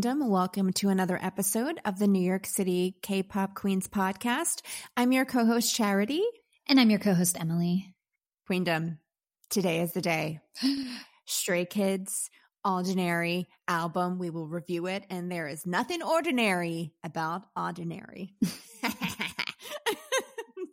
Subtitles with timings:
[0.00, 0.30] Queendom.
[0.30, 4.62] Welcome to another episode of the New York City K pop Queens podcast.
[4.96, 6.22] I'm your co host, Charity.
[6.66, 7.94] And I'm your co host, Emily.
[8.48, 8.96] Queendom,
[9.50, 10.40] today is the day.
[11.26, 12.30] Stray Kids,
[12.64, 14.18] Oddinary album.
[14.18, 18.30] We will review it, and there is nothing ordinary about Oddinary.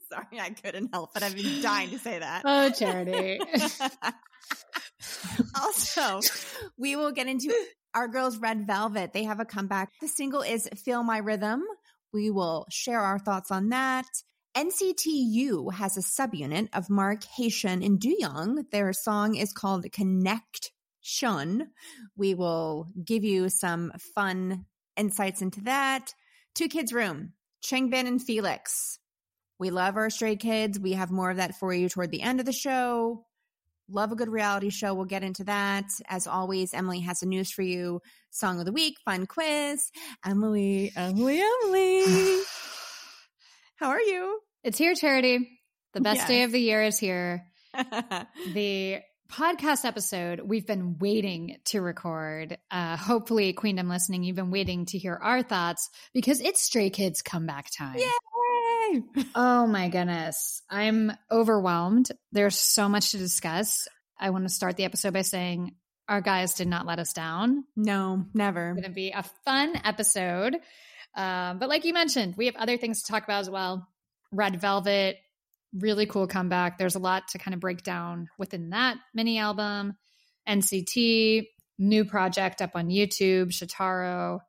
[0.09, 1.23] Sorry, I couldn't help it.
[1.23, 2.43] I've been dying to say that.
[2.45, 3.41] Oh, Charity.
[5.61, 6.21] also,
[6.77, 7.53] we will get into
[7.97, 9.11] our girls Red Velvet.
[9.11, 9.89] They have a comeback.
[10.01, 11.63] The single is Feel My Rhythm.
[12.13, 14.05] We will share our thoughts on that.
[14.55, 18.65] NCT U has a subunit of Mark Haechan and Young.
[18.71, 21.69] Their song is called Connect Shun.
[22.15, 26.13] We will give you some fun insights into that.
[26.53, 27.33] Two Kids Room,
[27.65, 28.99] Changbin and Felix.
[29.57, 30.79] We love our stray kids.
[30.79, 33.25] We have more of that for you toward the end of the show.
[33.89, 34.93] Love a good reality show.
[34.93, 35.85] We'll get into that.
[36.07, 38.01] As always, Emily has some news for you.
[38.31, 39.91] Song of the week, fun quiz.
[40.25, 42.03] Emily, Emily, Emily.
[43.77, 44.39] How are you?
[44.63, 45.49] It's here, Charity.
[45.93, 46.27] The best yes.
[46.27, 47.45] day of the year is here.
[48.53, 48.99] the
[49.31, 52.57] podcast episode we've been waiting to record.
[52.71, 57.21] Uh, hopefully, Queendom listening, you've been waiting to hear our thoughts because it's Stray Kids
[57.21, 57.99] comeback time.
[59.35, 60.61] Oh my goodness.
[60.69, 62.09] I'm overwhelmed.
[62.31, 63.87] There's so much to discuss.
[64.19, 65.75] I want to start the episode by saying
[66.07, 67.65] our guys did not let us down.
[67.75, 68.71] No, never.
[68.71, 70.55] It's going to be a fun episode.
[71.15, 73.87] Um, but like you mentioned, we have other things to talk about as well.
[74.31, 75.17] Red Velvet,
[75.73, 76.77] really cool comeback.
[76.77, 79.97] There's a lot to kind of break down within that mini album.
[80.47, 84.39] NCT, new project up on YouTube, Shotaro.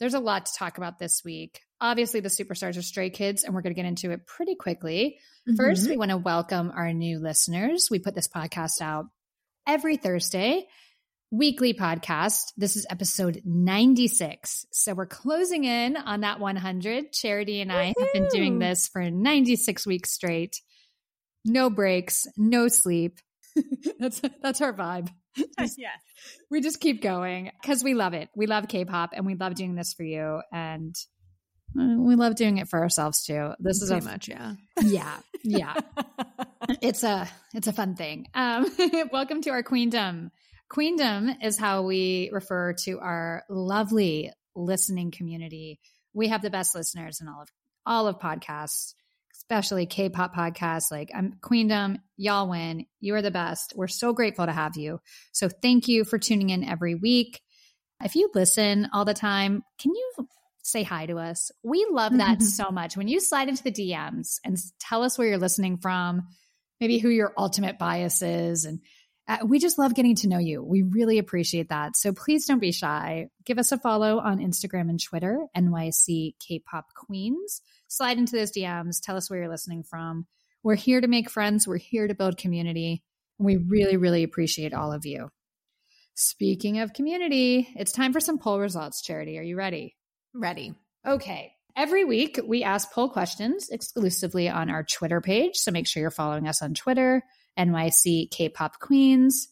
[0.00, 1.60] There's a lot to talk about this week.
[1.80, 5.18] Obviously the superstars are stray kids and we're going to get into it pretty quickly.
[5.48, 5.56] Mm-hmm.
[5.56, 7.88] first we want to welcome our new listeners.
[7.90, 9.06] We put this podcast out
[9.66, 10.66] every thursday.
[11.30, 12.52] Weekly podcast.
[12.56, 18.04] This is episode 96 so we're closing in on that 100 charity and i Woo-hoo!
[18.04, 20.60] have been doing this for 96 weeks straight.
[21.44, 23.18] No breaks no sleep.
[23.98, 25.08] That's that's our vibe.
[25.58, 26.00] Yes
[26.50, 29.74] we just keep going because we love it we love k-pop and we love doing
[29.74, 30.96] this for you and
[31.78, 33.52] uh, we love doing it for ourselves too.
[33.58, 35.74] This is Pretty a, much, yeah, yeah, yeah.
[36.80, 38.28] it's a it's a fun thing.
[38.34, 38.66] Um,
[39.12, 40.30] welcome to our queendom.
[40.68, 45.80] Queendom is how we refer to our lovely listening community.
[46.12, 47.48] We have the best listeners in all of
[47.84, 48.94] all of podcasts,
[49.34, 50.90] especially K-pop podcasts.
[50.90, 52.86] Like I'm um, Queendom, y'all win.
[53.00, 53.74] You are the best.
[53.76, 55.00] We're so grateful to have you.
[55.32, 57.40] So thank you for tuning in every week.
[58.02, 60.28] If you listen all the time, can you
[60.64, 61.50] say hi to us.
[61.62, 62.96] We love that so much.
[62.96, 66.26] When you slide into the DMs and tell us where you're listening from,
[66.80, 68.80] maybe who your ultimate bias is, and
[69.26, 70.62] uh, we just love getting to know you.
[70.62, 71.96] We really appreciate that.
[71.96, 73.28] So please don't be shy.
[73.46, 77.62] Give us a follow on Instagram and Twitter, NYC K-pop Queens.
[77.96, 79.00] Slide into those DMs.
[79.00, 80.26] Tell us where you're listening from.
[80.64, 81.68] We're here to make friends.
[81.68, 83.04] We're here to build community.
[83.38, 85.28] And we really, really appreciate all of you.
[86.16, 89.38] Speaking of community, it's time for some poll results, Charity.
[89.38, 89.94] Are you ready?
[90.34, 90.74] Ready.
[91.06, 91.52] Okay.
[91.76, 95.54] Every week, we ask poll questions exclusively on our Twitter page.
[95.54, 97.22] So make sure you're following us on Twitter,
[97.56, 99.46] NYC K-pop Queens.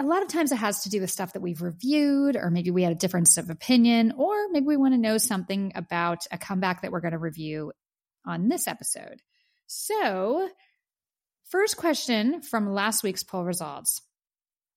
[0.00, 2.72] A lot of times it has to do with stuff that we've reviewed, or maybe
[2.72, 6.38] we had a difference of opinion, or maybe we want to know something about a
[6.38, 7.70] comeback that we're going to review
[8.26, 9.22] on this episode.
[9.66, 10.48] So,
[11.50, 14.02] first question from last week's poll results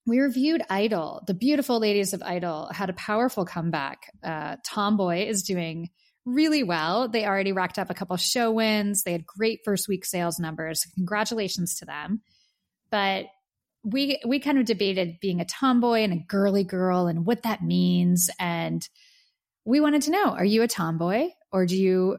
[0.08, 1.22] we reviewed Idol.
[1.28, 4.10] The beautiful ladies of Idol had a powerful comeback.
[4.24, 5.90] Uh, Tomboy is doing
[6.26, 7.10] really well.
[7.10, 9.04] They already racked up a couple show wins.
[9.04, 10.86] They had great first week sales numbers.
[10.96, 12.22] Congratulations to them.
[12.90, 13.26] But
[13.84, 17.62] we we kind of debated being a tomboy and a girly girl and what that
[17.62, 18.30] means.
[18.40, 18.88] And
[19.66, 22.18] we wanted to know: Are you a tomboy or do you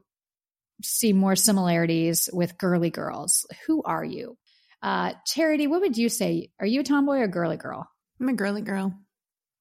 [0.83, 3.47] see more similarities with girly girls?
[3.67, 4.37] Who are you?
[4.83, 6.51] Uh, Charity, what would you say?
[6.61, 7.89] Are you a tomboy or girly girl?
[8.21, 8.95] I'm a girly girl.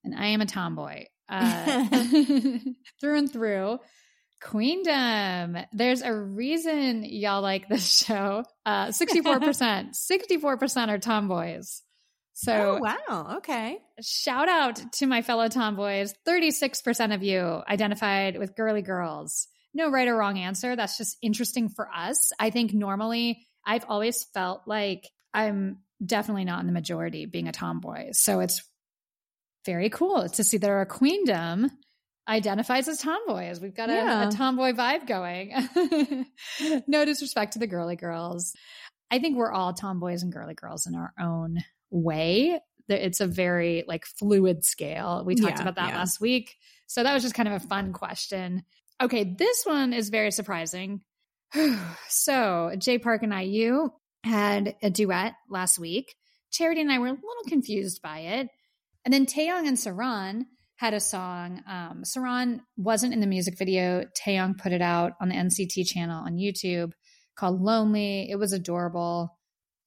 [0.03, 1.05] And I am a tomboy.
[1.29, 1.85] Uh,
[3.01, 3.79] through and through.
[4.41, 5.57] Queendom.
[5.73, 8.43] There's a reason y'all like this show.
[8.65, 9.95] Uh, 64%.
[9.95, 11.81] 64% are tomboys.
[12.33, 12.79] So, oh,
[13.09, 13.37] wow.
[13.37, 13.79] Okay.
[13.99, 16.13] Shout out to my fellow tomboys.
[16.27, 19.47] 36% of you identified with girly girls.
[19.73, 20.75] No right or wrong answer.
[20.75, 22.31] That's just interesting for us.
[22.39, 27.51] I think normally I've always felt like I'm definitely not in the majority being a
[27.51, 28.09] tomboy.
[28.13, 28.63] So it's
[29.65, 31.69] very cool to see that our queendom
[32.27, 33.59] identifies as tomboys.
[33.59, 34.27] We've got a, yeah.
[34.27, 36.25] a tomboy vibe going.
[36.87, 38.53] no disrespect to the girly girls.
[39.09, 41.57] I think we're all tomboys and girly girls in our own
[41.89, 42.59] way.
[42.89, 45.23] It's a very like fluid scale.
[45.25, 45.97] We talked yeah, about that yeah.
[45.97, 46.55] last week.
[46.87, 48.63] So that was just kind of a fun question.
[49.01, 51.01] Okay, this one is very surprising.
[52.09, 53.89] so Jay Park and IU
[54.23, 56.15] had a duet last week.
[56.51, 58.49] Charity and I were a little confused by it.
[59.05, 60.45] And then Taeyong and Saran
[60.75, 61.61] had a song.
[61.67, 64.05] Um, Saran wasn't in the music video.
[64.19, 66.91] Taeyong put it out on the NCT channel on YouTube
[67.37, 68.29] called Lonely.
[68.29, 69.37] It was adorable.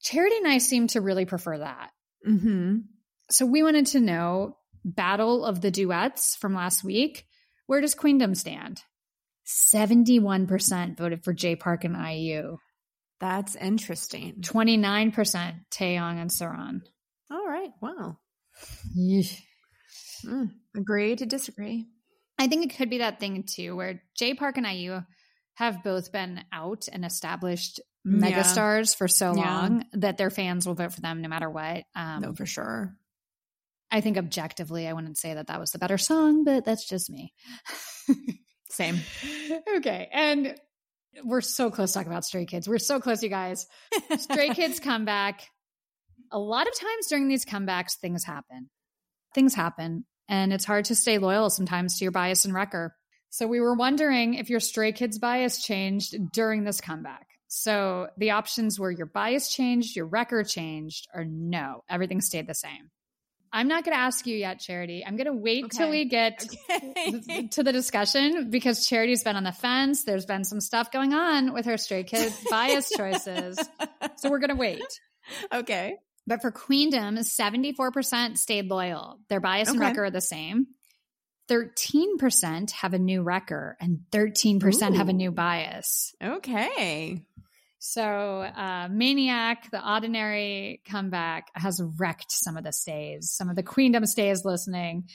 [0.01, 1.91] Charity and I seem to really prefer that.
[2.27, 2.77] Mm-hmm.
[3.29, 7.25] So we wanted to know Battle of the Duets from last week.
[7.67, 8.81] Where does Queendom stand?
[9.73, 12.57] 71% voted for Jay Park and IU.
[13.19, 14.35] That's interesting.
[14.41, 15.13] 29%
[15.71, 16.81] Taeyong and Saran.
[17.29, 17.69] All right.
[17.81, 18.17] Wow.
[20.25, 21.87] Mm, agree to disagree.
[22.39, 25.01] I think it could be that thing too, where Jay Park and IU
[25.55, 28.11] have both been out and established Yeah.
[28.31, 29.41] megastars for so Yeah.
[29.61, 31.83] long that their fans will vote for them no matter what.
[31.95, 32.97] Um, no, for sure.
[33.91, 37.09] I think objectively, I wouldn't say that that was the better song, but that's just
[37.11, 37.33] me.
[38.71, 38.99] Same.
[39.77, 40.09] okay.
[40.11, 40.55] And
[41.23, 42.67] we're so close to talking about Stray Kids.
[42.67, 43.67] We're so close, you guys.
[44.17, 45.47] Stray Kids comeback.
[46.31, 48.69] A lot of times during these comebacks, things happen.
[49.35, 50.05] Things happen.
[50.29, 52.95] And it's hard to stay loyal sometimes to your bias and wrecker.
[53.29, 57.27] So we were wondering if your Stray Kids bias changed during this comeback.
[57.47, 62.53] So the options were your bias changed, your wrecker changed, or no, everything stayed the
[62.53, 62.89] same.
[63.53, 65.03] I'm not going to ask you yet, Charity.
[65.05, 67.47] I'm going to wait till we get Okay.
[67.51, 70.03] to the discussion because Charity's been on the fence.
[70.03, 73.59] There's been some stuff going on with her Stray Kid bias choices.
[74.17, 74.83] So we're going to wait.
[75.53, 75.97] okay.
[76.27, 79.19] But for Queendom, 74% stayed loyal.
[79.27, 79.87] Their bias and Okay.
[79.87, 80.67] wrecker are the same.
[81.49, 86.15] 13% have a new wrecker and 13% have a new bias.
[86.23, 87.25] Okay.
[87.83, 93.31] So, uh, Maniac, the ordinary comeback, has wrecked some of the stays.
[93.31, 95.05] Some of the Queendom stays listening.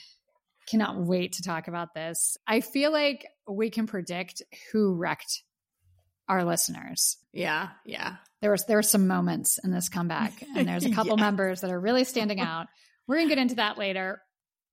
[0.69, 2.35] Cannot wait to talk about this.
[2.45, 4.41] I feel like we can predict
[4.73, 5.43] who wrecked
[6.27, 7.15] our listeners.
[7.31, 7.69] Yeah.
[7.85, 8.15] Yeah.
[8.41, 11.23] There was there were some moments in this comeback, and there's a couple Yeah.
[11.23, 12.67] members that are really standing out.
[13.07, 14.21] We're gonna get into that later.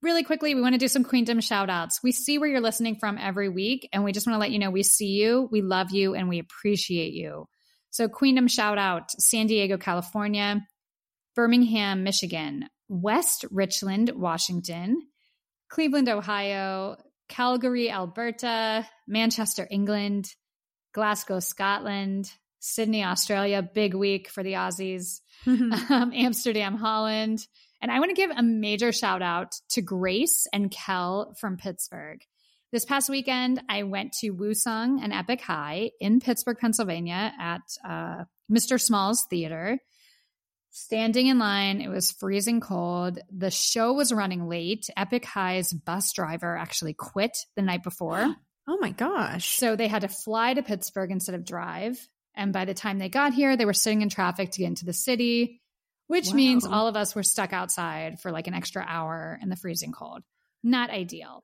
[0.03, 2.03] Really quickly, we want to do some Queendom shout outs.
[2.03, 4.59] We see where you're listening from every week, and we just want to let you
[4.59, 7.47] know we see you, we love you, and we appreciate you.
[7.95, 10.67] So, Queendom shout out San Diego, California,
[11.37, 15.01] Birmingham, Michigan, West Richland, Washington,
[15.69, 16.97] Cleveland, Ohio,
[17.29, 20.35] Calgary, Alberta, Manchester, England,
[20.93, 27.47] Glasgow, Scotland, Sydney, Australia, big week for the Aussies, um, Amsterdam, Holland.
[27.81, 32.19] And I want to give a major shout out to Grace and Kel from Pittsburgh.
[32.75, 38.25] This past weekend, I went to Woosung and Epic High in Pittsburgh, Pennsylvania at uh,
[38.51, 38.81] Mr.
[38.81, 39.79] Small's Theater.
[40.71, 43.21] Standing in line, it was freezing cold.
[43.31, 44.91] The show was running late.
[44.97, 48.35] Epic High's bus driver actually quit the night before.
[48.67, 49.57] oh my gosh.
[49.57, 51.97] So they had to fly to Pittsburgh instead of drive.
[52.35, 54.85] And by the time they got here, they were sitting in traffic to get into
[54.85, 55.63] the city,
[56.09, 56.35] which Wow.
[56.35, 59.93] means all of us were stuck outside for like an extra hour in the freezing
[59.93, 60.25] cold.
[60.65, 61.43] Not ideal.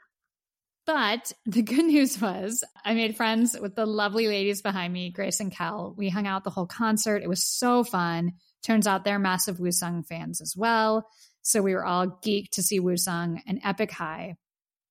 [0.90, 5.38] But the good news was I made friends with the lovely ladies behind me, Grace
[5.38, 5.94] and Kel.
[5.96, 7.22] We hung out the whole concert.
[7.22, 8.32] It was so fun.
[8.64, 11.06] Turns out they're massive Woosung fans as well.
[11.42, 14.34] So we were all geeked to see Woosung and Epic High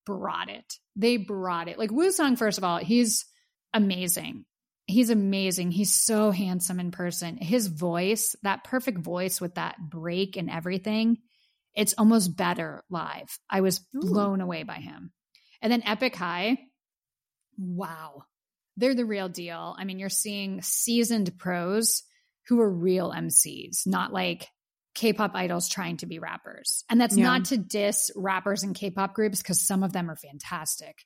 [0.06, 0.76] brought it.
[0.96, 1.78] They brought it.
[1.78, 3.26] Like Woosung, first of all, he's
[3.74, 4.46] amazing.
[4.88, 5.72] He's amazing.
[5.72, 7.36] He's so handsome in person.
[7.38, 11.18] His voice, that perfect voice with that break and everything,
[11.76, 13.38] it's almost better live.
[13.50, 14.00] I was Ooh.
[14.00, 15.12] blown away by him.
[15.62, 16.58] And then Epic High,
[17.58, 18.24] wow.
[18.78, 19.76] They're the real deal.
[19.78, 22.04] I mean, you're seeing seasoned pros
[22.48, 24.48] who are real MCs, not like
[24.96, 26.84] K-pop idols trying to be rappers.
[26.90, 27.26] And that's Yeah.
[27.26, 31.06] not to diss rappers and K-pop groups because some of them are fantastic.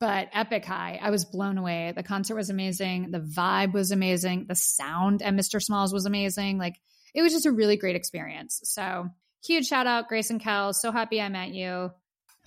[0.00, 1.92] But Epic High, I was blown away.
[1.94, 3.10] The concert was amazing.
[3.10, 4.46] The vibe was amazing.
[4.48, 5.60] The sound at Mr.
[5.60, 6.58] Smalls was amazing.
[6.58, 6.76] Like
[7.14, 8.60] it was just a really great experience.
[8.62, 9.08] So
[9.44, 10.72] huge shout out, Grace and Kel.
[10.72, 11.90] So happy I met you.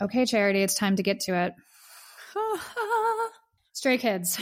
[0.02, 1.54] Okay, Charity, it's time to get to it.
[3.74, 4.40] Stray Kids.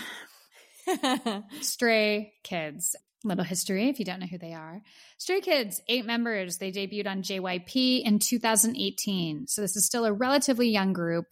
[1.61, 2.95] Stray Kids.
[3.25, 4.81] Little history if you don't know who they are.
[5.17, 6.59] Stray Kids, eight members.
[6.59, 9.47] They debuted on JYP in 2018.
[9.47, 11.25] So this is still a relatively young group,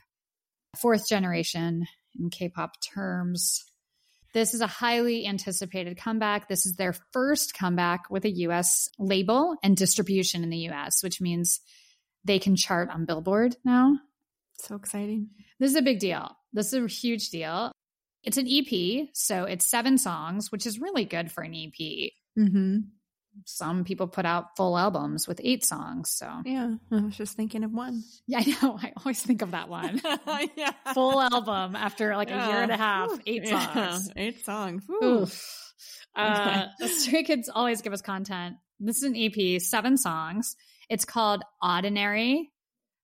[0.77, 1.85] fourth generation
[2.19, 3.63] in K pop terms.
[4.33, 6.49] This is a highly anticipated comeback.
[6.49, 11.21] This is their first comeback with a US label and distribution in the US, which
[11.21, 11.61] means
[12.25, 13.97] they can chart on Billboard now.
[14.59, 15.29] So exciting.
[15.59, 16.35] This is a big deal.
[16.53, 17.71] This is a huge deal.
[18.23, 22.11] It's an EP, so it's seven songs, which is really good for an EP.
[22.37, 22.79] Mm-hmm.
[23.45, 26.11] some people put out full albums with eight songs.
[26.11, 28.03] So yeah, I was just thinking of one.
[28.27, 28.77] Yeah, I know.
[28.81, 30.01] I always think of that one.
[30.55, 30.71] yeah.
[30.93, 32.45] Full album after like yeah.
[32.45, 33.73] a year and a half, eight yeah.
[33.73, 34.11] songs.
[34.15, 34.83] Eight songs.
[36.15, 38.57] Uh, Stray Kids always give us content.
[38.79, 40.55] This is an EP, seven songs.
[40.89, 42.49] It's called Oddinary.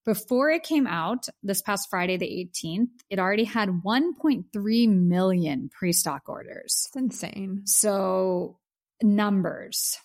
[0.06, 5.94] Before it came out this past Friday, the 18th, it already had 1.3 million pre
[5.94, 6.88] stock orders.
[6.88, 7.62] It's insane.
[7.66, 8.60] So,
[9.02, 9.98] numbers.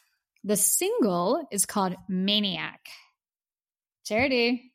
[0.45, 2.81] The single is called Maniac.
[4.05, 4.73] Charity,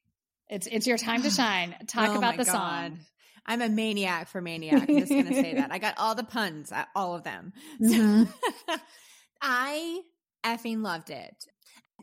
[0.49, 1.75] it's it's your time to shine.
[1.87, 2.51] Talk oh about the God.
[2.51, 2.99] song.
[3.45, 4.87] I'm a maniac for maniac.
[4.87, 5.71] I'm just going to say that.
[5.71, 7.53] I got all the puns, uh, all of them.
[7.81, 8.23] Mm-hmm.
[9.41, 9.99] I
[10.45, 11.35] effing loved it.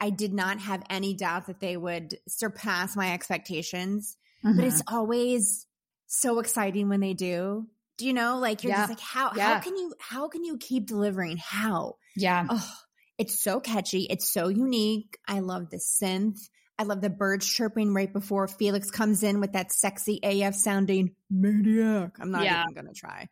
[0.01, 4.57] I did not have any doubt that they would surpass my expectations, mm-hmm.
[4.57, 4.95] but it's mm-hmm.
[4.95, 5.67] always
[6.07, 7.67] so exciting when they do.
[7.99, 8.39] Do you know?
[8.39, 8.87] Like you're yeah.
[8.87, 9.55] just like, how yeah.
[9.55, 11.37] how can you how can you keep delivering?
[11.37, 11.97] How?
[12.17, 12.47] Yeah.
[12.49, 12.71] Oh,
[13.19, 14.07] it's so catchy.
[14.09, 15.19] It's so unique.
[15.29, 16.49] I love the synth.
[16.79, 21.15] I love the birds chirping right before Felix comes in with that sexy AF sounding
[21.29, 22.17] maniac.
[22.19, 22.63] I'm not yeah.
[22.63, 23.29] even going to try.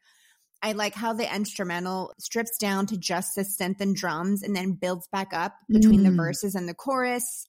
[0.63, 4.73] I like how the instrumental strips down to just the synth and drums and then
[4.73, 6.05] builds back up between mm.
[6.05, 7.47] the verses and the chorus.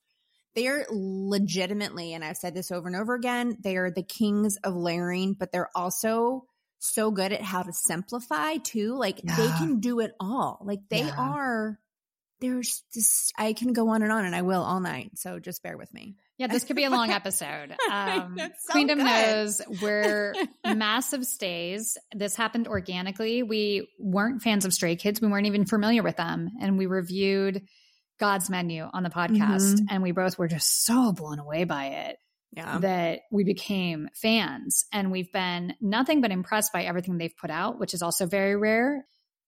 [0.55, 4.57] They are legitimately, and I've said this over and over again, they are the kings
[4.63, 6.45] of layering, but they're also
[6.79, 8.95] so good at how to simplify too.
[8.95, 9.35] Like yeah.
[9.35, 10.59] they can do it all.
[10.63, 11.15] Like they yeah.
[11.17, 11.79] are
[12.41, 15.11] there's just I can go on and on and I will all night.
[15.15, 16.15] So just bear with me.
[16.37, 17.75] Yeah, this could be a long episode.
[17.89, 19.05] Um, so Queendom good.
[19.05, 20.33] knows we're
[20.65, 21.97] massive stays.
[22.13, 23.43] This happened organically.
[23.43, 25.19] We weren't fans of Stray Kids.
[25.19, 27.63] We weren't even familiar with them, and we reviewed
[28.19, 29.85] God's Menu on the podcast, mm-hmm.
[29.89, 32.17] and we both were just so blown away by it.
[32.51, 32.77] Yeah.
[32.79, 37.79] That we became fans, and we've been nothing but impressed by everything they've put out,
[37.79, 39.05] which is also very rare.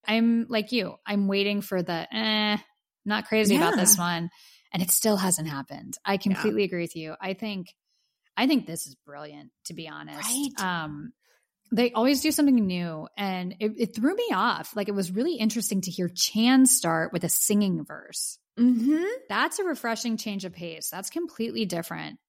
[0.08, 0.96] I'm like you.
[1.06, 2.58] I'm waiting for the eh,
[3.06, 3.68] not crazy yeah.
[3.68, 4.30] about this one.
[4.74, 5.98] And it still hasn't happened.
[6.06, 6.68] I completely yeah.
[6.68, 7.16] agree with you.
[7.20, 7.74] I think
[8.38, 10.30] I think this is brilliant, to be honest.
[10.30, 10.50] Right.
[10.60, 11.14] Um,
[11.72, 14.76] they always do something new and it, it, threw me off.
[14.76, 18.38] Like it was really interesting to hear Chan start with a singing verse.
[18.60, 19.04] Mm-hmm.
[19.30, 20.90] That's a refreshing change of pace.
[20.90, 22.20] That's completely different.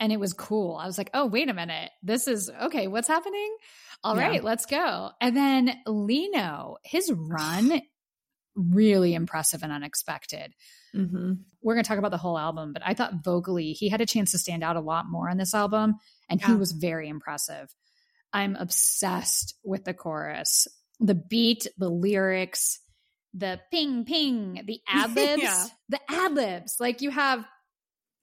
[0.00, 0.76] And it was cool.
[0.76, 1.90] I was like, oh, wait a minute.
[2.02, 2.86] This is okay.
[2.86, 3.56] What's happening?
[4.02, 4.28] All yeah.
[4.28, 5.10] right, let's go.
[5.20, 7.82] And then Lee Know, his run
[8.56, 10.54] really impressive and unexpected.
[10.94, 11.34] Mm-hmm.
[11.62, 14.06] We're going to talk about the whole album, but I thought vocally he had a
[14.06, 15.96] chance to stand out a lot more on this album,
[16.28, 16.48] and yeah.
[16.48, 17.68] he was very impressive.
[18.32, 20.66] I'm obsessed with the chorus,
[21.00, 22.80] the beat, the lyrics,
[23.34, 25.64] the ping ping, the ad libs, yeah.
[25.90, 26.76] the ad libs.
[26.80, 27.44] Like you have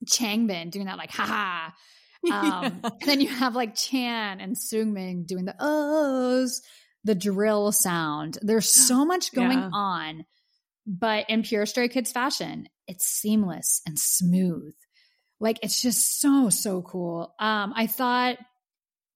[0.06, 1.74] Changbin doing that, like ha ha.
[2.24, 6.62] Um, and then you have like Chan and Seungmin doing the ohs
[7.04, 8.38] the drill sound.
[8.42, 9.70] There's so much going yeah.
[9.72, 10.24] on,
[10.86, 14.74] but in pure Stray Kids fashion, it's seamless and smooth.
[15.40, 17.34] Like it's just so so cool.
[17.38, 18.38] Um, I thought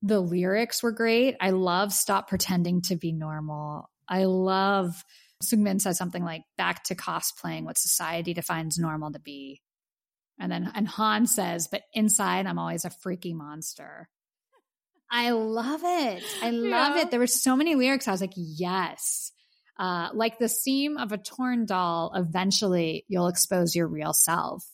[0.02, 1.36] the lyrics were great.
[1.40, 5.04] I love "Stop Pretending to Be Normal." I love
[5.42, 9.62] Seungmin says something like "Back to cosplaying what society defines normal to be,"
[10.38, 14.08] and then and Han says, "But inside, I'm always a freaky monster."
[15.10, 16.22] I love it.
[16.42, 17.02] I love yeah.
[17.02, 17.10] it.
[17.10, 18.08] There were so many lyrics.
[18.08, 19.32] I was like, yes.
[19.78, 24.66] Uh, like the seam of a torn doll, eventually you'll expose your real self.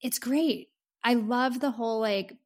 [0.00, 0.68] It's great.
[1.04, 2.36] I love the whole like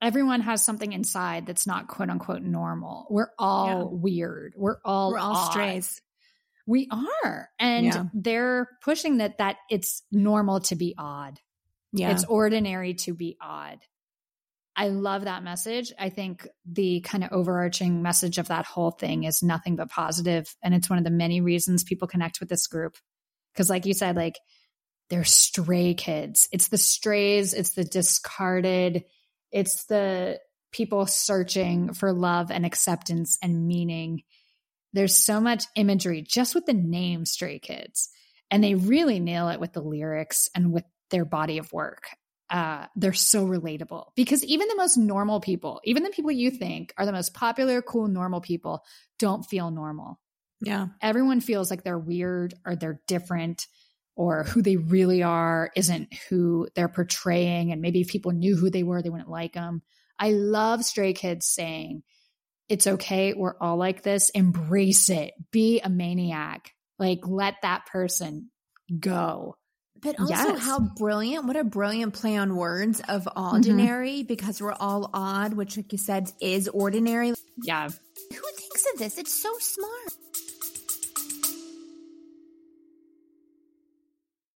[0.00, 3.06] everyone has something inside that's not quote unquote normal.
[3.10, 3.98] We're all yeah.
[3.98, 4.54] weird.
[4.56, 6.00] We're all We're all strays.
[6.66, 7.48] We are.
[7.58, 8.04] And yeah.
[8.14, 11.40] they're pushing that that it's normal to be odd.
[11.92, 12.12] Yeah.
[12.12, 13.78] It's ordinary to be odd.
[14.74, 15.92] I love that message.
[15.98, 20.54] I think the kind of overarching message of that whole thing is nothing but positive,
[20.62, 22.96] And it's one of the many reasons people connect with this group.
[23.54, 24.38] Cause like you said, like
[25.10, 26.48] they're stray kids.
[26.52, 29.04] It's the strays, it's the discarded,
[29.50, 30.40] it's the
[30.72, 34.22] people searching for love and acceptance and meaning.
[34.94, 38.08] There's so much imagery just with the name Stray Kids.
[38.50, 42.08] And they really nail it with the lyrics and with their body of work
[42.52, 46.92] uh, they're so relatable because even the most normal people, even the people you think
[46.98, 48.84] are the most popular, cool, normal people,
[49.18, 50.20] don't feel normal.
[50.60, 50.88] Yeah.
[51.00, 53.66] Everyone feels like they're weird or they're different
[54.14, 57.72] or who they really are isn't who they're portraying.
[57.72, 59.80] And maybe if people knew who they were, they wouldn't like them.
[60.18, 62.02] I love Stray Kids saying,
[62.68, 63.32] it's okay.
[63.32, 64.28] We're all like this.
[64.30, 65.32] Embrace it.
[65.50, 66.70] Be a maniac.
[66.98, 68.50] Like, let that person
[69.00, 69.56] go.
[70.02, 70.58] But also yes.
[70.58, 74.26] how brilliant, what a brilliant play on words of ordinary mm-hmm.
[74.26, 77.34] because we're all odd, which like you said is ordinary.
[77.62, 77.88] Yeah.
[77.88, 77.90] Who
[78.56, 79.16] thinks of this?
[79.16, 80.12] It's so smart.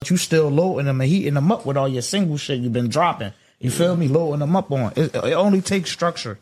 [0.10, 2.90] You still loading them and heating them up with all your single shit you've been
[2.90, 3.34] dropping.
[3.60, 4.08] You feel me?
[4.08, 4.94] Loading them up on.
[4.96, 6.40] It, it only takes structure.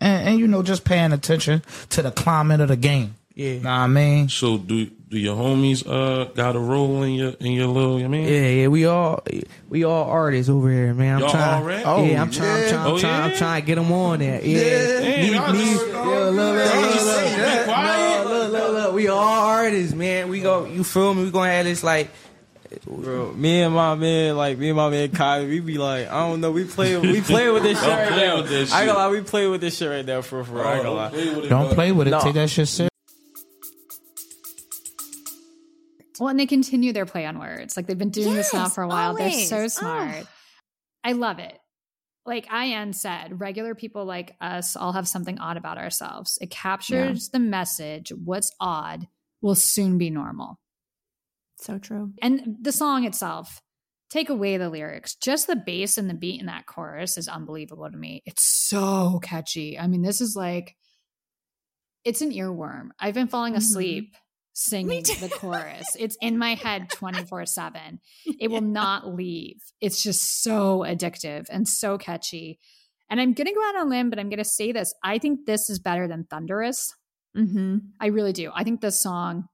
[0.00, 3.14] And, and, you know, just paying attention to the climate of the game.
[3.34, 3.58] Yeah.
[3.58, 4.28] Know what I mean?
[4.28, 8.08] So do do your homies uh got a role in your in your little you
[8.08, 8.24] mean?
[8.26, 9.22] Yeah, yeah, we all
[9.68, 11.16] we all artists over here, man.
[11.16, 11.84] I'm Y'all trying, already?
[11.84, 12.38] Oh, yeah, I'm yeah.
[12.38, 14.40] trying, I'm trying, Oh, I'm trying, I'm trying to get them on there.
[14.42, 14.60] Yeah,
[15.00, 18.26] Damn, Me- y'all me- just- yeah, look, look, look, look, look, be quiet.
[18.26, 20.28] look, look, look, we all artists, man.
[20.30, 21.24] We go, you feel me?
[21.24, 22.08] We gonna have this like.
[22.86, 26.26] Bro, me and my man, like me and my man Kyle, we be like, I
[26.26, 28.36] don't know, we play, we play with this shit Don't right play now.
[28.40, 28.94] with this I ain't shit.
[28.96, 30.64] gonna lie, we play with this shit right now for for.
[30.64, 31.08] I ain't gonna lie.
[31.10, 32.12] play with it, Don't play with it.
[32.12, 32.20] No.
[32.20, 32.91] Take that shit serious.
[36.20, 37.76] Well, and they continue their play on words.
[37.76, 39.14] Like they've been doing this now for a while.
[39.14, 40.24] They're so smart.
[40.24, 40.28] Oh.
[41.04, 41.58] I love it.
[42.24, 46.38] Like I.N said, regular people like us all have something odd about ourselves.
[46.40, 48.12] It captures the message.
[48.12, 49.08] What's odd
[49.40, 50.60] will soon be normal.
[51.58, 52.12] So true.
[52.22, 53.60] And the song itself,
[54.08, 55.16] take away the lyrics.
[55.16, 58.22] Just the bass and the beat in that chorus is unbelievable to me.
[58.24, 59.76] It's so catchy.
[59.76, 60.76] I mean, this is like,
[62.04, 62.90] it's an earworm.
[63.00, 63.58] I've been falling Mhm.
[63.58, 64.16] asleep
[64.52, 65.86] singing the chorus.
[65.98, 68.00] It's in my head 24 7.
[68.38, 69.60] It will not leave.
[69.80, 72.58] It's just so addictive and so catchy.
[73.10, 74.94] And I'm going to go out on a limb, but I'm going to say this.
[75.02, 76.94] I think this is better than Thunderous.
[77.36, 77.78] Mm-hmm.
[78.00, 78.50] I really do.
[78.54, 79.48] I think this song,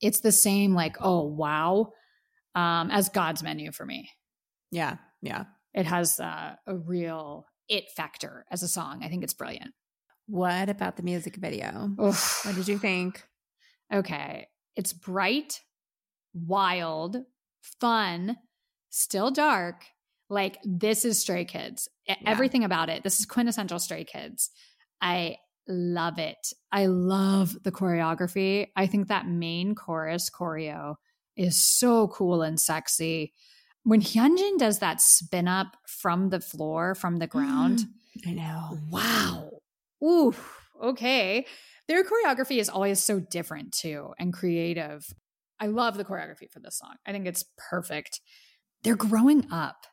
[0.00, 1.92] it's the same, like, oh, wow,
[2.54, 4.10] um, as God's menu for me.
[4.70, 4.96] Yeah.
[5.22, 5.44] Yeah.
[5.74, 9.02] It has uh, a real it factor as a song.
[9.04, 9.72] I think it's brilliant.
[10.26, 11.90] What about the music video?
[12.02, 12.44] Oof.
[12.44, 13.22] What did you think?
[13.92, 14.46] Okay.
[14.74, 15.60] It's bright,
[16.34, 17.16] wild,
[17.80, 18.36] fun,
[18.90, 19.84] still dark.
[20.28, 21.88] Like, this is Stray Kids.
[22.06, 22.16] Yeah.
[22.26, 23.04] Everything about it.
[23.04, 24.50] This is quintessential Stray Kids.
[25.00, 25.36] I
[25.68, 26.52] love it.
[26.72, 28.68] I love the choreography.
[28.76, 30.96] I think that main chorus choreo
[31.36, 33.32] is so cool and sexy.
[33.82, 37.38] When Hyunjin does that spin up from the floor, from the mm-hmm.
[37.38, 37.84] ground,
[38.26, 38.78] I know.
[38.90, 39.50] wow.
[40.02, 40.34] Ooh,
[40.82, 41.46] okay.
[41.88, 45.06] Their choreography is always so different too and creative.
[45.60, 46.96] I love the choreography for this song.
[47.06, 48.20] I think it's perfect.
[48.82, 49.86] They're growing up.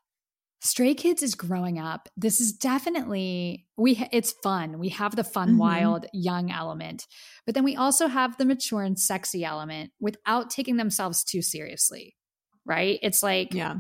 [0.62, 2.08] Stray Kids is growing up.
[2.16, 4.80] This is definitely we ha- it's fun.
[4.80, 5.58] We have the fun, Mhm.
[5.58, 7.06] wild, young element.
[7.46, 12.16] But then we also have the mature and sexy element without taking themselves too seriously.
[12.66, 12.98] Right?
[13.02, 13.80] It's like Yeah.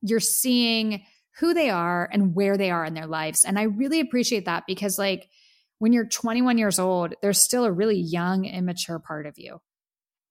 [0.00, 1.04] you're seeing
[1.40, 3.44] who they are and where they are in their lives.
[3.44, 5.28] And I really appreciate that because, like,
[5.78, 9.60] when you're 21 years old, there's still a really young, immature part of you.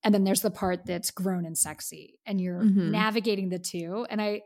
[0.02, 2.90] And then there's the part that's grown and sexy, and you're Mhm.
[2.90, 4.06] navigating the two.
[4.10, 4.42] And I,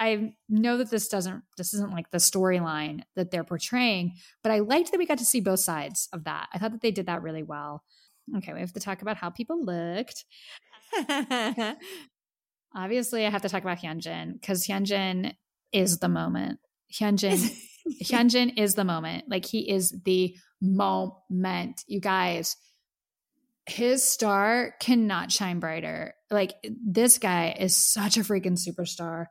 [0.00, 4.58] I know that this doesn't, this isn't like the storyline that they're portraying, but I
[4.58, 6.48] liked that we got to see both sides of that.
[6.52, 7.82] I thought that they did that really well.
[8.38, 10.24] Okay, we have to talk about how people looked.
[12.74, 15.34] Obviously, I have to talk about Hyunjin because Hyunjin
[15.72, 16.58] is the moment.
[16.92, 17.56] Hyunjin,
[18.02, 19.24] Hyunjin is the moment.
[19.28, 21.84] Like he is the moment.
[21.86, 22.56] You guys,
[23.66, 26.14] his star cannot shine brighter.
[26.30, 29.26] Like this guy is such a freaking superstar.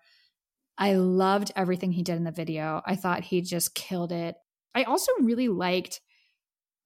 [0.78, 2.82] I loved everything he did in the video.
[2.86, 4.36] I thought he just killed it.
[4.74, 6.02] I also really liked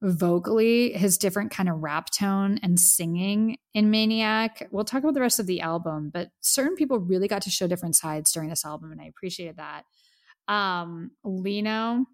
[0.02, 4.68] vocally his different kind of rap tone and singing in Maniac.
[4.72, 7.68] We'll talk about the rest of the album, but certain people really got to show
[7.68, 9.84] different sides during this album, and I appreciated that.
[10.50, 12.06] Um, Lee Know,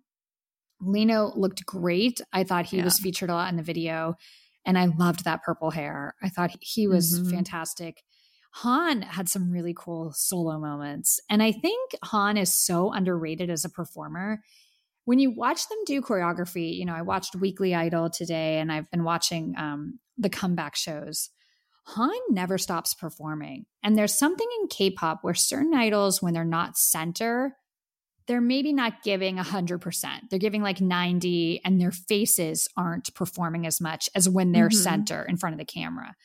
[0.81, 2.19] Lino looked great.
[2.33, 2.83] I thought he Yeah.
[2.83, 4.15] was featured a lot in the video,
[4.65, 6.15] and I loved that purple hair.
[6.21, 7.31] I thought he- was Mhm.
[7.31, 8.03] fantastic.
[8.55, 11.19] Han had some really cool solo moments.
[11.29, 14.41] And I think Han is so underrated as a performer.
[15.05, 18.89] When you watch them do choreography, you know, I watched Weekly Idol today and I've
[18.91, 21.29] been watching um, the comeback shows.
[21.87, 23.65] Han never stops performing.
[23.83, 27.57] And there's something in K pop where certain idols, when they're not center,
[28.27, 30.29] they're maybe not giving 100%.
[30.29, 34.73] They're giving like 90 and their faces aren't performing as much as when they're Mhm.
[34.83, 36.15] center in front of the camera.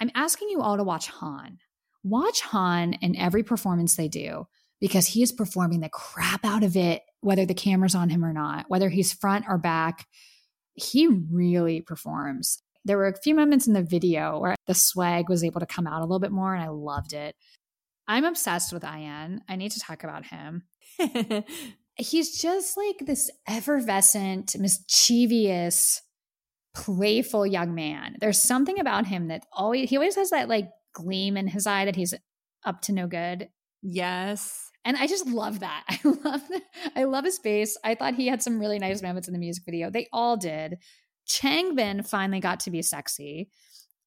[0.00, 1.58] I'm asking you all to watch Han.
[2.02, 4.46] Watch Han in every performance they do
[4.80, 8.32] because he is performing the crap out of it, whether the camera's on him or
[8.32, 10.06] not, whether he's front or back.
[10.74, 12.60] He really performs.
[12.84, 15.86] There were a few moments in the video where the swag was able to come
[15.86, 17.36] out a little bit more, and I loved it.
[18.06, 19.42] I'm obsessed with I.N.
[19.48, 20.64] I need to talk about him.
[21.96, 26.02] He's just like this effervescent, mischievous,
[26.74, 28.16] playful young man.
[28.20, 31.84] There's something about him that always he always has that like gleam in his eye
[31.84, 32.14] that he's
[32.64, 33.48] up to no good.
[33.82, 34.70] yes.
[34.86, 35.84] And I just love that.
[35.88, 36.42] I love
[36.94, 37.78] I love his face.
[37.82, 39.90] I thought he had some really nice moments in the music video.
[39.90, 40.76] They all did.
[41.26, 43.48] Changbin finally got to be sexy.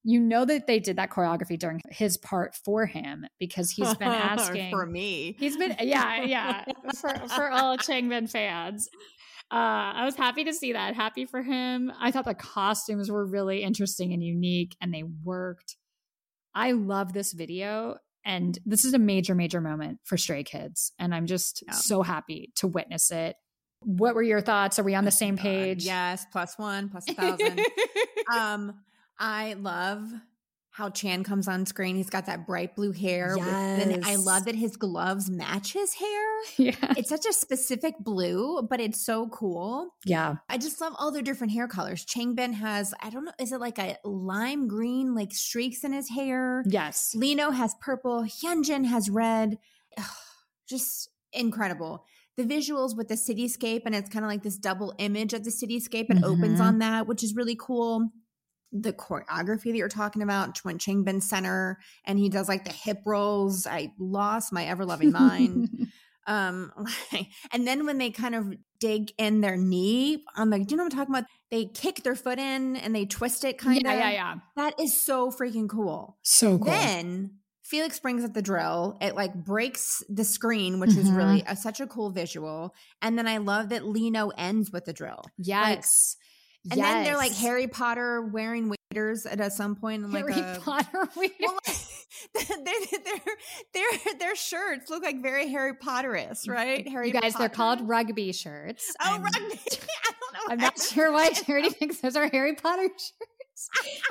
[0.07, 4.07] You know that they did that choreography during his part for him because he's been
[4.07, 5.35] asking for me.
[5.37, 6.63] He's been yeah, yeah.
[7.01, 8.87] For for all Changbin fans.
[9.51, 10.95] Uh, I was happy to see that.
[10.95, 11.91] Happy for him.
[11.99, 15.75] I thought the costumes were really interesting and unique and they worked.
[16.55, 21.13] I love this video and this is a major major moment for Stray Kids and
[21.13, 21.73] I'm just Yeah.
[21.73, 23.35] so happy to witness it.
[23.81, 24.79] What were your thoughts?
[24.79, 25.83] Are we on the same God, page?
[25.83, 27.59] Yes, plus one, plus a thousand.
[28.33, 28.73] um,
[29.19, 30.11] I love
[30.69, 31.95] how Chan comes on screen.
[31.95, 33.35] He's got that bright blue hair.
[33.35, 36.37] with- and I love that his gloves match his hair.
[36.57, 36.93] yeah.
[36.95, 39.95] It's such a specific blue, but it's so cool.
[40.05, 40.35] Yeah.
[40.49, 42.05] I just love all their different hair colors.
[42.05, 46.09] Changbin has, I don't know, is it like a lime green, like streaks in his
[46.09, 46.63] hair?
[46.67, 47.13] Yes.
[47.15, 48.23] Lee Know has purple.
[48.23, 49.57] Hyunjin has red.
[49.97, 50.05] Ugh,
[50.69, 52.05] just incredible.
[52.35, 55.49] The visuals with the cityscape, and it's kind of like this double image of the
[55.49, 56.11] cityscape.
[56.11, 56.63] and opens Mhm.
[56.63, 58.11] on that, which is really cool.
[58.81, 62.99] The choreography that you're talking about, when Changbin center, and he does like the hip
[63.05, 63.65] rolls.
[63.67, 65.69] I lost my ever loving mind.
[66.27, 66.71] um,
[67.51, 70.83] and then when they kind of dig in their knee on the, do you know
[70.83, 71.29] what I'm talking about?
[71.49, 73.83] They kick their foot in and they twist it kind of.
[73.83, 74.35] yeah, yeah, yeah.
[74.55, 76.17] That is so freaking cool.
[76.21, 76.65] So cool.
[76.67, 78.97] Then Felix brings up the drill.
[79.01, 81.15] It like breaks the screen, which is Mhm.
[81.17, 82.75] really a, such a cool visual.
[83.01, 85.23] And then I love that Lee Know ends with the drill.
[85.37, 86.17] yes.
[86.71, 90.03] And then they're like Harry Potter wearing waiters at, at some point.
[90.03, 91.07] And Harry like a, Potter.
[91.17, 91.57] We- well,
[92.33, 93.19] their, their,
[93.73, 96.87] their, their shirts look like very Harry Potterish, right?
[96.87, 98.93] Harry you guys, they're called rugby shirts.
[99.01, 99.39] Oh, I'm- rugby.
[99.71, 100.39] I don't know.
[100.49, 103.13] I'm not sure why Charity thinks those are Harry Potter shirts.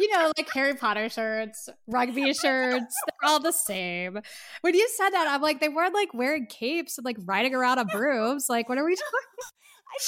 [0.00, 4.18] you know, like Harry Potter shirts, rugby shirts, they're all the same.
[4.62, 7.78] When you said that, I'm like, they weren't like wearing capes and like riding around
[7.78, 8.46] on brooms.
[8.48, 9.50] Like, what are we talking?
[9.88, 9.98] I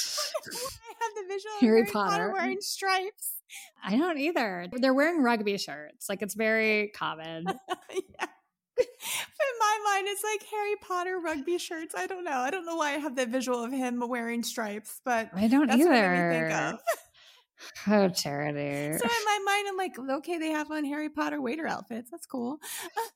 [0.44, 2.10] don't know why I have the visual of Harry Potter.
[2.10, 2.32] Potter.
[2.32, 3.34] wearing stripes.
[3.84, 4.68] I don't either.
[4.72, 6.08] They're wearing rugby shirts.
[6.08, 7.44] Like, it's very common.
[7.68, 8.26] yeah.
[8.78, 11.94] In my mind, it's like Harry Potter rugby shirts.
[11.96, 12.32] I don't know.
[12.38, 15.66] I don't know why I have the visual of him wearing stripes, but I don't
[15.66, 16.48] that's what it made me either.
[16.48, 16.80] think of.
[17.88, 18.96] Oh, Charity.
[18.96, 22.08] So in my mind, I'm like, okay, they have on Harry Potter waiter outfits.
[22.08, 22.58] That's cool.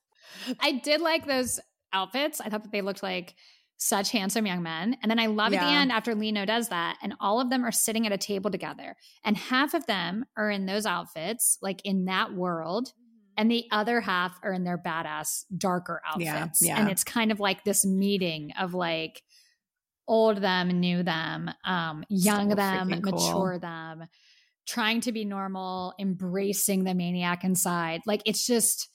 [0.59, 1.61] I did like those
[1.93, 2.41] outfits.
[2.41, 3.35] I thought that they looked like
[3.77, 4.95] such handsome young men.
[5.01, 7.49] And then I love at the end after Lee Know does that, and all of
[7.49, 8.95] them are sitting at a table together.
[9.25, 12.93] And half of them are in those outfits, like in that world.
[13.35, 16.61] And the other half are in their badass, darker outfits.
[16.61, 16.79] yeah.
[16.79, 19.23] And it's kind of like this meeting of like
[20.07, 23.11] old them, new them, um, young So them, freaking cool.
[23.13, 24.05] mature them,
[24.67, 28.01] trying to be normal, embracing the maniac inside.
[28.05, 28.89] Like it's just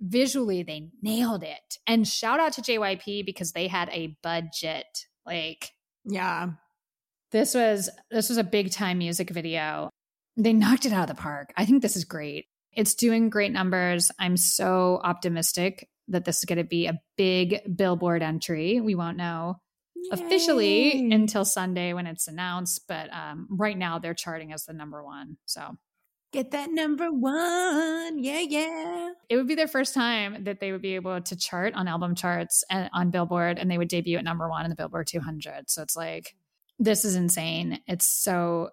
[0.00, 1.78] visually they nailed it.
[1.86, 5.06] And shout out to JYP because they had a budget.
[5.26, 5.70] Like
[6.04, 6.50] Yeah.
[7.32, 9.90] this was this was a big time music video.
[10.36, 11.52] They knocked it out of the park.
[11.56, 12.46] I think this is great.
[12.72, 14.10] It's doing great numbers.
[14.18, 18.80] I'm so optimistic that this is going to be a big billboard entry.
[18.80, 19.56] We won't know
[20.12, 25.04] officially until Sunday when it's announced, but um, right now they're charting as the number
[25.04, 25.36] one.
[25.46, 25.76] So
[26.32, 28.22] Get that number one.
[28.22, 29.10] Yeah, yeah.
[29.28, 32.14] it would be their first time that they would be able to chart on album
[32.14, 35.68] charts and on Billboard, and they would debut at number one in the Billboard 200.
[35.68, 36.36] So it's like,
[36.78, 37.80] this is insane.
[37.88, 38.70] It's so,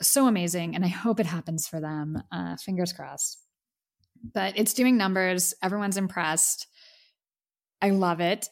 [0.00, 0.74] so amazing.
[0.74, 2.22] And I hope it happens for them.
[2.32, 3.40] Uh, fingers crossed.
[4.32, 5.52] But it's doing numbers.
[5.62, 6.66] Everyone's impressed.
[7.82, 8.48] I love it.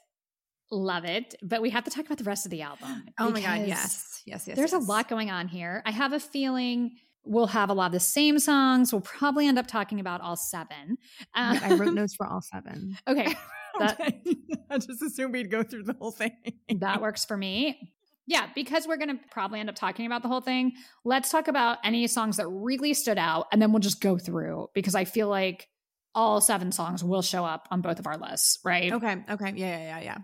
[0.70, 1.34] Love it.
[1.42, 3.04] But we have to talk about the rest of the album.
[3.18, 3.66] Oh my God.
[3.66, 4.22] Yes.
[4.26, 4.46] Yes.
[4.46, 4.56] Yes.
[4.56, 4.82] There's yes.
[4.82, 5.82] a lot going on here.
[5.86, 8.92] I have a feeling we'll have a lot of the same songs.
[8.92, 10.96] We'll probably end up talking about all seven.
[11.34, 12.96] Uh, I wrote notes for all seven.
[13.08, 13.34] okay,
[13.78, 13.98] That-
[14.70, 16.32] I just assumed we'd go through the whole thing.
[16.78, 17.92] that works for me.
[18.26, 20.72] Yeah, because we're going to probably end up talking about the whole thing.
[21.04, 24.68] Let's talk about any songs that really stood out and then we'll just go through
[24.74, 25.68] because I feel like
[26.14, 28.92] all seven songs will show up on both of our lists, right?
[28.92, 29.16] Okay.
[29.28, 29.52] Okay.
[29.56, 29.78] Yeah.
[29.78, 30.00] Yeah.
[30.00, 30.00] Yeah.
[30.00, 30.18] Yeah.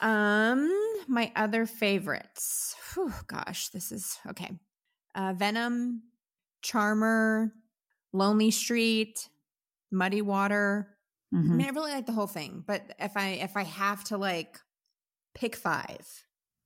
[0.00, 0.70] Um,
[1.08, 2.74] my other favorites.
[2.94, 4.50] Whew, gosh, this is okay.
[5.14, 6.02] Uh, Venom,
[6.62, 7.52] Charmer,
[8.12, 9.28] Lonely Street,
[9.90, 10.96] Muddy Water.
[11.32, 11.48] I Mhm.
[11.56, 14.58] mean, I really like the whole thing, but if I if I have to like
[15.34, 16.06] pick five,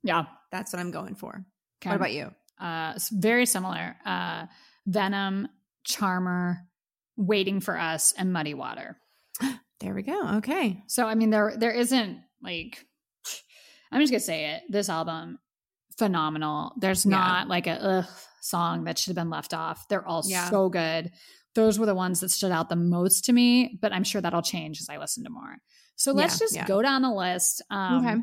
[0.03, 0.25] Yeah.
[0.51, 1.45] that's what I'm going for.
[1.83, 1.91] Okay.
[1.91, 2.35] What about you?
[2.61, 4.47] uh very similar uh
[4.87, 5.49] venom
[5.83, 6.69] charmer
[7.17, 8.97] waiting for us and muddy water
[9.81, 10.37] There we go.
[10.37, 10.85] Okay.
[10.87, 12.87] so i mean there there isn't like
[13.91, 15.41] i'm just gonna say it this album
[15.99, 17.11] phenomenal there's Yeah.
[17.17, 18.07] not like a ugh
[18.41, 20.51] song that should have been left off they're all Yeah.
[20.51, 21.11] so good
[21.55, 24.43] those were the ones that stood out the most to me but i'm sure that'll
[24.43, 25.57] change as i listen to more
[25.97, 26.67] so let's Yeah, just yeah.
[26.67, 28.17] go down the list um Okay.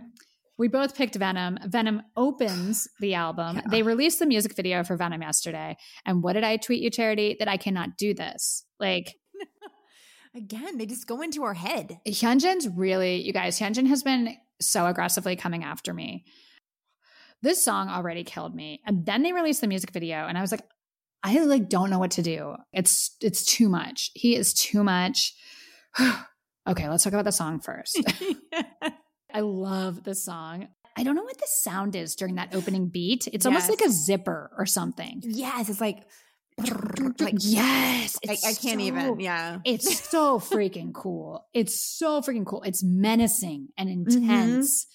[0.58, 1.58] we both picked Venom.
[1.66, 3.56] Venom opens the album.
[3.56, 3.62] Yeah.
[3.72, 5.76] They released the music video for Venom yesterday.
[6.06, 7.38] And what did I tweet you, Charity?
[7.40, 8.64] That I cannot do this.
[8.80, 9.16] Like,
[10.36, 12.00] Again, they just go into our head.
[12.08, 16.26] Hyunjin's really, you guys, Hyunjin has been so aggressively coming after me.
[17.42, 18.82] This song already killed me.
[18.86, 20.64] And then they released the music video and I was like,
[21.24, 22.56] I like don't know what to do.
[22.74, 24.12] It's it's too much.
[24.14, 25.34] He is too much.
[26.68, 28.02] okay, let's talk about the song first.
[29.34, 30.68] I love the song.
[30.98, 33.28] I don't know what the sound is during that opening beat.
[33.32, 35.22] It's almost like a zipper or something.
[35.24, 36.04] yes, it's like,
[37.20, 39.20] like yes, I, I can't so- even.
[39.20, 39.60] Yeah.
[39.64, 41.48] It's so freaking cool.
[41.54, 42.64] It's so freaking cool.
[42.64, 44.18] It's menacing and mm-hmm.
[44.18, 44.86] intense.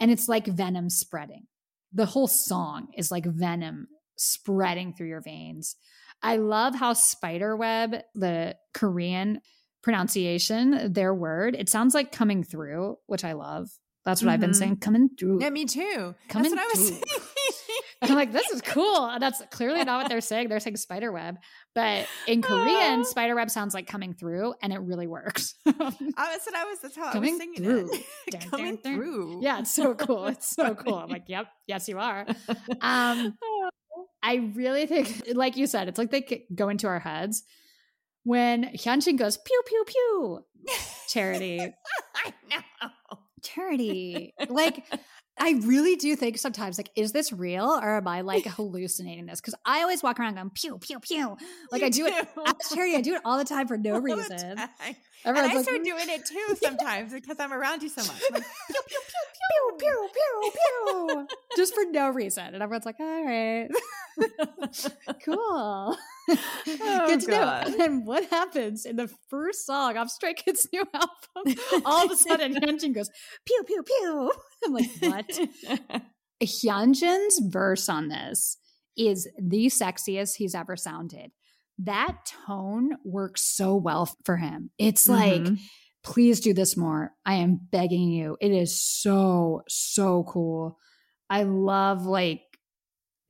[0.00, 1.46] And it's like venom spreading.
[1.92, 5.76] The whole song is like venom spreading through your veins.
[6.22, 9.40] I love how spiderweb, the Korean
[9.82, 13.68] pronunciation, their word, it sounds like coming through, which I love.
[14.04, 14.54] That's what I've been Mhm.
[14.56, 14.76] saying.
[14.78, 15.40] Coming through.
[15.42, 16.14] Yeah, me too.
[16.28, 17.22] Coming That's what I was through.
[18.02, 18.12] Saying.
[18.12, 19.06] I'm like, this is cool.
[19.06, 20.48] And That's clearly not what they're saying.
[20.48, 21.36] They're saying spider web.
[21.74, 25.54] But in Korean, spider web sounds like coming through, and it really works.
[25.66, 26.78] I was, what I was.
[26.82, 27.90] That's how I Coming was singing through.
[27.92, 28.04] it.
[28.30, 28.94] Dun, coming dun, dun.
[29.00, 29.40] through.
[29.42, 30.26] yeah, it's so cool.
[30.26, 30.96] It's so cool.
[30.96, 32.26] I'm like, yep, yes, you are.
[32.80, 33.34] Um,
[34.22, 37.42] I really think, like you said, it's like they go into our heads.
[38.24, 40.44] When Hyunjin goes pew pew pew,
[41.08, 42.90] charity, I know.
[43.42, 44.84] charity, like
[45.38, 49.40] I really do think sometimes, like, is this real or am I like hallucinating this?
[49.40, 51.36] Because I always walk around going pew pew pew,
[51.70, 52.28] like You I do it.
[52.34, 52.42] do.
[52.46, 54.56] As charity, I do it all the time for no All reason.
[55.24, 55.36] Time.
[55.36, 58.22] And I like, start doing it too sometimes because I'm around you so much.
[58.30, 63.68] Like, pew pew pew pew, just for no reason, and everyone's like, all right,
[65.24, 65.96] cool.
[66.66, 67.62] Good to know.
[67.80, 71.56] And what happens in the first song off Stray Kids' new album?
[71.84, 73.10] All of a sudden, Hyunjin goes
[73.46, 74.32] pew pew pew.
[74.64, 75.40] I'm like, what?
[76.42, 78.58] Hyunjin's verse on this
[78.96, 81.32] is the sexiest he's ever sounded.
[81.84, 84.70] That tone works so well for him.
[84.78, 85.58] It's like, Mhm.
[86.04, 87.12] please do this more.
[87.24, 88.36] I am begging you.
[88.40, 90.78] It is so, so cool.
[91.30, 92.42] I love like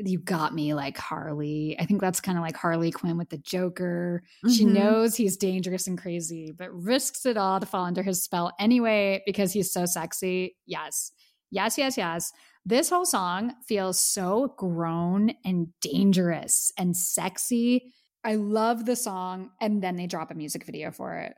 [0.04, 1.76] you got me like Harley.
[1.78, 4.24] I think that's kind of like Harley Quinn with the Joker.
[4.50, 4.72] She Mhm.
[4.72, 9.22] knows he's dangerous and crazy, but risks it all to fall under his spell anyway
[9.26, 10.56] because he's so sexy.
[10.66, 11.12] Yes.
[11.52, 12.32] Yes, yes, yes.
[12.64, 17.92] This whole song feels so grown and dangerous and sexy.
[18.24, 19.50] I love the song.
[19.60, 21.34] And then they drop a music video for it.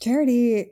[0.00, 0.70] Charity,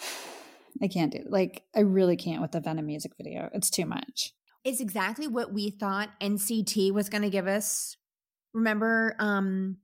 [0.82, 3.48] I can't do like I really can't with the Venom music video.
[3.52, 4.32] It's too much.
[4.64, 7.96] It's exactly what we thought NCT was going to give us.
[8.54, 9.76] Remember, um,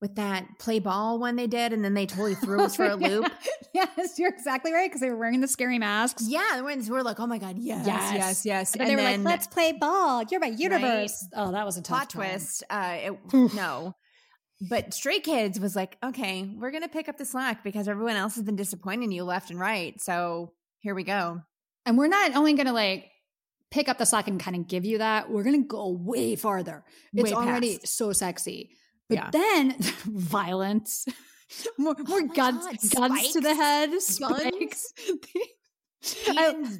[0.00, 2.96] with that play ball one they did, and then they totally threw us for a
[2.96, 3.30] loop.
[3.74, 6.24] yes, you're exactly right because they were wearing the scary masks.
[6.26, 8.12] Yeah, the ones we're like, oh my god, yes, Yes.
[8.14, 10.22] yes, yes, And, they were like, "Let's play ball.
[10.24, 12.22] You're my universe." Oh, that was a tough plot time.
[12.30, 12.62] twist.
[12.70, 13.18] Uh, it,
[13.54, 13.94] no,
[14.60, 18.34] but Stray Kids was like, okay, we're gonna pick up the slack because everyone else
[18.34, 20.00] has been disappointing you left and right.
[20.00, 21.42] So here we go.
[21.86, 23.06] And we're not only going to like
[23.70, 25.30] pick up the slack and kind of give you that.
[25.30, 26.84] We're going to go way farther.
[27.14, 27.96] It's Way already past.
[27.96, 28.70] so sexy.
[29.08, 29.30] But Yeah.
[29.30, 31.06] then violence,
[31.78, 34.92] more, more Oh guns, God, guns to the head, spikes.
[36.28, 36.78] I-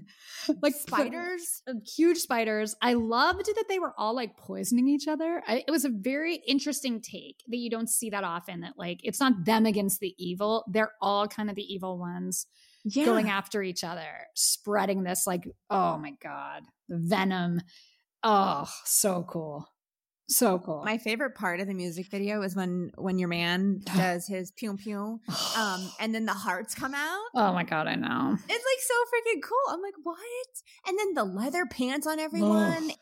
[0.63, 1.63] like spiders.
[1.69, 2.75] uh, huge spiders.
[2.81, 5.43] I loved that they were all like poisoning each other.
[5.47, 8.61] I, it was a very interesting take that you don't see that often.
[8.61, 12.47] That like it's not them against the evil; they're all kind of the evil ones
[12.85, 13.05] Yeah.
[13.05, 17.61] going after each other, spreading this like oh my god, the venom.
[18.23, 19.69] Oh, so cool,
[20.31, 20.83] so cool.
[20.85, 24.77] My favorite part of the music video is when when your man does his pew
[24.77, 25.21] pew,
[25.57, 27.27] um, and then the hearts come out.
[27.35, 28.37] oh my god, I know.
[28.37, 29.75] It's like so freaking cool.
[29.75, 30.19] I'm like, what?
[30.87, 32.93] And then the leather pants on everyone.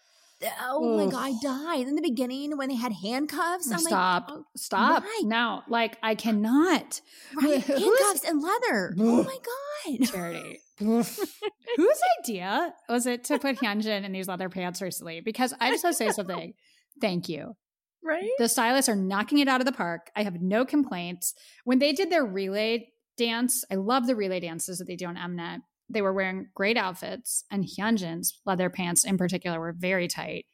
[0.62, 3.72] Oh my god, I died in the beginning when they had handcuffs.
[3.72, 5.02] I'm Stop, like, oh, stop.
[5.02, 5.22] why?
[5.24, 7.00] No, like I cannot.
[7.34, 8.94] right, handcuffs and leather.
[9.00, 10.08] Oh my god.
[10.08, 10.60] charity.
[10.78, 15.20] Whose idea was it to put Hyunjin in these leather pants recently?
[15.20, 16.54] Because I just want to say something.
[17.00, 17.56] Thank you.
[18.02, 18.30] Right?
[18.38, 20.10] The stylists are knocking it out of the park.
[20.16, 21.34] I have no complaints.
[21.64, 25.16] When they did their relay dance, I love the relay dances that they do on
[25.16, 25.58] Mnet.
[25.90, 30.44] They were wearing great outfits, and Hyunjin's leather pants in particular were very tight.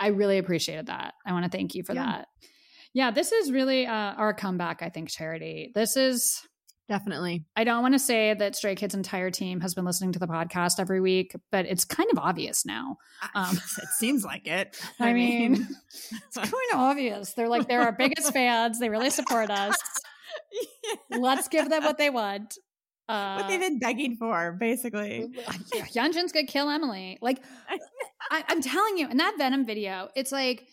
[0.00, 1.14] I really appreciated that.
[1.26, 2.04] I want to thank you for Yeah.
[2.06, 2.28] that.
[2.94, 5.70] Yeah, this is really uh, our comeback, I think, Charity.
[5.74, 6.40] This is
[6.86, 7.46] Definitely.
[7.56, 10.26] I don't want to say that Stray Kids' entire team has been listening to the
[10.26, 12.98] podcast every week, but it's kind of obvious now.
[13.34, 14.78] Um, it seems like it.
[15.00, 15.66] I, mean,
[16.12, 17.32] it's kind of obvious.
[17.32, 18.78] They're like, they're our biggest fans.
[18.78, 19.78] They really support us.
[21.10, 22.58] Let's give them what they want.
[23.08, 25.28] Uh, what they've been begging for, basically.
[25.74, 27.18] Hyunjin's gonna kill Emily.
[27.20, 27.42] Like,
[28.30, 30.66] I, I'm telling you, in that Venom video, it's like,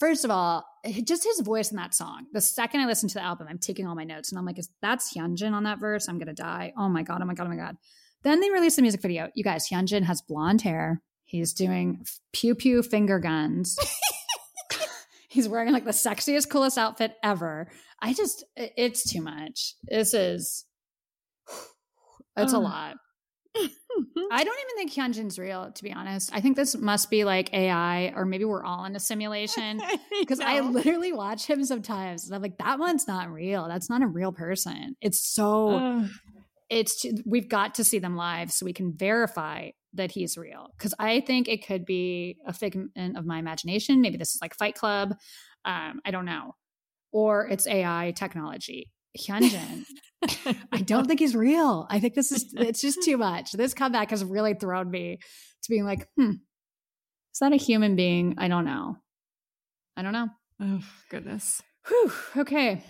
[0.00, 0.64] first of all,
[1.04, 2.26] just his voice in that song.
[2.32, 4.58] The second I listen to the album, I'm taking all my notes and I'm like,
[4.58, 6.08] is that's Hyunjin on that verse?
[6.08, 6.72] I'm gonna die.
[6.76, 7.76] Oh my god, oh my god, oh my god.
[8.22, 9.28] Then they released the music video.
[9.34, 11.02] You guys, Hyunjin has blonde hair.
[11.24, 13.76] He's doing pew pew finger guns.
[15.28, 17.70] He's wearing like the sexiest, coolest outfit ever.
[18.00, 19.74] I just, it's too much.
[19.84, 20.64] This is,
[22.36, 22.96] it's a lot.
[24.30, 26.30] I don't even think Hyunjin's real, to be honest.
[26.32, 29.80] I think this must be like AI, or maybe we're all in a simulation.
[30.20, 30.70] Because I know.
[30.70, 33.68] literally watch him sometimes, and I'm like, that one's not real.
[33.68, 34.96] That's not a real person.
[35.00, 36.08] It's so Ugh.
[36.70, 40.94] it's we've got to see them live so we can verify that he's real because
[40.98, 44.74] i think it could be a figment of my imagination maybe this is like fight
[44.74, 45.14] club
[45.64, 46.54] um, i don't know
[47.12, 49.84] or it's ai technology hyunjin
[50.72, 54.10] i don't think he's real i think this is it's just too much this comeback
[54.10, 55.18] has really thrown me
[55.62, 58.96] to being like hmm is that a human being i don't know
[59.96, 61.62] i don't know Oh, goodness.
[61.86, 62.82] Whew, okay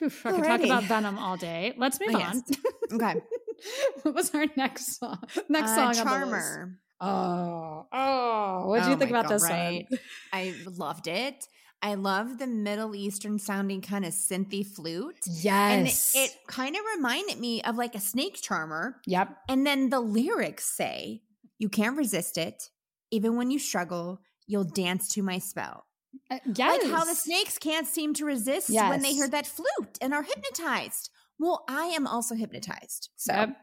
[0.00, 1.72] Whew, I could talk about Venom all day.
[1.78, 2.42] Let's move Oh, on.
[2.48, 2.58] yes.
[2.92, 3.14] Okay.
[4.02, 5.22] what was our next song?
[5.48, 6.04] Next Uh, song on the list.
[6.04, 6.78] Charmer.
[7.00, 8.66] Oh, oh!
[8.66, 9.86] What do you Oh think about God, this right?
[9.88, 9.98] one?
[10.32, 11.46] I loved it.
[11.82, 15.18] I love the Middle Eastern sounding kind of synthy flute.
[15.26, 15.72] Yes.
[15.72, 16.12] And Yes.
[16.14, 19.00] it kind of reminded me of like a snake charmer.
[19.06, 19.36] yep.
[19.48, 21.22] And then the lyrics say,
[21.58, 22.70] You can't resist it.
[23.10, 25.84] Even when you struggle, you'll dance to my spell.
[26.30, 26.82] Uh, yes.
[26.82, 30.22] Like how the snakes can't seem to resist when they hear that flute and are
[30.22, 31.10] hypnotized.
[31.38, 33.10] Well, I am also hypnotized.
[33.16, 33.56] So Yep.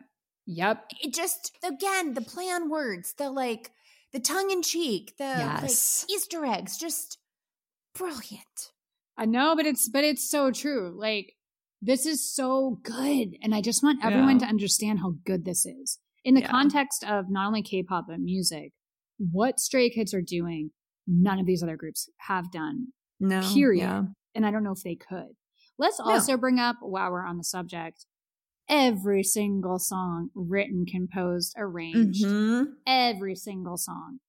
[0.45, 0.91] Yep.
[1.01, 3.71] it just, again, the play on words, the like,
[4.11, 6.05] the tongue in cheek, the Yes.
[6.07, 7.17] like Easter eggs, just
[7.95, 8.71] brilliant.
[9.17, 10.93] I know, but it's but it's so true.
[10.97, 11.33] Like
[11.81, 14.45] this is so good, and I just want everyone Yeah.
[14.45, 16.49] to understand how good this is in the Yeah.
[16.51, 18.71] context of not only K-pop but music.
[19.17, 20.71] What Stray Kids are doing,
[21.05, 22.87] none of these other groups have done.
[23.19, 23.41] No.
[23.53, 24.13] Period.
[24.33, 25.35] And I don't know if they could.
[25.77, 26.05] Let's No.
[26.05, 28.05] also bring up while we're on the subject.
[28.69, 32.23] Every single song written, composed, arranged.
[32.25, 32.73] Mhm.
[32.87, 34.19] every single song.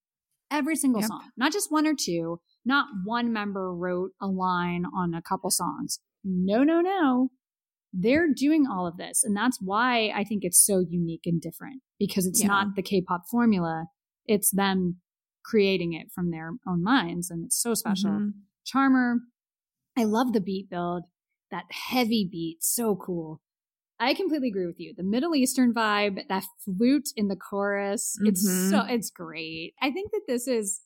[0.51, 1.07] Every single Yep.
[1.07, 1.31] song.
[1.37, 2.41] Not just one or two.
[2.65, 5.99] Not one member wrote a line on a couple songs.
[6.23, 7.29] No, no, no.
[7.93, 9.23] They're doing all of this.
[9.23, 12.47] And that's why I think it's so unique and different because it's Yeah.
[12.47, 13.85] not the K pop formula.
[14.25, 15.01] It's them
[15.43, 17.29] creating it from their own minds.
[17.29, 18.09] And it's so special.
[18.11, 18.33] Mhm.
[18.65, 19.19] Charmer,
[19.95, 21.03] I love the beat build,
[21.51, 23.41] that heavy beat, so cool.
[23.99, 24.93] I completely agree with you.
[24.97, 28.69] The Middle Eastern vibe, that flute in the chorus, it's Mhm.
[28.71, 29.73] so it's great.
[29.81, 30.81] I think that this is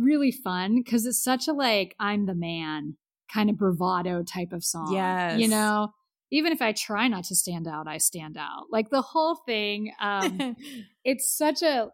[0.00, 2.96] really fun because it's such a like I'm the man
[3.32, 4.92] kind of bravado type of song.
[4.92, 5.38] Yes.
[5.38, 5.88] You know,
[6.32, 8.64] even if I try not to stand out, I stand out.
[8.70, 10.56] Like the whole thing um
[11.04, 11.88] it's such a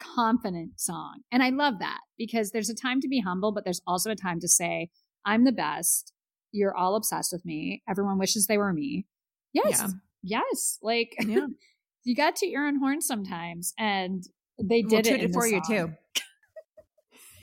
[0.00, 1.20] confident song.
[1.30, 4.16] And I love that because there's a time to be humble, but there's also a
[4.16, 4.90] time to say,
[5.24, 6.12] I'm the best.
[6.50, 7.82] You're all obsessed with me.
[7.88, 9.06] Everyone wishes they were me.
[9.52, 9.80] Yes.
[10.22, 10.40] Yeah.
[10.40, 10.78] Yes.
[10.82, 11.46] Like Yeah.
[12.04, 13.72] you got to your own horn sometimes.
[13.78, 14.24] And
[14.62, 15.92] they did it, for this you too.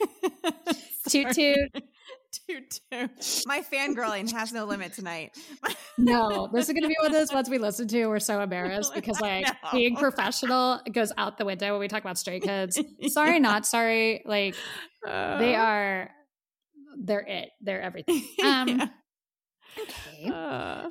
[1.08, 1.72] Toot toot.
[2.48, 3.10] toot toot.
[3.46, 5.36] My fangirling has no limit tonight.
[5.98, 8.06] No, this is going to be one of those ones we listen to.
[8.06, 12.18] We're so embarrassed because, like, being professional goes out the window when we talk about
[12.18, 12.78] stray kids.
[13.08, 14.22] Sorry, not sorry.
[14.24, 14.54] Like,
[15.04, 16.10] they are,
[17.02, 17.48] they're it.
[17.60, 18.22] They're everything.
[18.44, 18.86] Um, Yeah.
[19.78, 20.28] Okay.
[20.28, 20.90] Uh,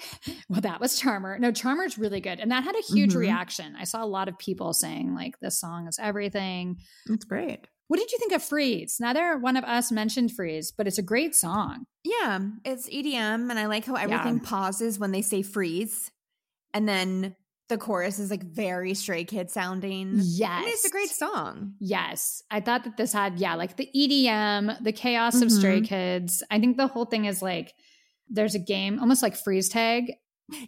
[0.49, 1.37] Well, that was Charmer.
[1.37, 2.39] No, Charmer's really good.
[2.39, 3.17] And that had a huge Mhm.
[3.19, 3.75] reaction.
[3.77, 6.77] I saw a lot of people saying, like, this song is everything.
[7.05, 7.67] That's great.
[7.89, 8.97] What did you think of Freeze?
[8.99, 11.85] Neither one of us mentioned Freeze, but it's a great song.
[12.05, 16.09] Yeah, it's EDM, and I like how everything pauses when they say freeze,
[16.73, 17.35] and then
[17.67, 20.13] the chorus is like very Stray Kid sounding.
[20.21, 20.65] Yes.
[20.67, 21.73] It's a great song.
[21.79, 22.41] Yes.
[22.49, 25.85] I thought that this had, yeah, like the EDM, the chaos of Stray Mhm.
[25.85, 26.41] Kids.
[26.49, 27.73] I think the whole thing is like,
[28.27, 30.13] there's a game, almost like freeze tag,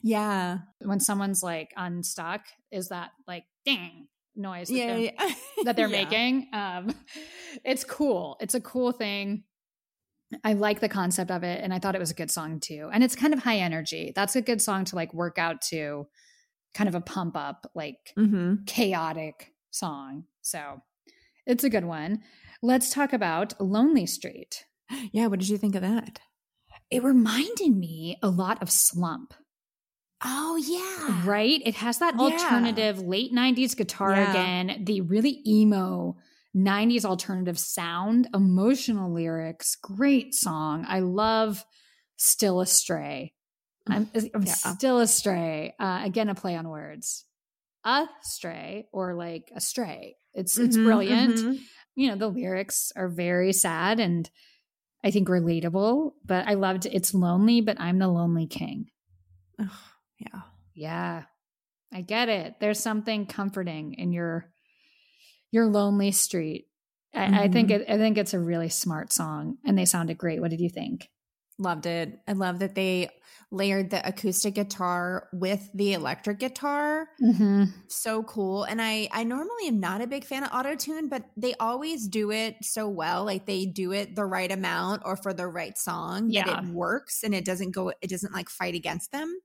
[0.03, 5.33] Yeah, when someone's like unstuck, is that like ding noise that yeah, they're, yeah.
[5.63, 6.03] that they're Yeah.
[6.03, 6.47] making.
[6.53, 6.95] Um,
[7.65, 8.37] it's cool.
[8.39, 9.43] It's a cool thing.
[10.43, 12.89] I like the concept of it, and I thought it was a good song too.
[12.93, 14.13] And it's kind of high energy.
[14.15, 16.07] That's a good song to like work out to,
[16.73, 18.63] kind of a pump up, like Mm-hmm.
[18.65, 20.23] chaotic song.
[20.41, 20.81] So
[21.45, 22.21] it's a good one.
[22.61, 24.65] Let's talk about Lonely Street.
[25.11, 26.19] Yeah, what did you think of that?
[26.89, 29.33] It reminded me a lot of Slump,
[30.23, 31.61] Oh yeah, right?
[31.65, 32.21] It has that Yeah.
[32.21, 34.31] alternative late 90s guitar Yeah.
[34.31, 36.17] again, the really emo
[36.53, 40.85] 90s alternative sound, emotional lyrics, great song.
[40.87, 41.65] I love
[42.17, 43.33] Still Astray.
[43.87, 44.53] I'm, I'm Yeah.
[44.53, 45.73] still astray.
[45.79, 47.25] Uh, again, a play on words.
[47.83, 50.17] Astray or like astray.
[50.35, 51.35] It's it's Mhm, brilliant.
[51.39, 51.59] mhm.
[51.95, 54.29] you know, the lyrics are very sad and
[55.03, 58.91] I think relatable, but I loved it's lonely, but I'm the lonely king.
[60.21, 60.41] Yeah.
[60.73, 61.23] Yeah.
[61.93, 62.55] I get it.
[62.59, 64.51] There's something comforting in your
[65.51, 66.67] your lonely street.
[67.13, 67.81] I, I think Mhm.
[67.81, 70.39] it I think it's a really smart song and they sounded great.
[70.39, 71.09] What did you think?
[71.59, 72.17] Loved it.
[72.27, 73.09] I love that they
[73.51, 77.09] layered the acoustic guitar with the electric guitar.
[77.21, 77.65] Mm-hmm.
[77.89, 78.63] So cool.
[78.63, 82.31] And I I normally am not a big fan of autotune, but they always do
[82.31, 83.25] it so well.
[83.25, 86.45] Like they do it the right amount or for the right song Yeah.
[86.45, 89.37] that it works and it doesn't go it doesn't like fight against them.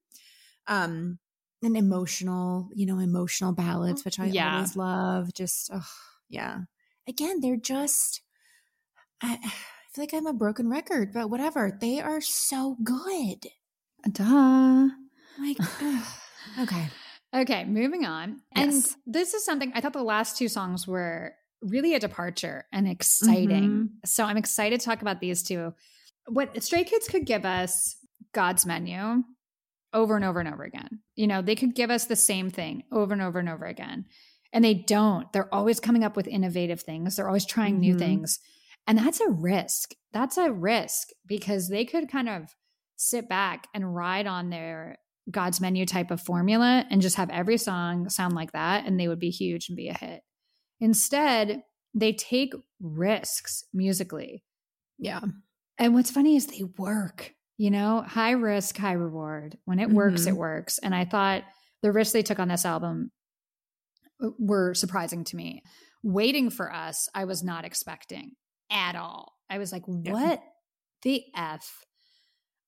[0.68, 1.18] Um
[1.62, 4.54] and emotional, you know, emotional ballads, which I Yeah.
[4.54, 5.32] always love.
[5.32, 5.86] Just oh,
[6.28, 6.60] yeah.
[7.08, 8.20] Again, they're just
[9.22, 9.48] I, I
[9.92, 11.76] feel like I'm a broken record, but whatever.
[11.80, 13.46] They are so good.
[14.12, 14.88] Duh.
[15.38, 15.58] Like
[16.60, 16.88] okay.
[17.34, 18.40] Okay, moving on.
[18.54, 18.96] And Yes.
[19.06, 23.90] this is something I thought the last two songs were really a departure and exciting.
[24.04, 24.08] Mhm.
[24.08, 25.74] So I'm excited to talk about these two.
[26.28, 27.96] What Stray Kids could give us
[28.32, 29.24] God's menu
[29.92, 31.00] over and over and over again.
[31.14, 34.06] You know, they could give us the same thing over and over and over again.
[34.52, 35.32] And they don't.
[35.32, 37.16] They're always coming up with innovative things.
[37.16, 37.98] They're always trying new Mhm.
[37.98, 38.38] things.
[38.86, 39.94] And that's a risk.
[40.12, 42.54] That's a risk because they could kind of
[42.96, 44.98] sit back and ride on their
[45.30, 49.08] God's menu type of formula and just have every song sound like that and they
[49.08, 50.22] would be huge and be a hit.
[50.80, 51.62] Instead,
[51.94, 54.44] they take risks musically.
[54.98, 55.20] Yeah.
[55.78, 59.56] And what's funny is they work, you know, high risk, high reward.
[59.64, 60.28] When it works, Mhm.
[60.28, 60.78] it works.
[60.78, 61.44] And I thought
[61.82, 63.10] the risks they took on this album
[64.22, 65.62] uh, were surprising to me.
[66.02, 68.32] Waiting for Us, I was not expecting
[68.70, 69.32] at all.
[69.50, 70.12] I was like, Yeah.
[70.12, 70.42] what
[71.02, 71.84] the F?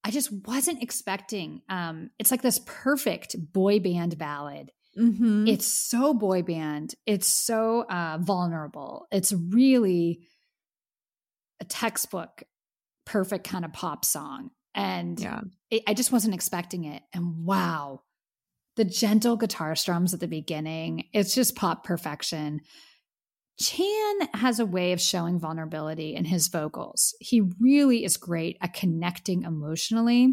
[0.04, 1.60] I just wasn't expecting.
[1.68, 4.70] Um, it's like this perfect boy band ballad.
[4.98, 5.46] Mm-hmm.
[5.48, 6.94] It's so boy band.
[7.04, 9.06] It's so uh, vulnerable.
[9.12, 10.26] It's really
[11.60, 12.42] a textbook,
[13.04, 14.50] perfect kind of pop song.
[14.78, 15.40] And yeah.
[15.70, 17.02] it, I just wasn't expecting it.
[17.12, 18.02] And wow,
[18.76, 22.60] the gentle guitar strums at the beginning, it's just pop perfection.
[23.60, 27.12] Chan has a way of showing vulnerability in his vocals.
[27.18, 30.28] He really is great at connecting emotionally.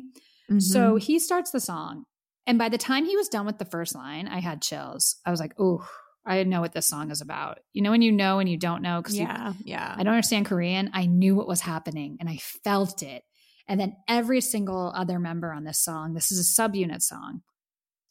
[0.47, 0.59] Mm-hmm.
[0.59, 2.03] So he starts the song.
[2.45, 5.15] And by the time he was done with the first line, I had chills.
[5.25, 5.83] I was like, oh,
[6.23, 7.61] I know what this song is about.
[7.73, 9.95] You know, when you know and you don't know, because yeah, yeah.
[9.97, 10.91] I don't understand Korean.
[10.93, 13.23] I knew what was happening and I felt it.
[13.67, 17.41] And then every single other member on this song, this is a subunit song.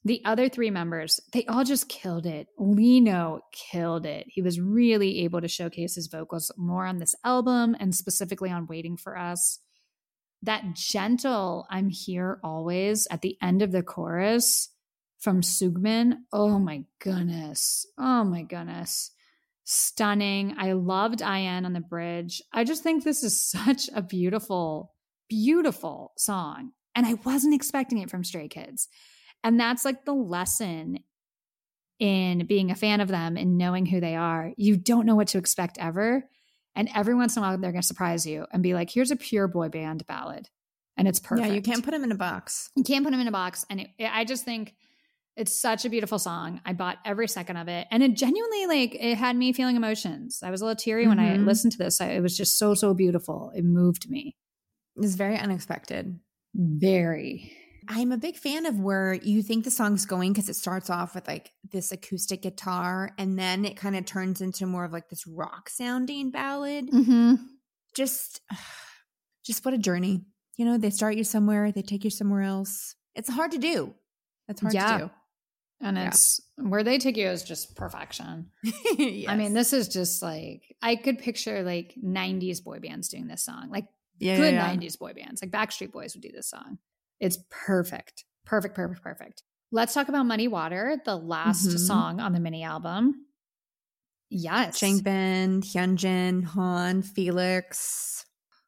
[0.05, 2.48] The other three members, they all just killed it.
[2.59, 4.26] Lee Know killed it.
[4.28, 8.66] He was really able to showcase his vocals more on this album and specifically on
[8.66, 9.61] Waiting for Us.
[10.42, 14.68] That gentle, I'm here always at the end of the chorus
[15.18, 16.16] from Seungmin.
[16.32, 17.86] Oh my goodness.
[17.96, 19.11] Oh my goodness
[19.64, 20.55] stunning.
[20.59, 22.42] I loved I.N on the bridge.
[22.52, 24.92] I just think this is such a beautiful,
[25.28, 26.72] beautiful song.
[26.94, 28.88] And I wasn't expecting it from Stray Kids.
[29.42, 31.00] And that's like the lesson
[31.98, 34.52] in being a fan of them and knowing who they are.
[34.56, 36.28] You don't know what to expect ever.
[36.74, 39.10] And every once in a while, they're going to surprise you and be like, here's
[39.10, 40.48] a pure boy band ballad.
[40.96, 41.48] And it's perfect.
[41.48, 42.70] Yeah, you can't put them in a box.
[42.76, 43.64] You can't put them in a box.
[43.70, 44.74] And it, I just think
[45.36, 46.60] it's such a beautiful song.
[46.64, 47.86] I bought every second of it.
[47.90, 50.40] And it genuinely, like, it had me feeling emotions.
[50.44, 51.44] I was a little teary when I Mhm.
[51.44, 52.00] listened to this.
[52.00, 53.52] I, it was just so, so beautiful.
[53.54, 54.36] It moved me
[54.97, 56.18] It's very unexpected.
[56.55, 57.53] very.
[57.86, 61.14] I'm a big fan of where you think the song's going because it starts off
[61.14, 65.11] with like this acoustic guitar and then it kind of turns into more of like
[65.11, 66.90] this rock sounding ballad.
[66.90, 67.34] Mm-hmm.
[67.95, 68.40] Just,
[69.45, 70.24] just what a journey.
[70.57, 72.95] You know, they start you somewhere, they take you somewhere else.
[73.14, 73.95] It's hard to do.
[74.49, 74.99] That's hard Yeah.
[74.99, 75.11] to do.
[75.82, 76.07] And Yeah.
[76.09, 78.51] it's where they take you is just perfection.
[78.97, 79.24] do.
[79.28, 83.45] I mean, this is just like, I could picture like 90s boy bands doing this
[83.45, 83.86] song, like
[84.18, 84.76] yeah, good yeah, yeah.
[84.76, 86.78] 90s boy bands, like Backstreet Boys would do this song.
[87.20, 88.24] It's perfect.
[88.44, 89.42] Perfect, perfect, perfect.
[89.72, 91.78] Let's talk about Muddy Water, the last Mhm.
[91.78, 93.26] song on the mini album.
[94.30, 94.78] Yes.
[94.80, 98.24] Changbin, Hyunjin, Han, Felix.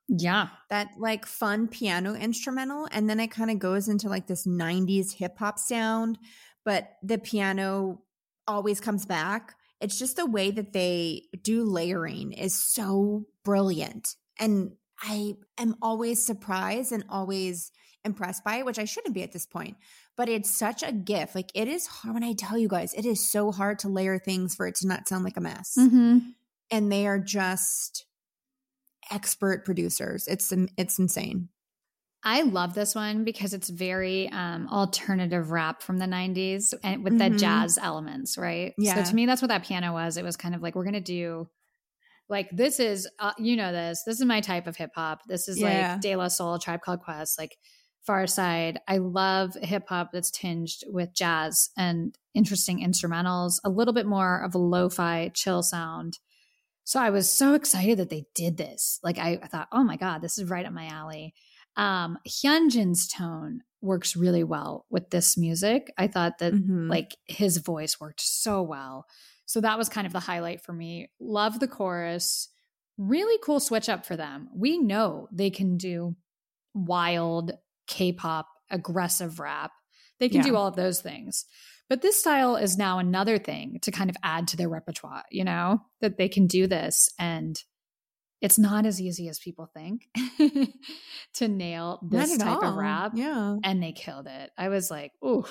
[0.08, 0.50] Yeah.
[0.70, 5.10] that like fun piano instrumental and then it kind of goes into like this 90s
[5.14, 6.16] hip hop sound
[6.64, 8.00] but the piano
[8.46, 14.70] always comes back it's just the way that they do layering is so brilliant and
[15.02, 17.70] i am always surprised and always
[18.04, 19.76] impressed by it which i shouldn't be at this point
[20.16, 23.04] but it's such a gift like it is hard when i tell you guys it
[23.04, 26.18] is so hard to layer things for it to not sound like a mess Mm-hmm.
[26.70, 28.06] and they are just
[29.10, 30.26] expert producers.
[30.26, 31.48] It's it's insane.
[32.24, 37.18] I love this one because it's very um, alternative rap from the 90s and with
[37.18, 37.38] the Mhm.
[37.38, 38.74] jazz elements, right?
[38.78, 38.96] Yeah.
[39.04, 40.16] So to me, that's what that piano was.
[40.16, 41.48] It was kind of like, we're going to do
[42.28, 44.02] Like this is, uh, you know, this.
[44.04, 45.20] This is my type of hip hop.
[45.28, 45.92] This is Yeah.
[45.92, 47.56] like De La Soul, Tribe Called Quest, like
[48.08, 48.76] Pharcyde.
[48.88, 54.42] I love hip hop that's tinged with jazz and interesting instrumentals, a little bit more
[54.42, 56.18] of a lo-fi chill sound.
[56.84, 59.00] So I was so excited that they did this.
[59.02, 61.34] Like I, I thought, oh my god, this is right up my alley.
[61.76, 65.92] Um, Hyunjin's tone works really well with this music.
[65.98, 66.88] I thought that Mhm.
[66.88, 69.06] like his voice worked so well.
[69.46, 71.08] So that was kind of the highlight for me.
[71.20, 72.48] Love the chorus.
[72.98, 74.48] Really cool switch up for them.
[74.54, 76.16] We know they can do
[76.74, 77.52] wild
[77.86, 79.70] K-pop aggressive rap.
[80.18, 80.48] They can Yeah.
[80.48, 81.44] do all of those things.
[81.88, 85.44] But this style is now another thing to kind of add to their repertoire, you
[85.44, 87.56] know, that they can do this and
[88.42, 90.08] it's not as easy as people think
[91.34, 93.12] to nail this type of rap.
[93.14, 93.56] Yeah.
[93.64, 94.50] And they killed it.
[94.58, 95.44] I was like, ooh,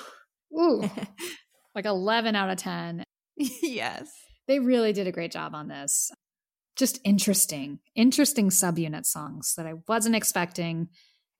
[0.56, 0.88] ooh,
[1.74, 3.02] like 11 out of 10.
[3.62, 4.10] yes.
[4.46, 6.10] They really did a great job on this.
[6.76, 10.88] Just interesting, interesting subunit songs that I wasn't expecting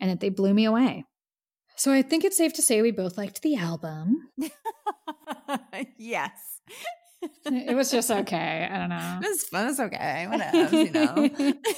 [0.01, 1.05] and that they blew me away.
[1.77, 4.31] So I think it's safe to say we both liked the album.
[5.99, 6.31] yes.
[7.47, 8.69] It was just okay.
[8.71, 9.21] I don't know.
[9.23, 9.69] It was fun.
[9.69, 10.27] It's okay.
[10.29, 11.55] Whatever, you know.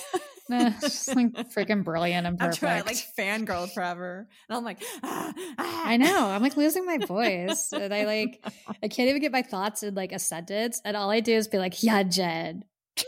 [0.51, 2.86] Nah, it's just like freaking brilliant and After I perfect.
[2.86, 4.26] like fangirled forever.
[4.49, 5.82] And I'm like, ah, ah.
[5.84, 6.26] I know.
[6.26, 7.70] I'm like losing my voice.
[7.70, 8.43] And I like
[8.82, 10.80] I can't even get my thoughts in like a sentence.
[10.86, 12.64] And all I do is be like, yeah, Jed.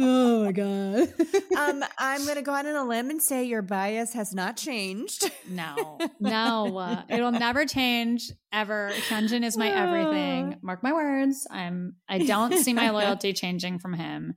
[0.00, 1.08] oh my God.
[1.58, 4.56] um, I'm going to go out on a limb and say your bias has not
[4.56, 5.30] changed.
[5.48, 6.76] no, no.
[6.78, 8.90] Uh, it'll never change ever.
[9.08, 10.56] Hyunjin is my everything.
[10.62, 11.46] Mark my words.
[11.50, 14.34] I'm I don't see my loyalty changing from him.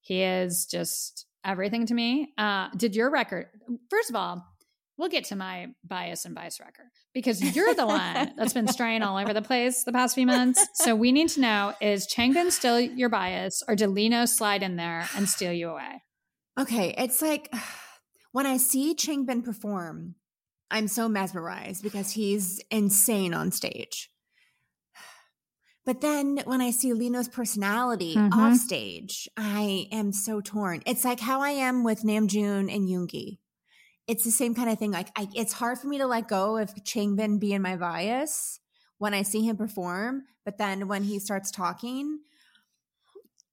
[0.00, 2.32] He is just everything to me.
[2.36, 3.46] Uh did your record
[3.90, 4.44] first of all,
[4.98, 9.02] we'll get to my bias and bias record because you're the one that's been straying
[9.02, 10.64] all over the place the past few months.
[10.74, 14.62] So we need to know is Changbin still your bias or did Lee Know slide
[14.62, 16.02] in there and steal you away?
[16.58, 17.52] Okay, it's like
[18.32, 20.14] when I see Changbin perform,
[20.70, 24.10] I'm so mesmerized because he's insane on stage.
[25.84, 28.32] But then when I see Lee Know's personality Mhm.
[28.32, 30.82] off stage, I am so torn.
[30.84, 33.38] It's like how I am with Namjoon and Yoongi.
[34.08, 34.92] It's the same kind of thing.
[34.92, 38.60] Like I, it's hard for me to let go of Changbin being my bias
[38.98, 40.22] when I see him perform.
[40.44, 42.20] But then when he starts talking,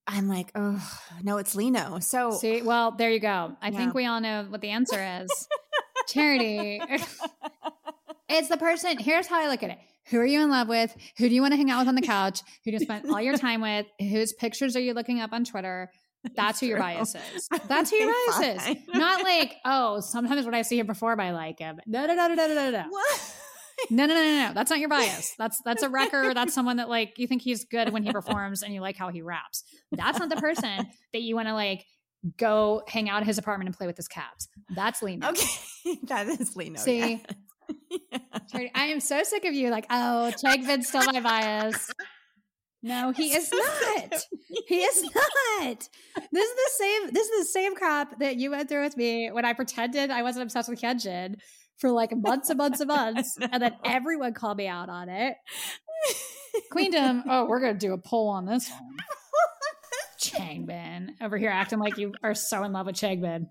[0.05, 0.79] I'm like, oh
[1.23, 1.99] no, it's Lee Know.
[1.99, 3.55] So See, well, there you go.
[3.61, 3.77] I Yeah.
[3.77, 5.47] think we all know what the answer is.
[6.07, 6.81] Charity.
[8.29, 8.97] it's the person.
[8.97, 9.79] Here's how I look at it.
[10.07, 10.93] Who are you in love with?
[11.17, 12.41] Who do you want to hang out with on the couch?
[12.65, 13.85] Who do you spend all your time with?
[13.99, 15.89] Whose pictures are you looking up on Twitter?
[16.35, 17.49] That's who your bias is.
[17.67, 18.77] That's who your bias is.
[18.93, 21.79] Not like, oh, sometimes when I see him perform, I like him.
[21.85, 22.85] No, no, no, no, no, no, no.
[22.89, 23.35] What?
[23.89, 24.53] No, no, no, no, no.
[24.53, 25.33] That's not your bias.
[25.37, 26.33] That's that's a wrecker.
[26.33, 29.09] That's someone that like you think he's good when he performs and you like how
[29.09, 29.63] he raps.
[29.91, 31.83] That's not the person that you want to like
[32.37, 34.47] go hang out at his apartment and play with his cats.
[34.75, 35.29] That's Lee Know.
[35.31, 36.79] Okay, that is Lee Know.
[36.79, 37.21] See?
[37.89, 38.21] yes.
[38.51, 39.69] Charity, I am so sick of you.
[39.69, 41.91] Like, oh, Changbin's still my bias.
[42.83, 44.25] No, he is not.
[44.67, 45.89] He is not.
[46.31, 47.13] This is the same.
[47.13, 50.21] This is the same crap that you went through with me when I pretended I
[50.21, 51.35] wasn't obsessed with Hyunjin
[51.77, 55.35] for like months and months and months, and then everyone called me out on it.
[56.71, 57.23] Queendom.
[57.27, 58.97] Oh, we're gonna do a poll on this one.
[60.19, 63.47] Changbin over here acting like you are so in love with Changbin.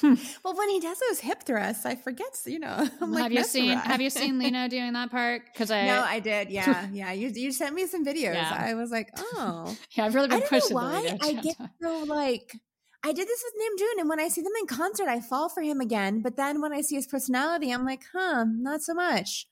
[0.00, 0.14] Hmm.
[0.42, 2.38] well, when he does those hip thrusts, I forget.
[2.46, 3.76] You know, I'm like have you seen.
[3.76, 5.42] Have you seen Lino doing that part?
[5.52, 6.50] Because I No, I did.
[6.50, 7.12] Yeah, yeah.
[7.12, 8.34] You you sent me some videos.
[8.34, 8.56] Yeah.
[8.58, 11.16] I was like, oh, yeah, I've really been pushing why.
[11.20, 12.56] I get so like.
[13.04, 15.60] I did this with Namjoon, and when I see them in concert, I fall for
[15.60, 16.22] him again.
[16.22, 19.48] But then when I see his personality, I'm like, huh, not so much.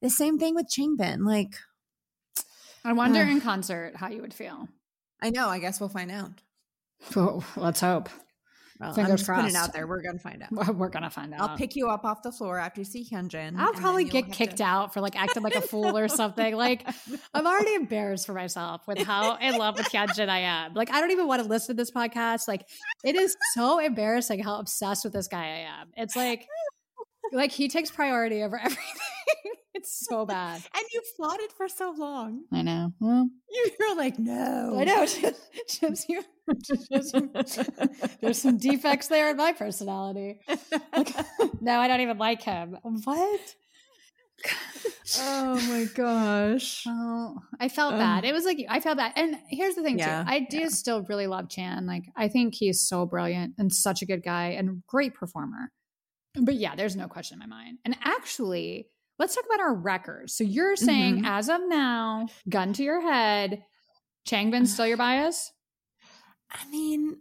[0.00, 1.26] The same thing with Changbin.
[1.26, 1.54] Like,
[2.82, 3.28] I wonder Ugh.
[3.28, 4.68] in concert how you would feel.
[5.20, 5.48] I know.
[5.50, 6.30] I guess we'll find out.
[7.14, 8.08] Oh, let's hope.
[8.80, 9.68] Well, I'm Fingers just putting it crossed.
[9.68, 9.86] out there.
[9.86, 10.74] We're gonna find out.
[10.74, 11.40] We're gonna find out.
[11.50, 13.56] I'll pick you up off the floor after you see Hyunjin.
[13.56, 16.54] I'll probably get kicked to- out for like acting like a fool or something.
[16.64, 16.86] Like
[17.32, 20.74] I'm already embarrassed for myself with how in love with Hyunjin I am.
[20.74, 22.48] Like I don't even want to listen to this podcast.
[22.48, 22.66] Like
[23.04, 25.88] it is so embarrassing how obsessed with this guy I am.
[25.96, 26.46] It's like
[27.32, 28.82] like he takes priority over everything.
[29.74, 30.62] It's so bad.
[30.74, 32.44] And you fought it for so long.
[32.52, 32.92] I know.
[33.00, 34.76] Well, You were like, no.
[34.78, 35.06] I know.
[36.08, 36.22] You-
[38.20, 40.40] There's some defects there in my personality.
[40.92, 41.14] Like,
[41.60, 42.76] no, I don't even like him.
[42.82, 43.54] What?
[45.18, 46.84] oh my gosh.
[46.86, 47.98] Oh, I felt Ugh.
[48.00, 48.24] bad.
[48.24, 49.12] It was like I felt bad.
[49.16, 50.28] And here's the thing Yeah, too.
[50.30, 50.68] I do yeah.
[50.68, 51.86] still really love Chan.
[51.86, 55.70] Like I think he's so brilliant and such a good guy and great performer.
[56.40, 57.78] But yeah, there's no question in my mind.
[57.84, 60.34] And actually, let's talk about our records.
[60.34, 61.26] So you're saying Mhm.
[61.26, 63.64] as of now, gun to your head,
[64.26, 65.52] Changbin still your bias?
[66.50, 67.20] I mean,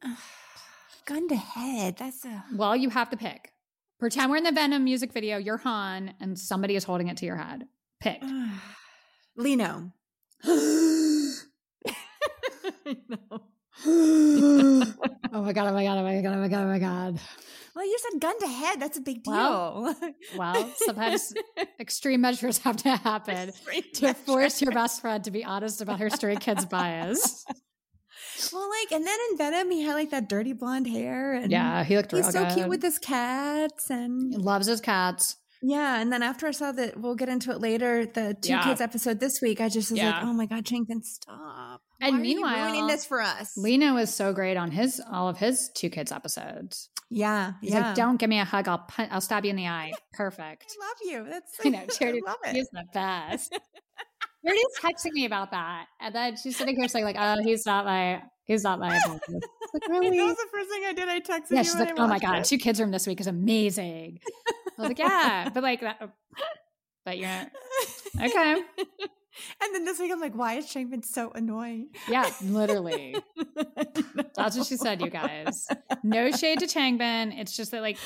[1.05, 1.97] gun to head.
[1.97, 2.45] That's a.
[2.55, 3.51] Well, you have to pick.
[3.99, 5.37] Pretend we're in the Venom music video.
[5.37, 7.67] You're Han, and somebody is holding it to your head.
[7.99, 8.21] Pick.
[9.35, 9.91] Lee Know.
[13.85, 14.93] oh
[15.33, 15.67] my god!
[15.67, 15.97] Oh my god!
[15.97, 16.35] Oh my god!
[16.35, 16.63] Oh my god!
[16.63, 17.19] Oh my god!
[17.75, 18.79] Well, you said gun to head.
[18.79, 19.33] That's a big deal.
[19.33, 19.95] Well,
[20.37, 21.33] Well, sometimes
[21.79, 23.51] extreme measures have to happen
[23.95, 27.45] to force your best friend to be honest about her stray kids bias.
[28.51, 31.83] Well, like, and then in Venom, he had like that dirty blonde hair, and Yeah,
[31.83, 32.53] he looked he's so good.
[32.53, 35.37] cute with his cats, and Loves his cats.
[35.61, 35.99] yeah.
[36.01, 38.05] And then after I saw that, we'll get into it later.
[38.05, 38.63] The two Yeah.
[38.63, 41.81] kids episode this week, I just was like, oh my god, Changbin, stop!
[42.01, 43.55] And Why meanwhile, ruining this for us.
[43.57, 46.89] Lee Know is so great on his all of his two kids episodes.
[47.13, 47.87] Yeah, He's yeah.
[47.87, 48.67] like, "Don't give me a hug.
[48.67, 50.65] I'll pun- I'll stab you in the eye." Perfect.
[50.81, 51.31] I love you.
[51.31, 52.21] That's I know Charity.
[52.27, 52.55] I love it.
[52.55, 53.57] He's the best.
[54.45, 57.85] Charity's texting me about that, and then she's sitting here saying like, "Oh, he's not
[57.85, 59.23] my, he's not my." opponent."
[59.73, 60.17] Like, really?
[60.17, 61.07] That was the first thing I did.
[61.07, 61.63] I texted yeah, you.
[61.63, 64.19] she's like, "Oh my god, it." two kids room this week is amazing."
[64.77, 66.09] I was like, "Yeah," but like that,
[67.05, 67.45] but you're
[68.21, 68.61] okay.
[69.61, 71.89] And then this week, I'm like, why is Changbin so annoying?
[72.09, 73.15] Yeah, literally.
[74.35, 75.67] That's what she said, you guys.
[76.03, 77.37] No shade to Changbin.
[77.39, 77.97] It's just that like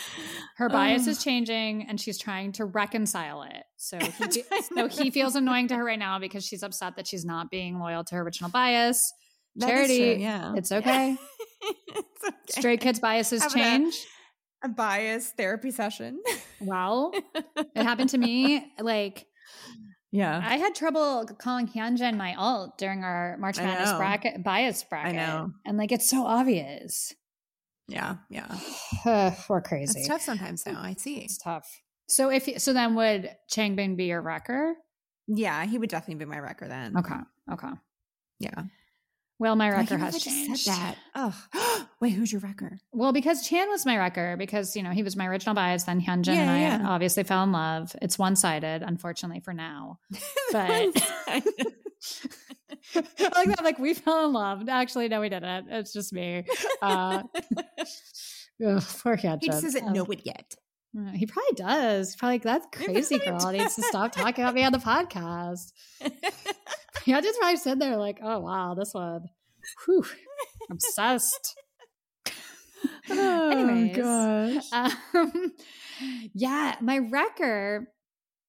[0.58, 3.64] her bias is changing and she's trying to reconcile it.
[3.78, 4.44] So he,
[4.76, 7.80] so he feels annoying to her right now because she's upset that she's not being
[7.80, 9.14] loyal to her original bias.
[9.58, 10.54] That Charity, true, yeah.
[10.56, 11.18] it's okay.
[11.88, 12.36] it's okay.
[12.60, 14.06] Stray kids' biases Have a- change.
[14.64, 16.22] a bias therapy session.
[16.62, 17.12] Well,
[17.46, 18.72] it happened to me.
[18.80, 19.26] Like
[20.12, 20.42] Yeah.
[20.44, 25.16] I had trouble calling Hyunjin my alt during our March Madness bracket bias bracket.
[25.16, 25.52] I know.
[25.66, 27.14] And like it's so obvious.
[27.88, 28.18] Yeah.
[28.30, 28.58] Yeah.
[29.50, 30.00] We're crazy.
[30.00, 30.80] It's tough sometimes now.
[30.82, 31.20] I see.
[31.20, 31.82] It's tough.
[32.08, 34.76] So if so, then would Changbin be your wrecker?
[35.28, 36.98] Yeah, he would definitely be my wrecker then.
[36.98, 37.20] Okay,
[37.52, 37.72] okay.
[38.40, 38.64] Yeah.
[39.40, 40.62] Well, my I can't has I just changed.
[40.64, 40.96] said that.
[41.16, 42.80] Oh, wait, who's your wrecker?
[42.92, 45.84] Well, because Chan was my wrecker, because you know he was my original bias.
[45.84, 46.88] Then Hyunjin and I Yeah, yeah.
[46.90, 47.96] obviously fell in love.
[48.02, 50.00] It's one sided, unfortunately for now.
[50.52, 50.96] But
[52.96, 53.64] like that.
[53.64, 54.68] Like we fell in love.
[54.70, 55.68] Actually, no, we didn't.
[55.70, 56.46] It's just me.
[56.82, 57.24] Uh,
[58.66, 59.40] ugh, poor Hyunjin.
[59.42, 60.56] he just doesn't Um, know it yet.
[60.98, 62.10] Uh, He probably does.
[62.10, 65.72] He's probably like, that crazy girl needs to stop talking about me on the podcast.
[67.06, 69.30] Yeah, I just probably sit there like, oh wow, this one.
[69.86, 70.06] Whew,
[70.72, 71.56] obsessed.
[73.10, 74.64] Oh, Anyways, gosh.
[74.72, 75.54] Um,
[76.34, 77.88] yeah, my wrecker,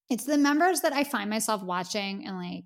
[0.09, 2.65] it's the members that I find myself watching and like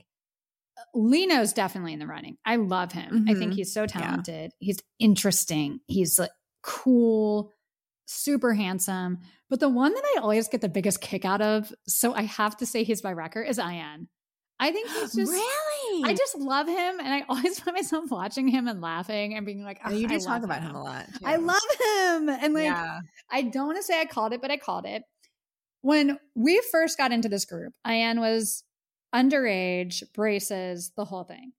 [0.93, 2.37] Lee Know's definitely in the running.
[2.45, 3.25] I love him.
[3.29, 3.55] I think Mhm.
[3.55, 4.51] he's so talented.
[4.59, 5.79] He's interesting.
[5.87, 6.31] He's like
[6.63, 7.53] cool,
[8.07, 9.19] super handsome.
[9.49, 12.57] But the one that I always get the biggest kick out of, so I have
[12.57, 14.07] to say he's my wrecker, is I.N.
[14.63, 16.03] I think he's just really?
[16.09, 19.63] I just love him and I always find myself watching him and laughing and being
[19.63, 21.05] like, Oh, you "Oh, do I talk about him a lot.
[21.23, 22.29] I love him.
[22.29, 23.01] And like yeah.
[23.31, 25.03] I don't want to say I called it, but I called it.
[25.81, 28.63] When we first got into this group, I.N was
[29.13, 31.51] underage, braces, the whole thing.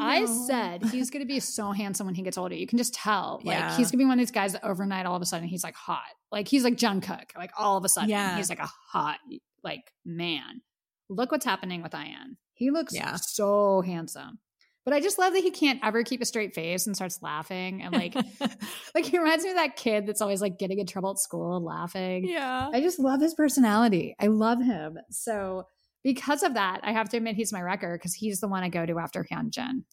[0.00, 0.44] I know.
[0.46, 2.54] said he's going to be so handsome when he gets older.
[2.54, 3.40] You can just tell.
[3.44, 3.68] Like Yeah.
[3.76, 5.64] he's going to be one of these guys that overnight all of a sudden he's
[5.64, 6.02] like hot.
[6.32, 7.36] Like he's like Jungkook.
[7.36, 8.36] Like all of a sudden Yeah.
[8.36, 9.18] he's like a hot
[9.64, 10.62] like man.
[11.10, 12.36] Look what's happening with I.N.
[12.54, 13.16] He looks Yeah.
[13.16, 14.38] so handsome.
[14.84, 17.82] But I just love that he can't ever keep a straight face and starts laughing
[17.82, 18.14] and like
[18.94, 21.56] like he reminds me of that kid that's always like getting in trouble at school
[21.56, 22.26] and laughing.
[22.26, 22.70] yeah.
[22.72, 24.14] I just love his personality.
[24.18, 24.98] I love him.
[25.10, 25.64] So
[26.02, 28.70] because of that, I have to admit he's my wrecker because he's the one I
[28.70, 29.84] go to after Hyunjin.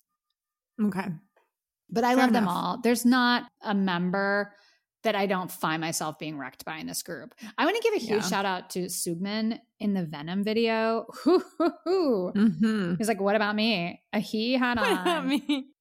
[0.82, 1.08] Okay.
[1.90, 2.80] But I Fair love them all.
[2.82, 4.54] There's not a member
[5.08, 7.34] that I don't find myself being wrecked by in this group.
[7.58, 8.30] I want to give a huge Yeah.
[8.30, 11.08] shout out to Seungmin in the Venom video.
[11.88, 12.96] Mm-hmm.
[12.98, 14.02] He's like, what about me?
[14.14, 15.30] Uh, He had on,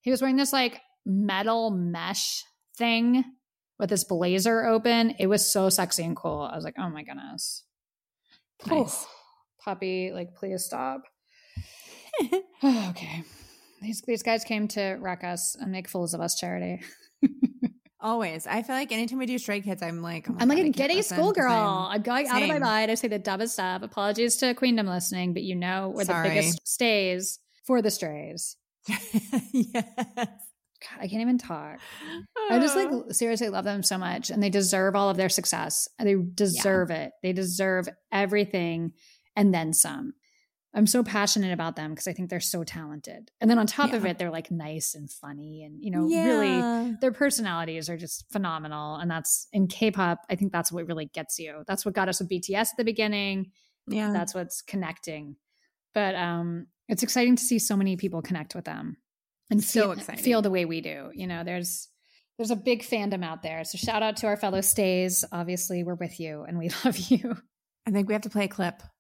[0.01, 2.45] he was wearing this like metal mesh
[2.77, 3.25] thing
[3.79, 5.15] with this blazer open.
[5.19, 6.49] It was so sexy and cool.
[6.51, 7.65] I was like, oh my goodness.
[8.67, 9.05] Nice.
[9.05, 9.09] Oh,
[9.65, 11.03] puppy, like, please stop.
[12.65, 13.25] okay.
[13.83, 16.83] These, these guys came to wreck us and make fools of us, Charity.
[18.07, 18.47] Always.
[18.47, 20.69] I feel like anytime we do Stray Kids, I'm like, oh I'm like I a
[20.69, 21.51] giddy schoolgirl.
[21.53, 22.89] I'm- going out of my mind.
[22.89, 23.83] I say the dumbest stuff.
[23.83, 26.29] Apologies to Queendom listening, but you know we're Sorry.
[26.29, 28.57] the biggest stays for the strays.
[28.87, 29.85] yes.
[30.15, 31.81] God, I can't even talk.
[32.49, 33.07] I just like oh.
[33.11, 35.89] seriously love them so much and they deserve all of their success.
[35.99, 37.11] They deserve it.
[37.25, 38.93] They deserve everything
[39.35, 40.13] and then some.
[40.77, 43.31] I'm so passionate about them because I think they're so talented.
[43.41, 46.97] And then on top of it, they're like nice and funny and, you know, really
[47.01, 48.97] their personalities are just phenomenal.
[48.97, 51.65] And that's in K pop, I think that's what really gets you.
[51.67, 53.53] That's what got us with BTS at the beginning.
[53.89, 54.13] Yeah.
[54.13, 55.37] That's what's connecting.
[55.95, 58.99] But um it's exciting to see so many people connect with them.
[59.51, 60.23] and So feel, exciting.
[60.23, 61.11] feel the way we do.
[61.15, 61.89] You know, there's
[62.37, 63.65] there's a big fandom out there.
[63.65, 65.25] So shout out to our fellow stays.
[65.33, 67.35] Obviously, we're with you and we love you.
[67.87, 68.83] I think we have to play a clip.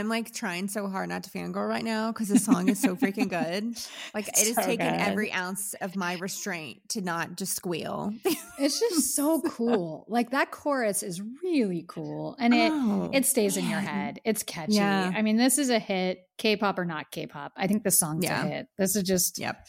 [0.00, 2.96] I'm like trying so hard not to fangirl right now because the song is so
[2.96, 3.76] freaking good.
[4.14, 5.00] Like it has So taken good.
[5.00, 8.12] every ounce of my restraint to not just squeal.
[8.58, 10.04] It's just so cool.
[10.08, 12.34] Like that chorus is really cool.
[12.40, 14.20] And it Oh, it stays in your head.
[14.24, 14.72] It's catchy.
[14.74, 15.12] Yeah.
[15.14, 17.52] I mean, this is a hit, K-pop or not K-pop.
[17.56, 18.44] I think the song's Yeah.
[18.44, 18.66] a hit.
[18.78, 19.64] This is just Yep.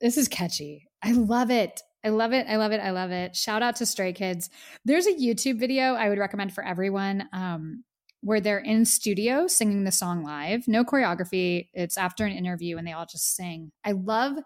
[0.00, 0.88] this is catchy.
[1.02, 1.80] I love it.
[2.02, 2.46] I love it.
[2.48, 2.80] I love it.
[2.80, 3.36] I love it.
[3.36, 4.48] Shout out to Stray Kids.
[4.86, 7.84] There's a YouTube video I would recommend for everyone um,
[8.22, 10.68] where they're in studio singing the song live.
[10.68, 11.68] No choreography.
[11.72, 13.72] It's after an interview and they all just sing.
[13.84, 14.36] I love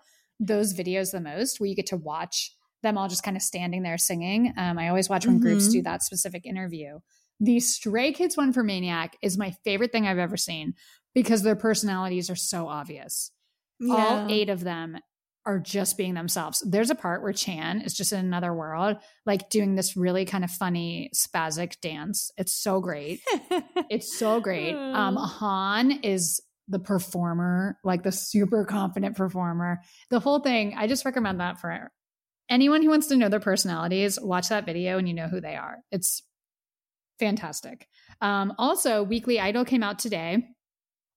[0.41, 3.83] those videos the most where you get to watch them all just kind of standing
[3.83, 4.53] there singing.
[4.57, 5.73] Um, I always watch when groups Mhm.
[5.73, 6.99] do that specific interview.
[7.41, 10.75] The Stray Kids one for Maniac is my favorite thing I've ever seen
[11.15, 13.31] because their personalities are so obvious
[13.91, 14.99] all eight of them
[15.47, 16.63] are just being themselves.
[16.67, 20.45] There's a part where Chan is just in another world, like doing this really kind
[20.45, 22.31] of funny spastic dance.
[22.37, 23.21] It's so great.
[23.91, 24.75] It's so great.
[24.75, 29.83] Um, Han is the performer, like the super confident performer.
[30.11, 31.93] The whole thing, I just recommend that for
[32.49, 34.19] anyone who wants to know their personalities.
[34.21, 35.79] Watch that video and you know who they are.
[35.93, 36.23] It's
[37.19, 37.89] fantastic.
[38.21, 40.49] Um, also, Weekly Idol came out today.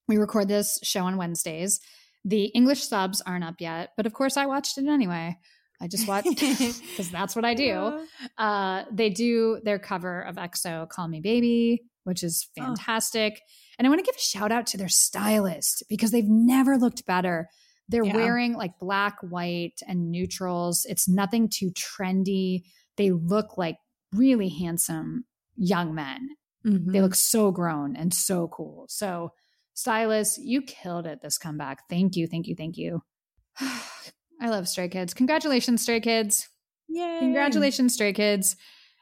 [0.07, 1.80] We record this show on Wednesdays.
[2.28, 5.38] The English subs aren't up yet, but of course, I watched it anyway.
[5.80, 8.05] I just watched because that's what I do.
[8.38, 12.63] Uh, they do their cover of EXO "Call Me Baby," which is Oh.
[12.65, 13.39] fantastic.
[13.80, 17.05] And I want to give a shout out to their stylist because they've never looked
[17.05, 17.47] better.
[17.88, 18.15] They're Yeah.
[18.15, 20.86] wearing like black, white, and neutrals.
[20.89, 22.63] It's nothing too trendy.
[22.97, 23.78] They look like
[24.11, 25.25] really handsome
[25.55, 26.30] young men.
[26.65, 26.91] Mhm.
[26.91, 28.86] They look so grown and so cool.
[28.89, 29.32] So,
[29.78, 31.88] stylist, you killed it this comeback.
[31.88, 33.03] Thank you, thank you, thank you.
[33.59, 35.13] I love Stray Kids.
[35.13, 36.49] Congratulations, Stray Kids.
[36.89, 37.19] Yay.
[37.19, 38.55] Congratulations, Stray Kids.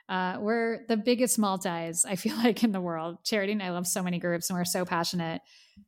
[0.09, 3.23] Uh, we're the biggest multis, I feel like, in the world.
[3.23, 5.41] Charity and I love so many groups and we're so passionate.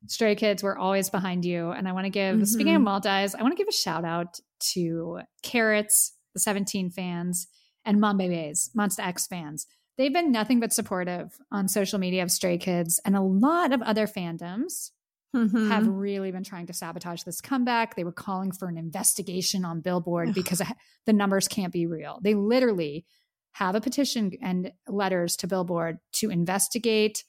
[0.07, 1.71] Stray Kids, we're always behind you.
[1.71, 4.39] And I want to give, speaking of multis, I want to give a shout out
[4.71, 7.47] to Carats, the 17 fans,
[7.83, 9.67] and Mom Babies, Monsta X fans.
[9.97, 13.81] They've been nothing but supportive on social media of Stray Kids and a lot of
[13.81, 14.91] other fandoms
[15.35, 15.69] Mhm.
[15.69, 17.95] have really been trying to sabotage this comeback.
[17.95, 20.61] They were calling for an investigation on Billboard because
[21.05, 22.19] the numbers can't be real.
[22.21, 23.05] They literally
[23.53, 27.23] have a petition and letters to Billboard to investigate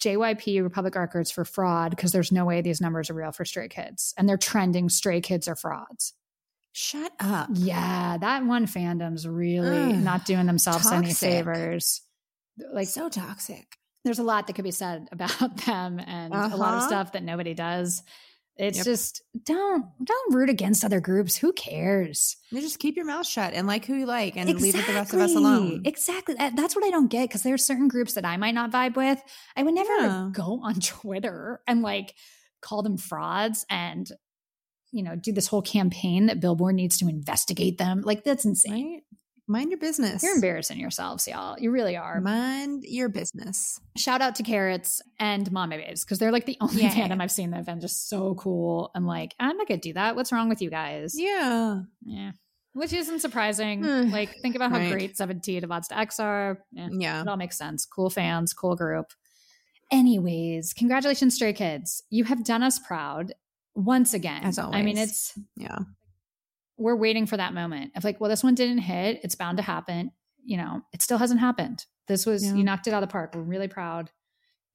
[0.00, 3.68] JYP Republic Records for fraud because there's no way these numbers are real for Stray
[3.68, 4.12] Kids.
[4.16, 6.14] And they're trending Stray Kids are frauds.
[6.72, 7.48] Shut up.
[7.54, 12.02] Yeah, that one fandom's really Ugh, not doing themselves any favors.
[12.72, 13.76] Like so toxic.
[14.04, 16.86] there's a lot that could be said about them and a lot of Uh-huh.
[16.88, 18.02] stuff that nobody does.
[18.56, 18.84] It's Yep.
[18.86, 21.36] just don't don't root against other groups.
[21.36, 22.36] Who cares?
[22.50, 24.94] You just keep your mouth shut and like who you like and leave it the
[24.94, 25.82] rest of us alone.
[25.84, 26.34] Exactly.
[26.34, 28.96] That's what I don't get because there are certain groups that I might not vibe
[28.96, 29.22] with.
[29.56, 30.28] I would never Yeah.
[30.32, 32.14] go on Twitter and like
[32.60, 34.10] call them frauds and
[34.90, 38.00] you know do this whole campaign that Billboard needs to investigate them.
[38.00, 38.94] Like that's insane.
[38.94, 39.02] Right?
[39.50, 40.22] Mind your business.
[40.22, 41.56] You're embarrassing yourselves, y'all.
[41.58, 42.20] You really are.
[42.20, 43.80] Mind your business.
[43.96, 46.90] shout out to Carats and Monbebes because they're like the only Yeah.
[46.90, 48.90] fandom I've seen that have been just so cool.
[48.94, 50.16] I'm like, I'm not gonna do that.
[50.16, 51.14] What's wrong with you guys?
[51.18, 51.80] Yeah.
[52.04, 52.32] Yeah.
[52.74, 53.82] Which isn't surprising.
[54.12, 54.92] Like, think about how Right.
[54.92, 56.58] great 17 of Odds to X are.
[56.70, 57.20] Yeah, Yeah.
[57.22, 57.86] It all makes sense.
[57.86, 59.06] Cool fans, cool group.
[59.90, 62.02] Anyways, congratulations, Stray Kids.
[62.10, 63.32] You have done us proud
[63.74, 64.44] once again.
[64.44, 64.76] As always.
[64.76, 65.78] I mean, it's Yeah.
[66.78, 69.20] We're waiting for that moment of like, well, this one didn't hit.
[69.22, 70.12] It's bound to happen.
[70.44, 71.84] You know, it still hasn't happened.
[72.06, 72.54] This was, Yeah.
[72.54, 73.34] you knocked it out of the park.
[73.34, 74.10] We're really proud.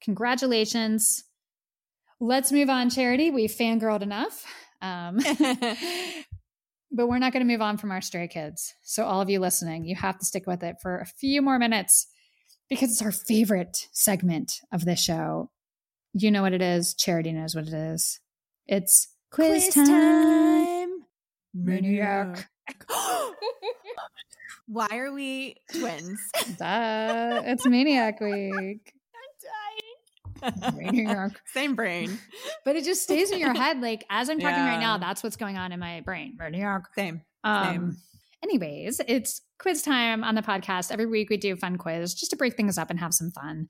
[0.01, 1.23] Congratulations.
[2.19, 3.31] Let's move on, Charity.
[3.31, 4.45] We've fangirled enough.
[4.81, 5.17] Um,
[6.91, 8.73] but we're not going to move on from our stray kids.
[8.83, 11.57] So, all of you listening, you have to stick with it for a few more
[11.57, 12.07] minutes.
[12.69, 15.49] because it's our favorite segment of the show.
[16.13, 16.93] You know what it is.
[16.93, 18.19] Charity knows what it is.
[18.67, 19.87] It's quiz, time.
[21.53, 22.49] Maniac.
[24.67, 26.19] Why are we twins?
[26.57, 28.93] Duh, it's Maniac Week.
[30.75, 31.41] Maniac.
[31.45, 32.17] Same brain.
[32.65, 33.81] But it just stays in your head.
[33.81, 36.35] Like as I'm talking right now, that's what's going on in my brain.
[36.37, 36.83] Maniac.
[36.95, 37.21] Same.
[37.43, 37.97] Um, Same.
[38.43, 40.91] anyways, it's quiz time on the podcast.
[40.91, 43.31] Every week we do a fun quiz just to break things up and have some
[43.31, 43.67] fun.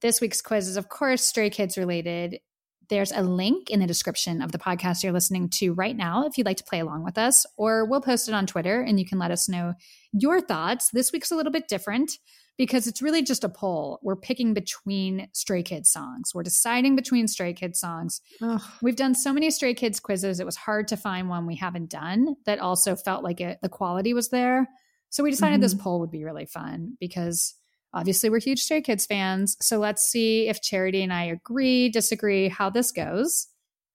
[0.00, 2.40] This week's quiz is, of course, Stray Kids related.
[2.88, 6.36] There's a link in the description of the podcast you're listening to right now if
[6.36, 9.06] you'd like to play along with us, or we'll post it on Twitter and you
[9.06, 9.74] can let us know
[10.12, 10.90] your thoughts.
[10.92, 12.12] This week's a little bit different
[12.56, 13.98] because it's really just a poll.
[14.02, 16.30] We're picking between Stray Kids songs.
[16.34, 18.20] We're deciding between Stray Kids songs.
[18.40, 18.62] Ugh.
[18.80, 20.38] We've done so many Stray Kids quizzes.
[20.38, 23.68] It was hard to find one we haven't done that also felt like it, the
[23.68, 24.68] quality was there.
[25.10, 25.82] So we decided this mm-hmm.
[25.82, 27.54] poll would be really fun because
[27.94, 29.56] obviously we're huge Stray Kids fans.
[29.60, 33.48] So let's see if Charity and I agree, disagree, how this goes.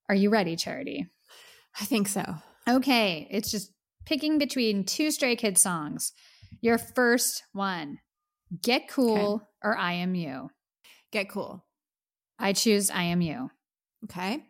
[0.08, 1.06] Are you ready, Charity?
[1.80, 2.24] I think so.
[2.68, 3.72] Okay, it's just
[4.06, 6.12] picking between two Stray Kids songs.
[6.60, 7.98] Your first one,
[8.62, 10.50] Get Cool or I Am You.
[11.12, 11.64] Get cool.
[12.38, 13.50] I choose I Am You.
[14.04, 14.42] Okay.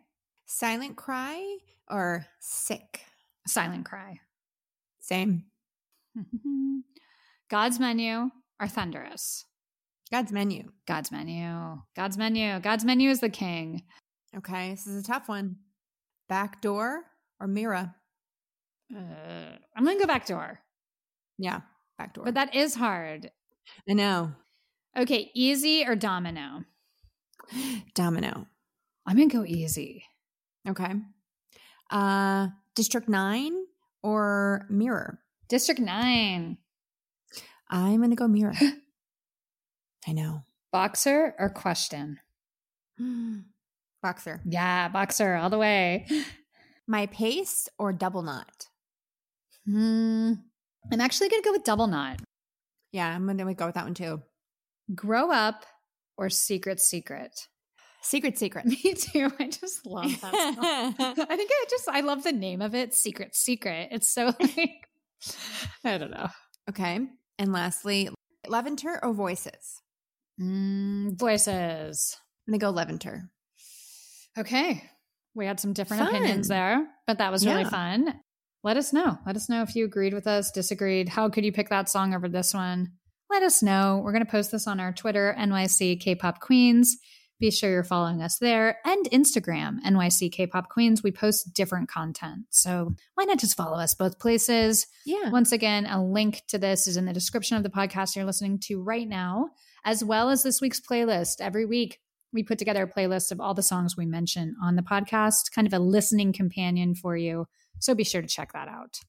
[0.45, 1.57] Silent cry
[1.89, 3.01] or sick?
[3.47, 4.19] Silent Cry.
[4.99, 5.45] Same.
[7.49, 8.29] God's Menu
[8.61, 9.45] or Thunderous.
[10.11, 10.71] God's menu.
[10.87, 11.81] God's Menu.
[11.95, 12.59] God's Menu.
[12.59, 13.83] God's Menu is the king.
[14.35, 14.71] Okay.
[14.71, 15.55] This is a tough one.
[16.27, 17.03] Back door
[17.39, 17.93] or MIROH?
[18.93, 18.99] Uh,
[19.75, 20.59] I'm going to go back door,
[21.37, 21.61] Yeah.
[21.97, 22.25] Back door.
[22.25, 23.31] but that is hard.
[23.89, 24.33] I know.
[24.97, 26.65] Okay, easy or domino?
[27.95, 28.47] Domino.
[29.07, 30.03] I'm going to go easy.
[30.67, 30.91] Okay.
[31.89, 33.53] Uh District 9
[34.03, 35.17] or MIROH?
[35.49, 36.57] District 9.
[37.71, 38.61] I'm going to go MIROH.
[40.07, 40.43] I know.
[40.71, 42.19] Boxer or question?
[44.03, 44.41] Boxer.
[44.45, 46.07] Yeah, boxer all the way.
[46.87, 48.67] My pace or double knot?
[49.65, 50.33] Hmm.
[50.91, 52.19] I'm actually going to go with double knot.
[52.91, 54.21] Yeah, I'm going to go with that one too.
[54.93, 55.65] Grow up
[56.17, 57.47] or secret secret?
[58.01, 58.65] Secret Secret.
[58.83, 59.31] Me too.
[59.39, 60.33] I just love that
[60.97, 61.25] song.
[61.29, 63.89] I think I just I love the name of it, Secret Secret.
[63.91, 64.89] It's so like
[65.85, 66.27] I don't know.
[66.69, 66.99] okay.
[67.41, 68.07] And lastly,
[68.47, 69.81] Levanter or Voices?
[70.39, 72.17] Mm, voices.
[72.47, 73.29] I'm going to go Levanter.
[74.37, 74.83] Okay.
[75.33, 76.15] We had some different Fun.
[76.15, 77.69] opinions there, but that was really Yeah.
[77.69, 78.19] fun.
[78.63, 79.17] Let us know.
[79.25, 81.09] Let us know if you agreed with us, disagreed.
[81.09, 82.91] How could you pick that song over this one?
[83.31, 83.99] Let us know.
[84.03, 86.95] We're going to post this on our Twitter, NYC K-pop Queens.
[87.41, 91.01] Be sure you're following us there and Instagram, NYC K-pop Queens.
[91.01, 92.45] We post different content.
[92.51, 94.85] So why not just follow us both places?
[95.07, 95.31] Yeah.
[95.31, 98.59] Once again, a link to this is in the description of the podcast you're listening
[98.65, 99.49] to right now,
[99.83, 101.41] as well as this week's playlist.
[101.41, 101.99] Every week,
[102.31, 105.65] we put together a playlist of all the songs we mention on the podcast, kind
[105.65, 107.47] of a listening companion for you.
[107.79, 108.99] So be sure to check that out.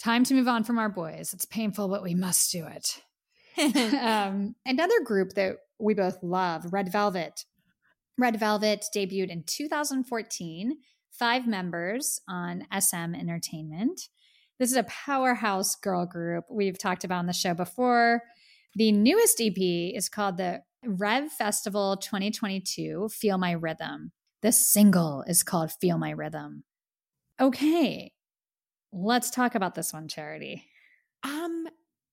[0.00, 1.32] Time to move on from our boys.
[1.32, 3.00] It's painful, but we must do it.
[4.00, 7.44] um, another group that we both love, Red Velvet.
[8.18, 10.78] Red Velvet debuted in 2014,
[11.10, 14.08] five members on SM Entertainment.
[14.58, 18.22] This is a powerhouse girl group we've talked about on the show before.
[18.74, 24.12] The newest EP is called the ReVe Festival 2022 Feel My Rhythm.
[24.40, 26.64] The single is called Feel My Rhythm.
[27.38, 28.12] Okay,
[28.92, 30.64] let's talk about this one, Charity.
[31.22, 31.66] Um,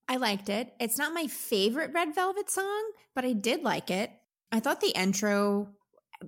[0.06, 0.72] I liked it.
[0.78, 4.10] It's not my favorite Red Velvet song, but I did like it.
[4.52, 5.68] I thought the intro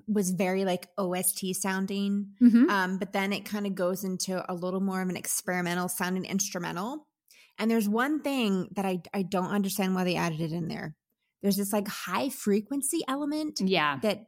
[0.07, 2.34] was very like OST sounding.
[2.40, 2.68] Mhm.
[2.68, 6.24] Um, but then it kind of goes into a little more of an experimental sounding
[6.24, 7.07] instrumental.
[7.59, 10.94] And there's one thing that I I don't understand why they added it in there.
[11.42, 14.26] There's this like high frequency element Yeah, that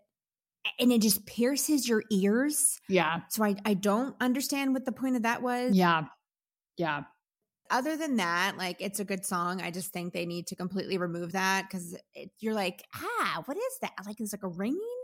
[0.78, 2.78] and it just pierces your ears.
[2.88, 5.74] yeah, So I I don't understand what the point of that was.
[5.76, 6.04] yeah,
[6.76, 7.04] yeah.
[7.70, 9.60] Other than that, like it's a good song.
[9.60, 11.94] I just think they need to completely remove that because
[12.40, 13.92] you're like, ah, what is that?
[14.06, 14.97] Like it's like a ringing.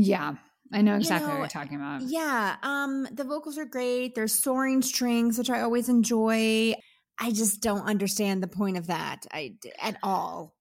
[0.00, 0.34] Yeah,
[0.72, 2.02] I know You exactly what you're talking about.
[2.02, 2.56] Yeah.
[2.62, 4.14] Um, the vocals are great.
[4.14, 6.74] There's soaring strings, which I always enjoy.
[7.18, 10.54] I just don't understand the point of that I, at all.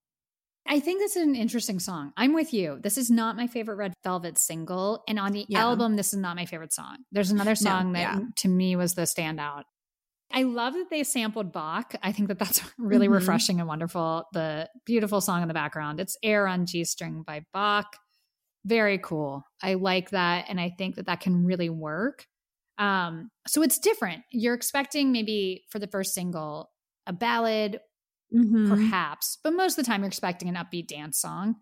[0.68, 2.14] I think this is an interesting song.
[2.18, 2.80] I'm with you.
[2.84, 5.04] This is not my favorite Red Velvet single.
[5.08, 5.62] And on the Yeah.
[5.62, 6.98] album, this is not my favorite song.
[7.12, 8.20] There's another song that yeah.
[8.38, 9.64] to me was the standout.
[10.34, 11.94] I love that they sampled Bach.
[12.04, 13.14] I think that that's really Mhm.
[13.14, 14.26] refreshing and wonderful.
[14.34, 16.00] The beautiful song in the background.
[16.00, 17.88] It's Air on G String by Bach.
[18.66, 19.44] Very cool.
[19.62, 20.46] I like that.
[20.48, 22.26] And I think that that can really work.
[22.78, 24.24] Um, so it's different.
[24.32, 26.72] You're expecting maybe for the first single,
[27.08, 27.80] a ballad
[28.34, 28.70] Mhm.
[28.70, 31.56] perhaps, but most of the time you're expecting an upbeat dance song.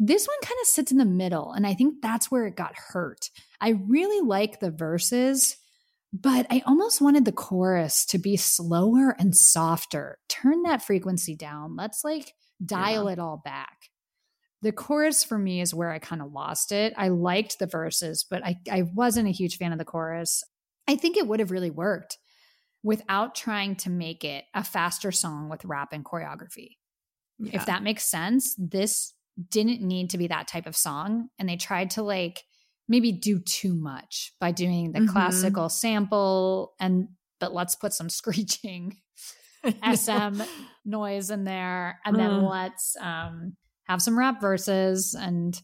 [0.00, 2.74] This one kind of sits in the middle, and I think that's where it got
[2.74, 3.30] hurt.
[3.60, 5.56] I really like the verses,
[6.12, 10.18] but I almost wanted the chorus to be slower and softer.
[10.28, 11.76] Turn that frequency down.
[11.76, 13.90] Let's like dial it all back.
[14.62, 16.94] The chorus for me is where I kind of lost it.
[16.96, 20.42] I liked the verses, but I, I wasn't a huge fan of the chorus.
[20.88, 22.18] I think it would have really worked
[22.82, 26.76] without trying to make it a faster song with rap and choreography.
[27.38, 27.56] Yeah.
[27.56, 29.14] If that makes sense, this
[29.50, 31.28] didn't need to be that type of song.
[31.38, 32.42] And they tried to like
[32.88, 35.08] maybe do too much by doing the Mhm.
[35.08, 37.08] classical sample and
[37.40, 39.00] but let's put some screeching
[39.82, 40.42] SM
[40.84, 42.48] noise in there and then Mm.
[42.50, 45.60] let's um have some rap verses and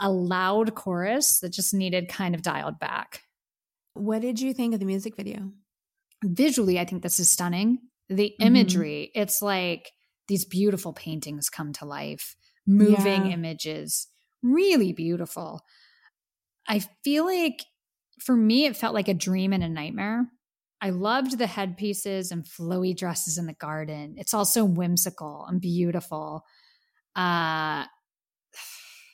[0.00, 3.22] a loud chorus that just needed kind of dialed back.
[3.94, 5.52] What did you think of the music video?
[6.24, 7.78] visually i think this is stunning
[8.10, 8.46] the Mhm.
[8.46, 9.92] imagery it's like
[10.28, 12.36] these beautiful paintings come to life
[12.66, 13.32] moving Yeah.
[13.32, 14.06] images
[14.42, 15.62] really beautiful
[16.68, 17.64] i feel like
[18.20, 20.26] for me it felt like a dream and a nightmare
[20.82, 26.42] i loved the headpieces and flowy dresses in the garden it's also whimsical and beautiful
[27.16, 27.84] uh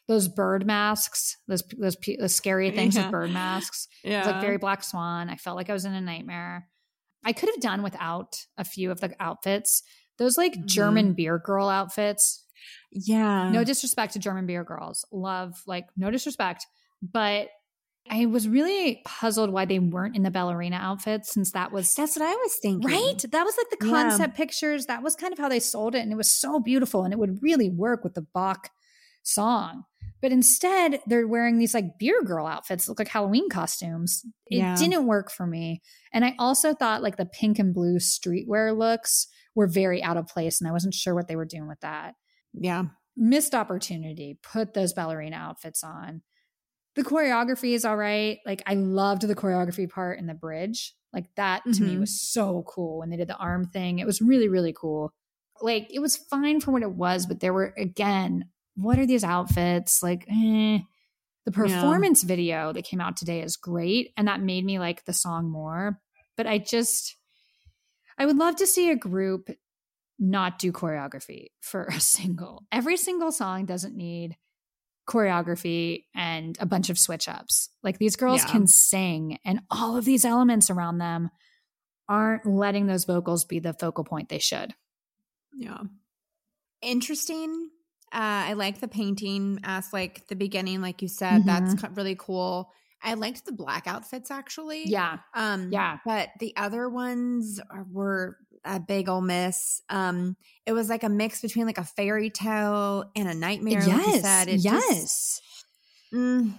[0.08, 3.02] those bird masks those those, those scary things Yeah.
[3.04, 4.10] with bird masks Yeah.
[4.22, 5.28] it was like very Black Swan.
[5.30, 6.68] I felt like I was in a nightmare.
[7.24, 9.82] I could have done without a few of the outfits.
[10.18, 10.66] Those like Mhm.
[10.66, 12.44] German beer girl outfits.
[12.92, 13.50] yeah.
[13.50, 15.04] No disrespect to German beer girls.
[15.12, 16.66] Love, like, no disrespect.
[17.02, 17.48] But
[18.10, 22.16] I was really puzzled why they weren't in the ballerina outfits since that was That's
[22.16, 22.90] what I was thinking.
[22.90, 23.24] right.
[23.30, 23.92] That was like the Yeah.
[23.92, 24.86] concept pictures.
[24.86, 26.00] That was kind of how they sold it.
[26.00, 27.04] And it was so beautiful.
[27.04, 28.70] And it would really work with the Bach
[29.22, 29.84] song.
[30.22, 34.22] But instead, they're wearing these like beer girl outfits look like Halloween costumes.
[34.46, 34.76] It Yeah.
[34.76, 35.82] didn't work for me.
[36.12, 40.26] And I also thought like the pink and blue streetwear looks were very out of
[40.26, 40.60] place.
[40.60, 42.14] And I wasn't sure what they were doing with that.
[42.54, 42.84] Yeah.
[43.16, 44.38] Missed opportunity.
[44.42, 46.22] Put those ballerina outfits on.
[46.96, 48.38] The choreography is all right.
[48.46, 50.94] Like I loved the choreography part in the bridge.
[51.12, 52.00] Like that to me Mhm.
[52.00, 53.98] was so cool when they did the arm thing.
[53.98, 55.12] It was really, really cool.
[55.60, 59.24] Like it was fine for what it was, but there were again, what are these
[59.24, 60.02] outfits?
[60.02, 60.80] Like, eh.
[61.44, 65.12] The performance video that came out today is great, and that made me like the
[65.12, 66.00] song more.
[66.36, 67.16] But I just,
[68.18, 69.48] I would love to see a group
[70.18, 72.64] not do choreography for a single.
[72.72, 74.36] Every single song doesn't need
[75.08, 77.68] choreography and a bunch of switch ups.
[77.82, 78.50] Like these girls Yeah.
[78.50, 81.30] can sing, and all of these elements around them
[82.08, 84.74] aren't letting those vocals be the focal point they should.
[85.56, 85.78] Yeah.
[86.82, 87.70] Interesting.
[88.12, 91.44] Uh, I like the painting as like the beginning, like you said.
[91.44, 92.70] That's co- really cool.
[93.02, 94.84] I liked the black outfits actually.
[94.86, 95.18] Yeah.
[95.34, 95.98] Um, Yeah.
[96.04, 98.36] But the other ones are, were
[98.66, 99.80] a big ol' miss.
[99.88, 100.36] Um,
[100.66, 103.80] it was like a mix between like a fairy tale and a nightmare.
[103.80, 104.48] like you said.
[104.48, 105.40] It just- yes.
[106.12, 106.52] mm,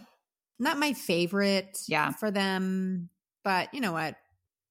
[0.59, 1.77] not my favorite.
[1.87, 2.11] Yeah.
[2.11, 3.09] For them,
[3.43, 4.15] but you know what?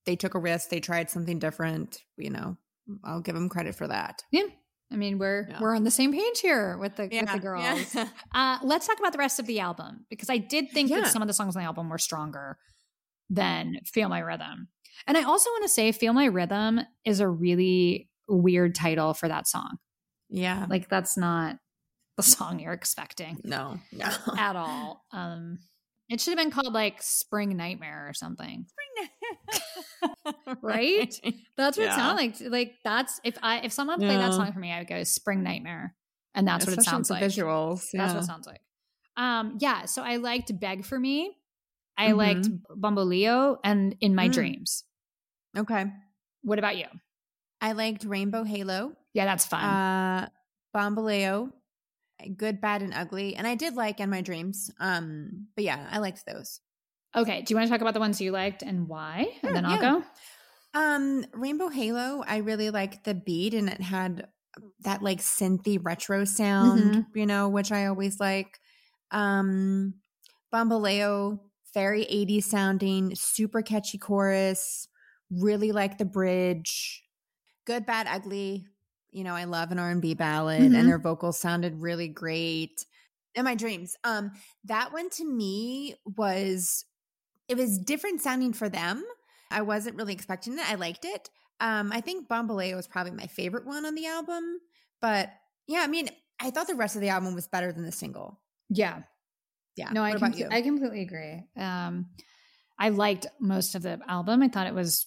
[0.07, 0.69] They took a risk.
[0.71, 2.03] They tried something different.
[2.17, 2.57] You know,
[3.05, 4.23] I'll give them credit for that.
[4.31, 4.47] Yeah.
[4.93, 5.59] I mean, we're Yeah.
[5.61, 7.95] we're on the same page here with the with the girls.
[7.95, 8.09] Yeah.
[8.35, 11.01] Uh, let's talk about the rest of the album because I did think Yeah.
[11.01, 12.57] that some of the songs on the album were stronger
[13.29, 14.69] than "Feel My Rhythm,"
[15.07, 19.29] and I also want to say "Feel My Rhythm" is a really weird title for
[19.29, 19.77] that song.
[20.29, 20.67] yeah.
[20.69, 21.57] Like that's not
[22.17, 23.79] the song you're expecting No.
[23.93, 24.07] No.
[24.39, 25.05] at all.
[25.13, 25.59] Um,
[26.09, 28.67] it should have been called like "Spring Nightmare" or something.
[30.63, 31.15] Right?
[31.57, 31.97] That's what it Yeah.
[31.97, 32.51] sounded like.
[32.53, 35.43] Like that's if I if someone played that song for me, I would go "Spring
[35.43, 35.95] Nightmare,"
[36.35, 37.23] and that's what it sounds like.
[37.23, 37.87] Visuals.
[37.93, 38.61] That's what it sounds like.
[39.17, 39.85] Um, yeah.
[39.87, 41.37] So I liked "Beg for Me."
[41.97, 42.17] I Mhm.
[42.19, 44.33] liked "Bamboleo" and "In My Mm.
[44.35, 44.85] Dreams."
[45.57, 45.87] Okay.
[46.43, 46.87] What about you?
[47.61, 49.63] I liked Rainbow Halo, Yeah, that's fun.
[49.63, 50.29] uh,
[50.75, 51.53] Bamboleo,
[52.37, 54.71] Good, Bad, and Ugly, and I did like In My Dreams.
[54.81, 56.61] Um, but yeah, I liked those.
[57.15, 57.43] okay.
[57.43, 59.27] Do you want to talk about the ones you liked and why?
[59.43, 59.79] And then I'll yeah.
[59.79, 60.05] go.
[60.75, 64.29] Um, Rainbow Halo, I really liked the beat, and it had
[64.81, 67.13] that like synthy retro sound, Mm-hmm.
[67.15, 68.61] you know, which I always like.
[69.11, 69.95] Um,
[70.53, 71.41] Bamboleo,
[71.77, 74.89] very 80s sounding, super catchy chorus.
[75.31, 77.03] Really like the bridge.
[77.67, 78.67] Good, bad, ugly.
[79.11, 80.79] You know, I love an R&B ballad, Mhm.
[80.79, 82.87] and their vocals sounded really great.
[83.35, 84.31] In my dreams, um,
[84.65, 86.87] that one to me was
[87.47, 89.05] it was different sounding for them.
[89.51, 90.69] I wasn't really expecting it.
[90.69, 91.29] I liked it.
[91.61, 94.61] Um, I think Bamboleo was probably my favorite one on the album,
[95.03, 95.31] but
[95.67, 96.09] yeah, I mean,
[96.41, 98.41] I thought the rest of the album was better than the single.
[98.71, 99.03] Yeah.
[99.77, 99.91] Yeah.
[99.91, 100.49] No, what I about comple- you?
[100.51, 101.43] I completely agree.
[101.57, 102.07] Um,
[102.79, 104.43] I liked most of the album.
[104.43, 105.07] I thought it was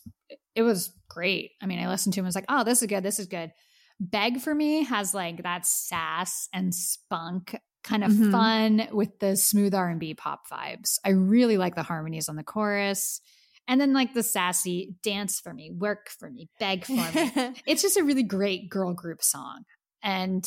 [0.55, 1.51] it was great.
[1.61, 2.25] I mean, I listened to him.
[2.25, 3.03] I was like, oh, this is good.
[3.03, 3.51] This is good.
[3.99, 8.31] Beg for me has like that sass and spunk kind of Mhm.
[8.31, 10.97] fun with the smooth R&B pop vibes.
[11.05, 13.21] I really like the harmonies on the chorus.
[13.67, 17.01] And then like the sassy dance for me, work for me, beg for me.
[17.67, 19.63] it's just a really great girl group song.
[20.03, 20.45] And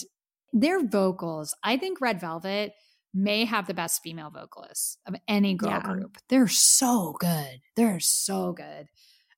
[0.53, 2.73] their vocals, I think Red Velvet
[3.15, 5.81] may have the best female vocalists of any girl Yeah.
[5.83, 6.17] group.
[6.29, 7.61] They're so good.
[7.77, 8.89] They're so good.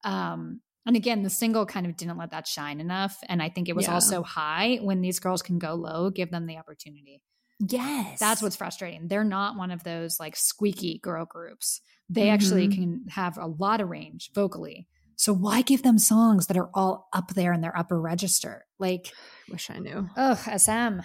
[0.05, 3.19] Um, and again, the single kind of didn't let that shine enough.
[3.29, 3.95] And I think it was Yeah.
[3.95, 7.23] also high when these girls can go low, give them the opportunity.
[7.61, 8.19] yes.
[8.19, 9.07] That's what's frustrating.
[9.09, 11.81] They're not one of those like squeaky girl groups.
[12.11, 12.75] They actually Mhm.
[12.75, 14.89] can have a lot of range vocally.
[15.17, 18.67] So why give them songs that are all up there in their upper register?
[18.81, 19.13] Like,
[19.49, 20.11] Wish I knew.
[20.17, 21.01] oh, SM.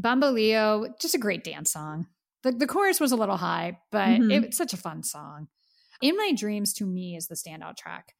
[0.00, 2.06] Bamboleo, just a great dance song.
[2.42, 4.30] The, the chorus was a little high, but Mhm.
[4.44, 5.48] it's such a fun song.
[6.02, 8.14] In My Dreams, to me, is the standout track.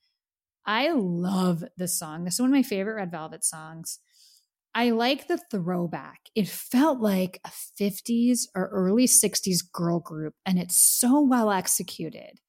[0.64, 2.24] I love this song.
[2.24, 3.98] This is one of my favorite Red Velvet songs.
[4.74, 6.28] I like the throwback.
[6.34, 12.40] It felt like a 50s or early 60s girl group, and it's so well executed.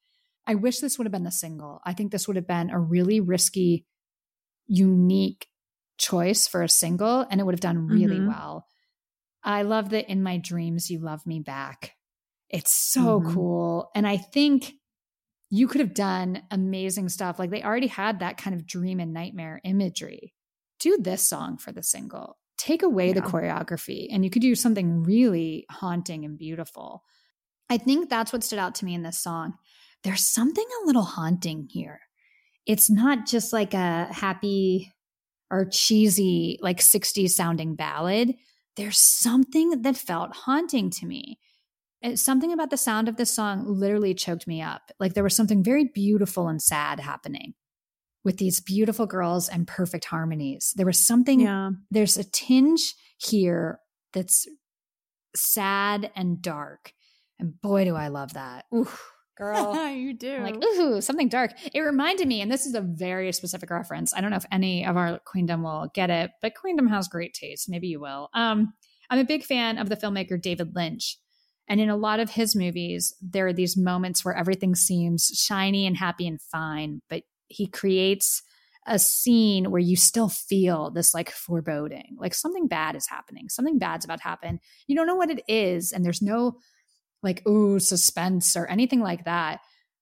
[0.45, 1.81] I wish this would have been the single.
[1.85, 3.85] I think this would have been a really risky,
[4.67, 5.47] unique
[5.97, 8.27] choice for a single, and it would have done really Mhm.
[8.27, 8.67] well.
[9.47, 11.95] I love that in my dreams, you love me back.
[12.49, 13.33] It's so Mhm.
[13.33, 13.89] cool.
[13.95, 14.73] And I think
[15.49, 17.39] you could have done amazing stuff.
[17.39, 20.33] Like they already had that kind of dream and nightmare imagery.
[20.79, 22.37] Do this song for the single.
[22.57, 27.03] Take away the choreography, and you could do something really haunting and beautiful.
[27.69, 29.53] I think that's what stood out to me in this song.
[30.03, 32.01] There's something a little haunting here.
[32.65, 34.91] It's not just like a happy
[35.49, 38.35] or cheesy, like 60s sounding ballad.
[38.77, 41.39] There's something that felt haunting to me.
[42.01, 44.91] It's something about the sound of this song literally choked me up.
[44.99, 47.53] Like there was something very beautiful and sad happening
[48.23, 50.73] with these beautiful girls and perfect harmonies.
[50.75, 51.71] There was something Yeah.
[51.89, 53.79] there's a tinge here
[54.13, 54.45] that's
[55.35, 56.93] sad and dark.
[57.39, 58.65] And boy, do I love that.
[59.37, 59.89] Girl.
[59.93, 60.35] you do.
[60.35, 61.51] I'm like, ooh, something dark.
[61.73, 64.13] It reminded me, and this is a very specific reference.
[64.13, 67.33] I don't know if any of our Queendom will get it, but Queendom has great
[67.33, 67.69] taste.
[67.69, 68.29] Maybe you will.
[68.33, 68.73] Um,
[69.09, 71.17] I'm a big fan of the filmmaker David Lynch.
[71.69, 75.85] And in a lot of his movies, there are these moments where everything seems shiny
[75.85, 78.41] and happy and fine, but he creates
[78.85, 83.77] a scene where you still feel this like foreboding, like something bad is happening, something
[83.77, 84.59] bad's about to happen.
[84.87, 86.57] You don't know what it is, and there's no
[87.23, 89.59] like, ooh, suspense or anything like that.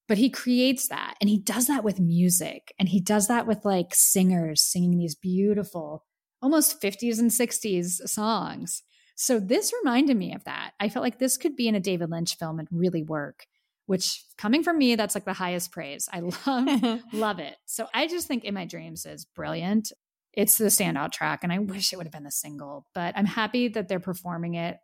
[0.08, 3.66] But he creates that and he does that with music and he does that with
[3.66, 6.04] like singers singing these beautiful,
[6.42, 8.84] almost 50s and 60s songs.
[9.16, 10.72] So this reminded me of that.
[10.80, 13.46] I felt like this could be in a David Lynch film and really work,
[13.88, 16.08] which coming from me, that's like the highest praise.
[16.12, 17.56] I love, love it.
[17.66, 19.92] So I just think In My Dreams is brilliant.
[20.34, 23.26] It's the standout track, and I wish it would have been the single, but I'm
[23.26, 24.78] happy that they're performing it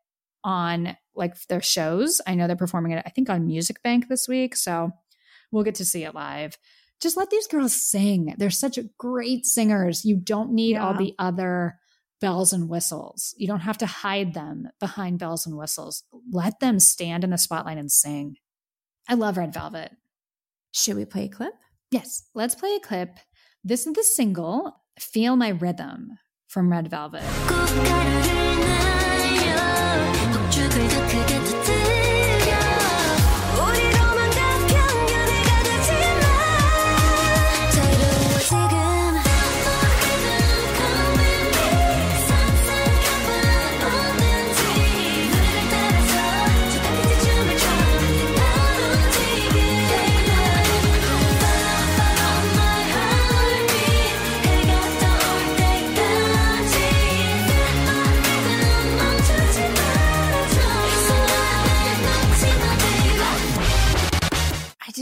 [0.43, 2.21] on like their shows.
[2.25, 4.55] I know they're performing it, I think, on Music Bank this week.
[4.55, 4.91] So
[5.51, 6.57] we'll get to see it live.
[7.01, 8.35] Just let these girls sing.
[8.37, 10.05] They're such great singers.
[10.05, 11.79] You don't need all the other
[12.21, 13.33] bells and whistles.
[13.37, 16.03] You don't have to hide them behind bells and whistles.
[16.31, 18.35] Let them stand in the spotlight and sing.
[19.09, 19.91] I love Red Velvet.
[20.71, 21.53] Should we play a clip?
[21.89, 23.17] Yes, let's play a clip.
[23.63, 26.11] This is the single, Feel My Rhythm
[26.47, 27.23] from Red Velvet.
[30.72, 31.31] くどく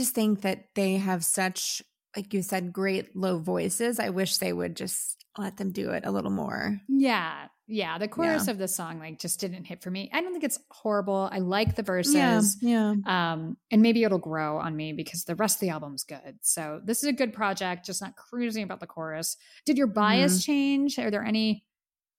[0.00, 1.82] just think that they have such,
[2.16, 4.00] like you said, great low voices.
[4.00, 6.80] I wish they would just let them do it a little more.
[6.88, 7.98] Yeah, yeah.
[7.98, 10.10] The chorus of the song like just didn't hit for me.
[10.12, 11.28] I don't think it's horrible.
[11.30, 12.56] I like the verses.
[12.62, 12.94] yeah.
[13.06, 16.38] Um, and maybe it'll grow on me because the rest of the album's good.
[16.40, 19.36] So this is a good project, just not cruising about the chorus.
[19.66, 20.98] Did your bias change?
[20.98, 21.64] Are there any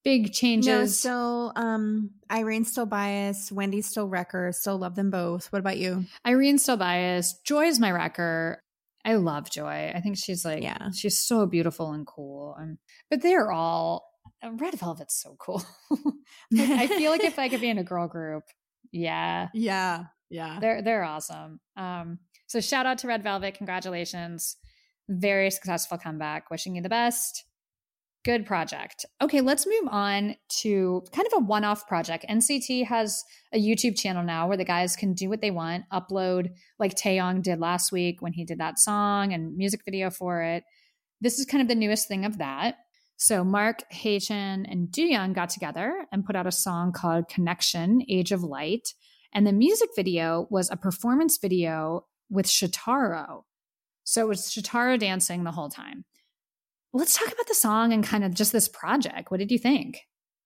[0.04, 0.66] big changes?
[0.66, 3.52] No, still, um, Irene's still biased.
[3.52, 4.52] Wendy's still wrecker.
[4.52, 5.52] Still love them both.
[5.52, 6.04] What about you?
[6.24, 7.44] Irene's still biased.
[7.44, 8.62] Joy's my wrecker.
[9.04, 9.92] I love Joy.
[9.94, 10.90] I think she's like, Yeah.
[10.94, 12.56] she's so beautiful and cool.
[12.58, 12.78] Um,
[13.10, 14.04] but they're all
[14.44, 15.62] Red Velvet's so cool.
[16.52, 18.42] Like, I feel like if I could be in a girl group,
[18.92, 20.58] yeah, Yeah, yeah.
[20.60, 21.60] they're they're awesome.
[21.76, 24.56] Um, so shout out to Red Velvet, congratulations.
[25.08, 26.50] Very successful comeback.
[26.50, 27.44] Wishing you the best.
[28.24, 29.04] Good project.
[29.20, 32.24] Okay, let's move on to kind of a one off project.
[32.30, 36.50] NCT has a YouTube channel now where the guys can do what they want, upload
[36.78, 40.62] like Taeyong did last week when he did that song and music video for it.
[41.20, 42.76] This is kind of the newest thing of that.
[43.16, 48.30] So Mark, Haechan, and Doyoung got together and put out a song called Connection, Age
[48.30, 48.94] of Light.
[49.32, 53.42] And the music video was a performance video with Shotaro.
[54.04, 56.04] So it was Shotaro dancing the whole time.
[56.92, 59.30] Let's talk about the song and kind of just this project.
[59.30, 60.00] What did you think?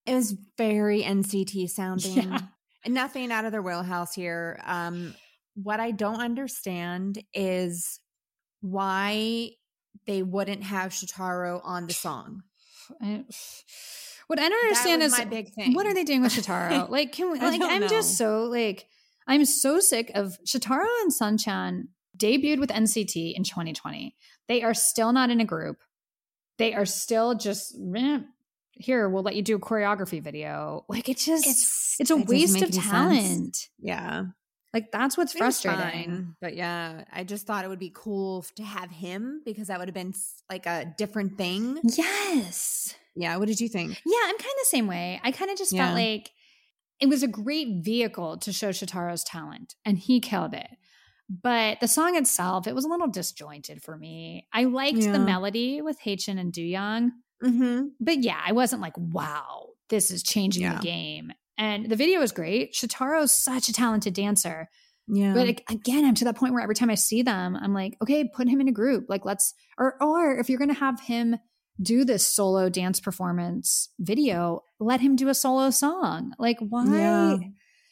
[0.06, 2.28] It was very NCT sounding.
[2.30, 2.40] Yeah.
[2.86, 4.60] Nothing out of their wheelhouse here.
[4.64, 5.14] Um,
[5.54, 7.98] what I don't understand is
[8.60, 9.50] why
[10.06, 12.42] they wouldn't have Shotaro on the song.
[13.02, 13.24] I-
[14.28, 15.72] What I don't understand is my big thing.
[15.74, 16.88] what are they doing with Shotaro?
[16.90, 17.38] like, can we?
[17.40, 18.86] Like, I'm just so like,
[19.26, 24.14] I'm so sick of Shotaro and Sungchan debuted with NCT in 2020.
[24.48, 25.78] They are still not in a group.
[26.58, 28.20] They are still just "Meh,
[28.72, 29.08] here.
[29.08, 30.84] We'll let you do a choreography video.
[30.88, 31.46] Like, it's just
[32.00, 32.86] it's, a it waste of any sense.
[32.88, 33.68] talent.
[33.78, 34.24] Yeah.
[34.74, 35.80] Like, that's what's It frustrating.
[35.80, 39.78] fine, But yeah, I just thought it would be cool to have him because that
[39.78, 40.12] would have been
[40.50, 41.80] like a different thing.
[41.84, 42.94] Yes.
[43.14, 43.36] Yeah.
[43.38, 43.90] What did you think?
[44.04, 45.18] Yeah, I'm kind of the same way.
[45.24, 45.86] I kind of just Yeah.
[45.86, 46.30] felt like
[47.00, 50.68] it was a great vehicle to show Shotaro's talent, and he killed it.
[51.28, 54.46] But the song itself, it was a little disjointed for me.
[54.52, 55.12] I liked Yeah.
[55.12, 57.10] the melody with Haechan and Doyoung,
[57.44, 57.86] Mm-hmm.
[58.00, 60.76] but yeah, I wasn't like, wow, this is changing Yeah.
[60.76, 61.32] the game.
[61.58, 62.74] And the video was great.
[62.74, 64.68] Shotaro's such a talented dancer.
[65.08, 65.34] Yeah.
[65.34, 67.96] But ag- again, I'm to that point where every time I see them, I'm like,
[68.02, 69.06] okay, put him in a group.
[69.08, 71.36] Like, let's, or, or if you're going to have him
[71.80, 76.32] do this solo dance performance video, let him do a solo song.
[76.38, 76.86] Like, why?
[76.86, 77.36] Yeah.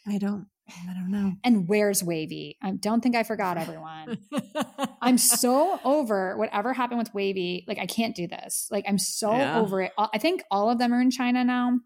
[0.06, 0.47] I don't.
[0.69, 1.32] I don't know.
[1.45, 2.57] And where's WayV?
[2.62, 4.19] I don't think I forgot everyone.
[5.03, 7.65] I'm so over whatever happened with WayV.
[7.69, 8.69] Like, I can't do this.
[8.70, 9.61] Like, I'm so Yeah.
[9.61, 9.93] over it.
[9.99, 11.81] I think all of them are in China now.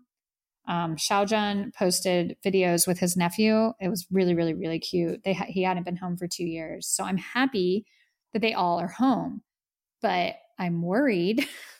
[0.68, 3.72] Um, Xiaojun posted videos with his nephew.
[3.80, 5.24] It was really, really, really cute.
[5.24, 7.86] They ha- he hadn't been home for two years, so I'm happy
[8.32, 9.42] that they all are home.
[10.02, 11.48] But I'm worried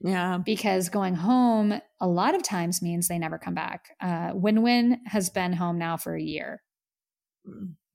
[0.00, 0.38] Yeah.
[0.38, 3.90] because going home a lot of times means they never come back.
[4.00, 6.62] Uh, Win Win has been home now for a year.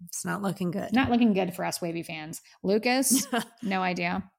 [0.08, 0.92] It's not looking good.
[0.94, 2.42] Not looking good for us WayV fans.
[2.64, 3.26] Lucas,
[3.64, 4.30] no idea.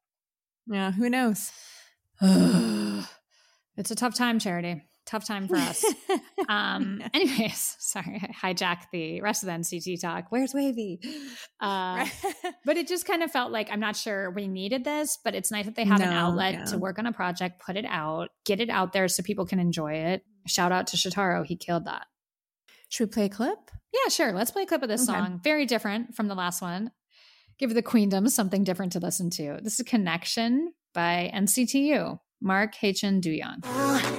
[0.66, 0.93] yeah.
[0.93, 1.51] Who knows?
[2.20, 4.82] it's a tough time, Charity.
[5.07, 5.85] Tough time for us.
[6.48, 10.26] Um, anyways, sorry, I hijack the rest of the NCT talk.
[10.30, 11.04] Where's WayV?
[11.60, 12.06] Uh,
[12.64, 15.50] but it just kind of felt like I'm not sure we needed this, but it's
[15.50, 16.64] nice that they have an outlet yeah.
[16.66, 19.58] to work on a project, put it out, get it out there so people can
[19.58, 20.22] enjoy it.
[20.46, 22.06] Shout out to Shotaro, he killed that.
[22.88, 23.58] Should we play a clip?
[23.92, 24.32] Yeah, sure.
[24.32, 25.18] Let's play a clip of this Okay.
[25.18, 25.40] song.
[25.42, 26.90] Very different from the last one.
[27.58, 29.58] Give the Queendom something different to listen to.
[29.62, 32.20] This is Connection by NCT U.
[32.44, 33.64] Mark Haechan Doyoung.
[33.64, 34.14] Oh,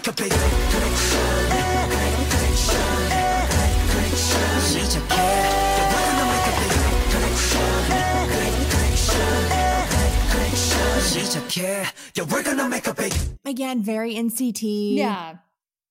[0.00, 1.20] make a big connection
[2.30, 2.80] connection
[3.90, 6.72] connection 시작해 Yeah we're gonna make a big
[7.12, 7.68] connection
[8.32, 9.28] connection
[10.32, 11.84] connection 시작해
[12.16, 13.12] Yeah we're gonna make a big
[13.44, 14.96] Again, very NCT.
[14.96, 15.36] Yeah.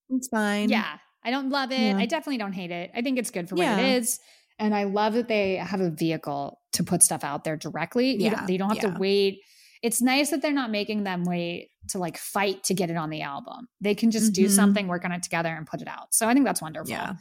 [0.09, 0.67] It's fine.
[0.69, 0.97] Yeah.
[1.23, 1.79] I don't love it.
[1.79, 1.97] Yeah.
[1.97, 2.91] I definitely don't hate it.
[2.93, 3.77] I think it's good for what Yeah.
[3.79, 4.19] it is.
[4.59, 8.11] And I love that they have a vehicle to put stuff out there directly.
[8.11, 8.91] You Yeah, don't, they don't have yeah.
[8.93, 9.39] to wait.
[9.81, 13.10] It's nice that they're not making them wait to like fight to get it on
[13.10, 13.68] the album.
[13.80, 14.50] They can just do Mhm.
[14.50, 16.12] something, work on it together, and put it out.
[16.14, 16.90] So I think that's wonderful.
[16.90, 17.14] Yeah.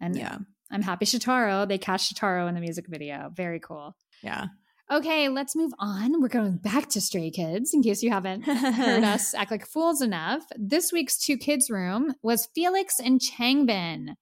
[0.00, 0.38] And Yeah.
[0.70, 1.68] I'm happy Shotaro.
[1.68, 3.30] They cast Shotaro in the music video.
[3.34, 3.96] Very cool.
[4.22, 4.46] Yeah.
[4.90, 6.20] Okay, let's move on.
[6.20, 10.02] We're going back to Stray Kids in case you haven't heard us act like fools
[10.02, 10.42] enough.
[10.58, 14.14] This week's Two Kids Room was Felix and Changbin.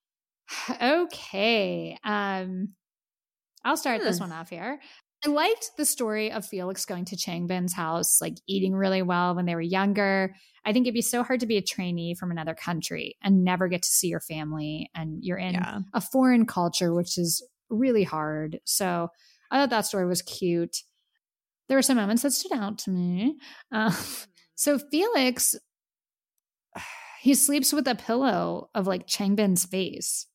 [0.80, 1.96] Okay.
[2.04, 2.74] Um
[3.64, 4.24] I'll start this Hmm.
[4.24, 4.80] one off here.
[5.24, 9.46] I liked the story of Felix going to Changbin's house, like eating really well when
[9.46, 10.34] they were younger.
[10.64, 13.68] I think it'd be so hard to be a trainee from another country and never
[13.68, 15.80] get to see your family and you're in Yeah.
[15.94, 18.60] a foreign culture, which is really hard.
[18.64, 19.08] So
[19.50, 20.78] I thought that story was cute.
[21.68, 23.36] There were some moments that stood out to me.
[23.70, 23.92] Uh,
[24.56, 25.54] so Felix,
[27.20, 30.26] he sleeps with a pillow of like Changbin's face.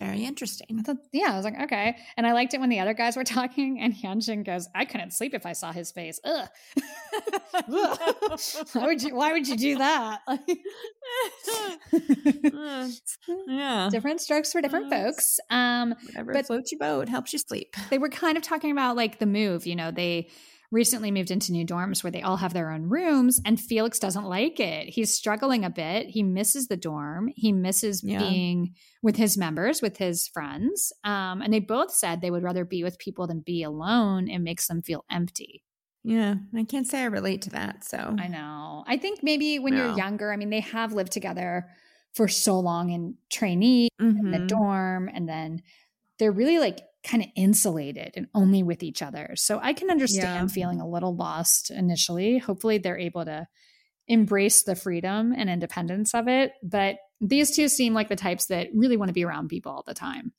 [0.00, 0.66] Very interesting.
[0.78, 1.94] I thought, yeah, I was like, okay.
[2.16, 5.12] And I liked it when the other guys were talking, and Hyunjin goes, "I couldn't
[5.12, 6.18] sleep if I saw his face.
[6.24, 6.48] Ugh.
[7.66, 9.14] Why would you?
[9.14, 10.20] Why would you do that?
[13.46, 13.88] yeah.
[13.90, 15.38] different strokes for different Uh, folks.
[15.50, 17.74] Um, Whatever but- floats your boat helps you sleep.
[17.90, 19.66] they were kind of talking about like the move.
[19.66, 20.28] You know, they
[20.70, 24.24] recently moved into new dorms where they all have their own rooms, and Felix doesn't
[24.24, 24.88] like it.
[24.88, 26.06] He's struggling a bit.
[26.06, 27.28] He misses the dorm.
[27.34, 28.18] He misses Yeah.
[28.20, 30.92] being with his members, with his friends.
[31.04, 34.28] Um, and they both said they would rather be with people than be alone.
[34.28, 35.62] It makes them feel empty.
[36.04, 37.84] Yeah, I can't say I relate to that.
[37.84, 38.84] So I know.
[38.86, 41.68] I think maybe when you're younger, I mean, they have lived together
[42.14, 44.48] for so long in trainee in the Mhm.
[44.48, 45.62] dorm, and then
[46.18, 49.32] they're really like kind of insulated and only with each other.
[49.36, 50.54] So I can understand Yeah.
[50.54, 52.38] feeling a little lost initially.
[52.38, 53.46] Hopefully, they're able to
[54.06, 56.52] embrace the freedom and independence of it.
[56.62, 59.84] But these two seem like the types that really want to be around people all
[59.86, 60.32] the time.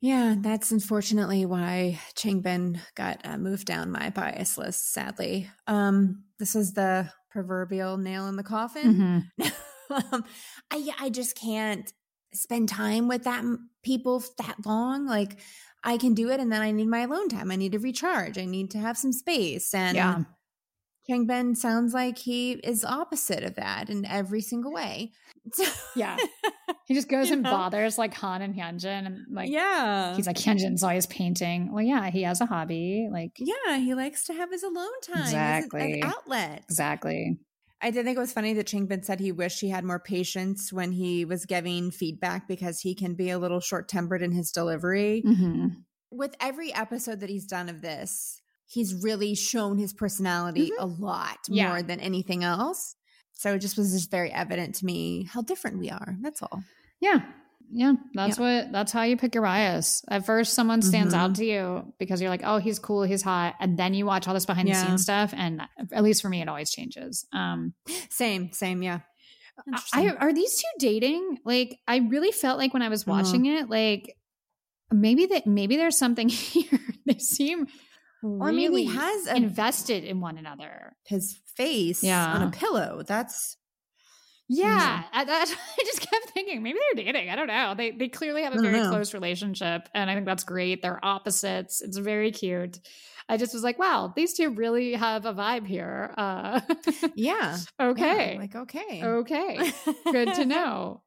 [0.00, 4.92] Yeah, that's unfortunately why Changbin got uh, moved down my bias list.
[4.92, 9.30] Sadly, um, this is the proverbial nail in the coffin.
[9.90, 10.24] um,
[10.70, 11.92] I I just can't
[12.32, 13.44] spend time with that
[13.82, 15.06] people that long.
[15.06, 15.38] Like
[15.82, 17.50] I can do it, and then I need my alone time.
[17.50, 18.38] I need to recharge.
[18.38, 19.74] I need to have some space.
[19.74, 20.22] And Yeah.
[21.08, 25.12] Changbin sounds like he is opposite of that in every single way.
[25.96, 26.16] Yeah.
[26.86, 27.52] He just goes and know?
[27.52, 31.72] bothers like Han and Hyunjin and like yeah, he's like Hyunjin's always painting.
[31.72, 33.08] Well, yeah, he has a hobby.
[33.12, 35.22] Like yeah, he likes to have his alone time.
[35.22, 36.02] Exactly.
[36.02, 36.64] outlet.
[36.68, 37.38] exactly.
[37.82, 40.72] I did think it was funny that Changbin said he wished he had more patience
[40.72, 44.52] when he was giving feedback because he can be a little short tempered in his
[44.52, 45.22] delivery.
[45.22, 45.68] hmm
[46.10, 51.38] With every episode that he's done of this, he's really shown his personality a lot
[51.48, 51.68] Yeah.
[51.68, 52.96] more than anything else.
[53.32, 56.16] So it just was just very evident to me how different we are.
[56.20, 56.62] That's all.
[57.00, 57.22] Yeah.
[57.72, 57.92] Yeah.
[58.14, 60.02] That's what that's how you pick your bias.
[60.08, 63.54] At first someone stands out to you because you're like, oh, he's cool, he's hot.
[63.60, 65.32] And then you watch all this behind the scenes stuff.
[65.36, 67.26] And at least for me, it always changes.
[67.32, 67.74] Um
[68.08, 69.00] Same, same, yeah.
[69.92, 71.38] I, are these two dating?
[71.44, 73.12] Like, I really felt like when I was Uh-huh.
[73.22, 74.16] watching it, like
[74.90, 76.80] maybe that maybe there's something here.
[77.06, 77.66] they seem
[78.22, 80.96] or really mean, he has a- invested in one another.
[81.06, 82.26] his face Yeah.
[82.34, 83.02] on a pillow.
[83.06, 83.56] That's
[84.52, 85.48] Yeah, I, that,
[85.78, 87.30] I just kept thinking maybe they're dating.
[87.30, 87.74] I don't know.
[87.76, 88.90] They they clearly have a very know.
[88.90, 90.82] close relationship, and I think that's great.
[90.82, 91.80] They're opposites.
[91.82, 92.80] It's very cute.
[93.28, 96.12] I just was like, wow, these two really have a vibe here.
[96.18, 96.60] Uh,
[97.14, 97.58] yeah.
[97.80, 99.02] okay, Yeah, like okay.
[99.04, 99.72] okay,
[100.10, 101.02] good to know.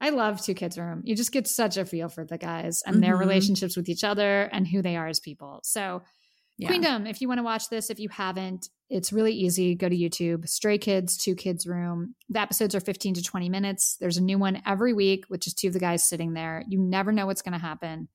[0.00, 1.00] I love Two Kids Room.
[1.04, 3.20] You just get such a feel for the guys and their Mhm.
[3.20, 5.60] relationships with each other and who they are as people.
[5.62, 6.02] So
[6.56, 6.68] Yeah.
[6.68, 9.74] Queendom, if you want to watch this, if you haven't, it's really easy.
[9.74, 12.14] Go to YouTube, Stray Kids, Two Kids Room.
[12.28, 13.96] The episodes are 15 to 20 minutes.
[13.98, 16.62] There's a new one every week, which is two of the guys sitting there.
[16.68, 18.08] You never know what's going to happen,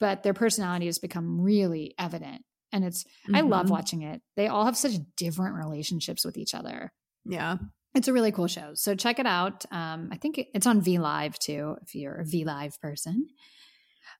[0.00, 2.42] but their personalities become really evident.
[2.72, 3.70] And it's, I love Mhm.
[3.70, 4.22] watching it.
[4.36, 6.90] They all have such different relationships with each other.
[7.26, 7.58] Yeah.
[7.94, 8.72] It's a really cool show.
[8.74, 9.64] So check it out.
[9.70, 13.28] Um, I think it's on V Live too, if you're a V Live person.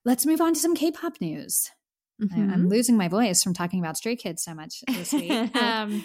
[0.05, 1.71] Let's move on to some K pop news.
[2.21, 2.53] I- Mhm.
[2.53, 5.31] I'm losing my voice from talking about Stray Kids so much this week.
[5.57, 6.05] um,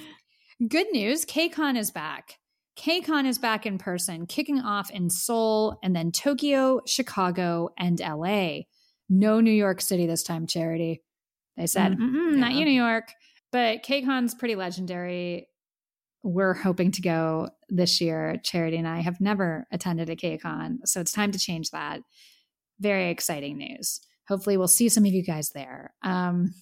[0.68, 2.40] good news KCON is back.
[2.78, 8.62] KCON is back in person, kicking off in Seoul and then Tokyo, Chicago, and LA.
[9.10, 11.02] No New York City this time, Charity.
[11.58, 13.12] They said, Mm, Mm-mm, not you, New York.
[13.52, 15.48] But KCON's pretty legendary.
[16.24, 18.38] We're hoping to go this year.
[18.44, 22.02] Charity and I have never attended a KCON, so it's time to change that.
[22.80, 24.00] Very exciting news.
[24.30, 25.94] Hopefully, we'll see some of you guys there.
[26.04, 26.54] Um,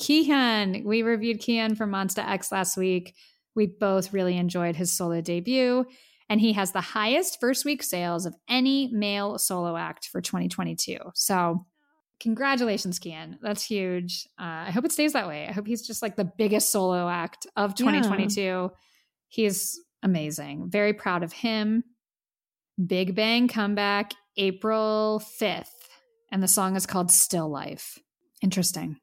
[0.00, 3.14] Kihyun, we reviewed Kihyun from Monsta X last week.
[3.54, 5.86] We both really enjoyed his solo debut,
[6.28, 10.98] and he has the highest first week sales of any male solo act for 2022.
[11.14, 11.64] So,
[12.18, 13.36] congratulations, Kian.
[13.40, 14.26] That's huge.
[14.38, 15.46] Uh, I hope it stays that way.
[15.48, 18.70] I hope he's just like the biggest solo act of 2022.
[19.28, 20.70] He's amazing.
[20.70, 21.84] Very proud of him.
[22.84, 25.81] Big Bang comeback April 5th,
[26.32, 27.98] and the song is called Still Life.
[28.42, 28.96] Interesting.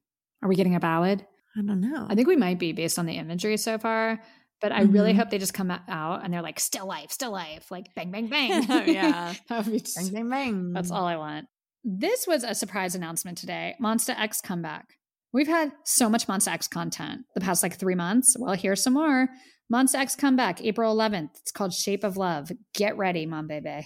[0.43, 1.25] Are we getting a ballad?
[1.57, 2.05] I don't know.
[2.09, 4.21] I think we might be based on the imagery so far,
[4.61, 5.17] but I really Mhm.
[5.17, 8.27] hope they just come out and they're like, still life, still life, like bang, bang,
[8.27, 8.63] bang.
[8.93, 9.33] Yeah.
[9.49, 10.73] Would be just- bang, bang, bang.
[10.73, 11.47] that's all I want.
[11.83, 14.95] This was a surprise announcement today Monsta X comeback.
[15.31, 18.35] We've had so much Monsta X content the past like three months.
[18.37, 19.29] Well, here's some more.
[19.71, 21.29] Monsta X comeback, April 11th.
[21.39, 22.51] It's called Shape of Love.
[22.73, 23.85] Get ready, Monbebe.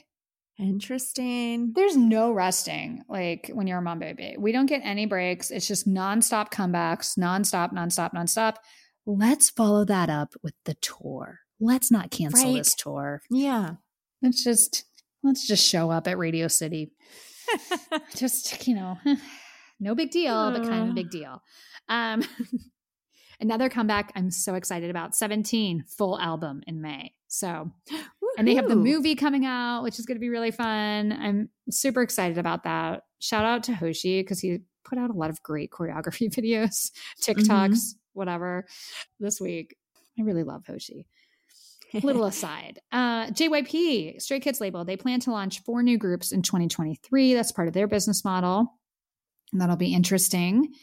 [0.60, 1.74] Interesting.
[1.76, 4.38] There's no resting like when you're a Monbebe.
[4.38, 5.50] We don't get any breaks.
[5.52, 8.56] It's just nonstop comebacks, nonstop, nonstop, nonstop.
[9.06, 11.40] Let's follow that up with the tour.
[11.60, 12.58] Let's not cancel Right.
[12.58, 13.22] this tour.
[13.32, 13.72] Yeah.
[14.22, 14.86] Let's just
[15.24, 16.92] let's just show up at Radio City.
[18.16, 18.98] Just, you know,
[19.80, 21.42] no big deal, but kind of a big deal.
[21.90, 22.24] Um,
[23.40, 27.14] another comeback I'm so excited about 17 full album in May.
[27.28, 27.72] So,
[28.38, 31.12] and they have the movie coming out, which is going to be really fun.
[31.12, 33.04] I'm super excited about that.
[33.20, 36.92] Shout out to Hoshi because he put out a lot of great choreography videos,
[37.22, 38.66] TikToks, whatever
[39.20, 39.76] this week.
[40.20, 41.06] I really love Hoshi.
[42.02, 46.42] Little aside, uh, JYP, Stray Kids label, they plan to launch four new groups in
[46.42, 47.36] 2023.
[47.36, 48.80] That's part of their business model.
[49.52, 50.74] And that'll be interesting.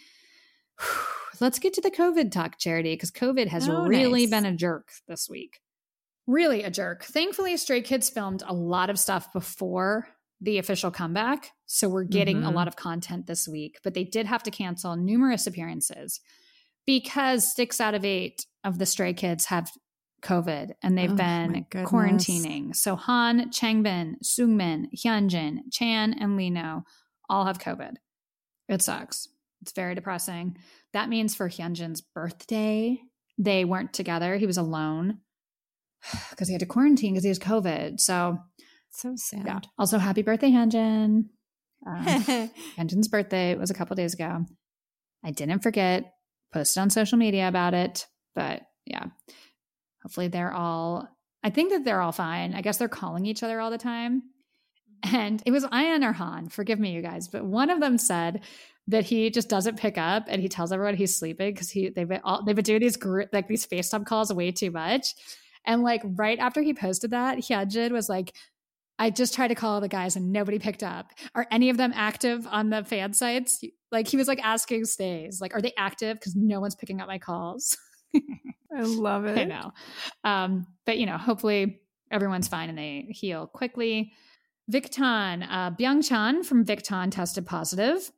[1.40, 4.30] Let's get to the COVID talk, Charity, because COVID has Oh, really nice.
[4.30, 5.58] been a jerk this week.
[6.30, 7.02] Really a jerk.
[7.02, 10.06] Thankfully, Stray Kids filmed a lot of stuff before
[10.40, 11.50] the official comeback.
[11.66, 12.54] So we're getting a Mhm.
[12.54, 16.20] lot of content this week, but they did have to cancel numerous appearances
[16.86, 19.72] because six out of eight of the Stray Kids have
[20.22, 22.76] COVID and they've Oh, been quarantining.
[22.76, 26.84] So Han, Changbin, Seungmin, Hyunjin, Chan, and Lee Know
[27.28, 27.96] all have COVID.
[28.68, 29.26] It sucks.
[29.62, 30.56] It's very depressing.
[30.92, 33.02] That means for Hyunjin's birthday,
[33.36, 34.36] they weren't together.
[34.36, 35.18] He was alone
[36.30, 38.00] because he had to quarantine because he has COVID.
[38.00, 38.38] So,
[38.90, 39.44] So sad.
[39.46, 39.60] yeah.
[39.78, 41.24] Also, happy birthday, Hyunjin.
[41.86, 42.04] Um,
[42.78, 44.44] Hyunjin's birthday was a couple days ago.
[45.24, 46.12] I didn't forget,
[46.52, 49.04] posted on social media about it, but yeah,
[50.02, 51.08] hopefully they're all,
[51.42, 52.54] I think that they're all fine.
[52.54, 54.22] I guess they're calling each other all the time.
[55.02, 58.40] And it was I.N or Han, forgive me, you guys, but one of them said
[58.88, 62.08] that he just doesn't pick up and he tells everyone he's sleeping because he they've
[62.08, 65.14] been all, they've been doing these gr- like these FaceTime calls way too much.
[65.66, 68.34] And like right after he posted that, Hyunjin was like,
[68.98, 71.12] I just tried to call the guys and nobody picked up.
[71.34, 73.64] Are any of them active on the fan sites?
[73.90, 76.18] Like he was like asking stays, like, are they active?
[76.18, 77.78] Because no one's picking up my calls.
[78.14, 79.38] I love it.
[79.38, 79.72] I know.
[80.22, 81.80] Um, but you know, hopefully
[82.10, 84.12] everyone's fine and they heal quickly.
[84.70, 88.12] Victon, uh, Byung-chan from Victon tested positive.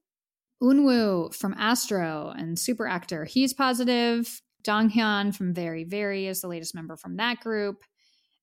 [0.62, 4.42] Eunwoo from Astro and Super Actor, he's positive.
[4.62, 7.82] Donghyun from VERIVERY is the latest member from that group.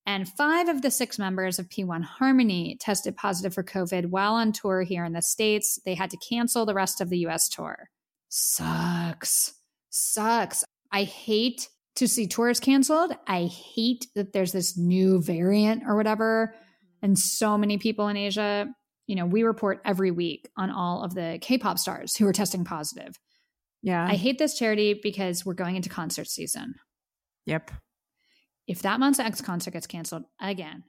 [0.06, 4.52] And five of the six members of P1 Harmony tested positive for COVID while on
[4.52, 5.80] tour here in the States.
[5.86, 7.90] They had to cancel the rest of the US tour.
[8.30, 9.54] Sucks.
[9.90, 10.64] Sucks.
[10.92, 13.14] I hate to see tours canceled.
[13.28, 16.56] I hate that there's this new variant or whatever.
[17.02, 18.68] And so many people in Asia,
[19.06, 22.34] you know, we report every week on all of the K pop stars who are
[22.34, 23.16] testing positive.
[23.82, 24.06] Yeah.
[24.06, 26.76] I hate this charity because we're going into concert season.
[27.46, 27.72] yep.
[28.68, 30.84] If that Monsta X concert gets canceled again,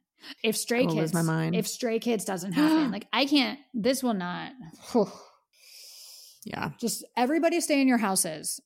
[0.44, 1.54] if Stray I will lose Kids, my mind.
[1.56, 3.58] if Stray Kids doesn't happen, like I can't.
[3.72, 4.52] This will not.
[6.44, 6.70] Yeah.
[6.78, 8.60] Just everybody stay in your houses.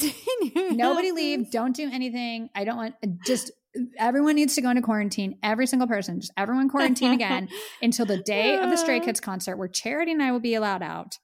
[0.56, 1.50] Nobody leave.
[1.50, 2.48] Don't do anything.
[2.54, 2.94] I don't want.
[3.24, 3.50] Just
[3.98, 5.38] everyone needs to go into quarantine.
[5.42, 6.20] Every single person.
[6.20, 7.48] Just everyone quarantine again
[7.82, 10.82] until the day of the Stray Kids concert, where Charity and I will be allowed
[10.82, 11.18] out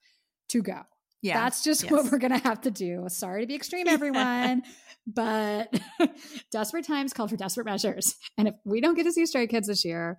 [0.50, 0.82] to go.
[1.24, 1.40] Yeah.
[1.40, 1.90] That's just Yes.
[1.92, 3.06] what we're gonna have to do.
[3.08, 4.62] Sorry to be extreme, everyone,
[5.06, 5.72] but
[6.52, 8.14] desperate times call for desperate measures.
[8.38, 10.18] And if we don't get to see Stray Kids this year,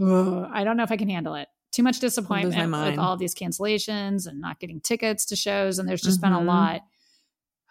[0.00, 1.46] ugh, I don't know if I can handle it.
[1.70, 6.02] Too much disappointment with all these cancellations and not getting tickets to shows, and there's
[6.02, 6.46] just been a Mhm.
[6.46, 6.82] lot.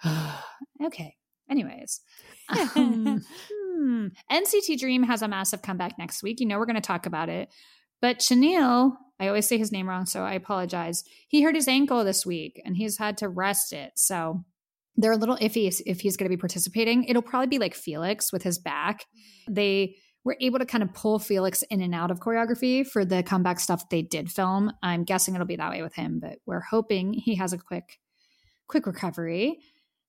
[0.86, 1.16] okay.
[1.50, 2.00] Anyways,
[2.76, 3.22] um,
[3.52, 4.08] hmm.
[4.32, 6.40] NCT Dream has a massive comeback next week.
[6.40, 7.50] You know we're going to talk about it.
[8.02, 11.06] But Chenle, I always say his name wrong, so I apologize.
[11.30, 13.94] He hurt his ankle this week and he's had to rest it.
[13.96, 14.44] So
[14.98, 17.06] they're a little iffy if- he's going to be participating.
[17.06, 19.06] It'll probably be like Felix with his back.
[19.50, 19.96] They
[20.26, 23.62] were able to kind of pull Felix in and out of choreography for the comeback
[23.62, 24.74] stuff they did film.
[24.84, 28.00] I'm guessing it'll be that way with him, but we're hoping he has a quick,
[28.68, 29.60] quick recovery.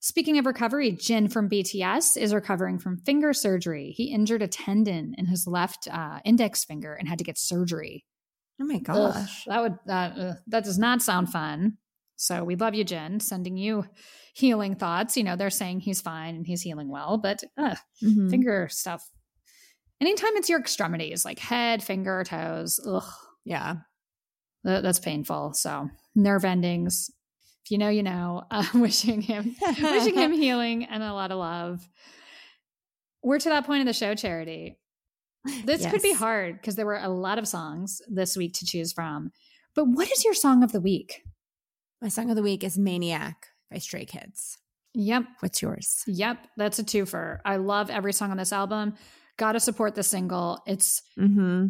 [0.01, 3.93] Speaking of recovery, Jin from BTS is recovering from finger surgery.
[3.97, 8.05] He injured a tendon in his left uh, index finger and had to get surgery.
[8.61, 9.45] Oh my Ugh, gosh.
[9.47, 11.79] that would that ugh, that does not sound fun.
[12.17, 13.19] So we love you, Jin.
[13.21, 13.85] Sending you
[14.35, 15.17] healing thoughts.
[15.17, 18.31] You know they're saying he's fine and he's healing well, but ugh, Mhm.
[18.31, 19.09] finger stuff.
[20.01, 23.05] Anytime it's your extremities, like head, finger, toes, ugh,
[23.45, 23.77] Yeah.
[24.65, 25.55] that, that's painful.
[25.55, 27.11] So nerve endings.
[27.65, 28.45] If you know, you know.
[28.51, 31.89] Uh, wishing him, wishing him healing and a lot of love.
[33.23, 34.79] We're to that point in the show, Charity.
[35.65, 38.93] This could be hard because there were a lot of songs this week to choose
[38.93, 39.31] from.
[39.75, 41.23] But what is your song of the week?
[42.01, 44.59] My song of the week is Maniac by Stray Kids.
[44.95, 45.25] Yep.
[45.41, 46.03] What's yours?
[46.07, 46.39] Yep.
[46.57, 47.39] That's a twofer.
[47.45, 48.95] I love every song on this album.
[49.37, 50.63] Gotta support the single.
[50.67, 51.67] It's Mm-hmm.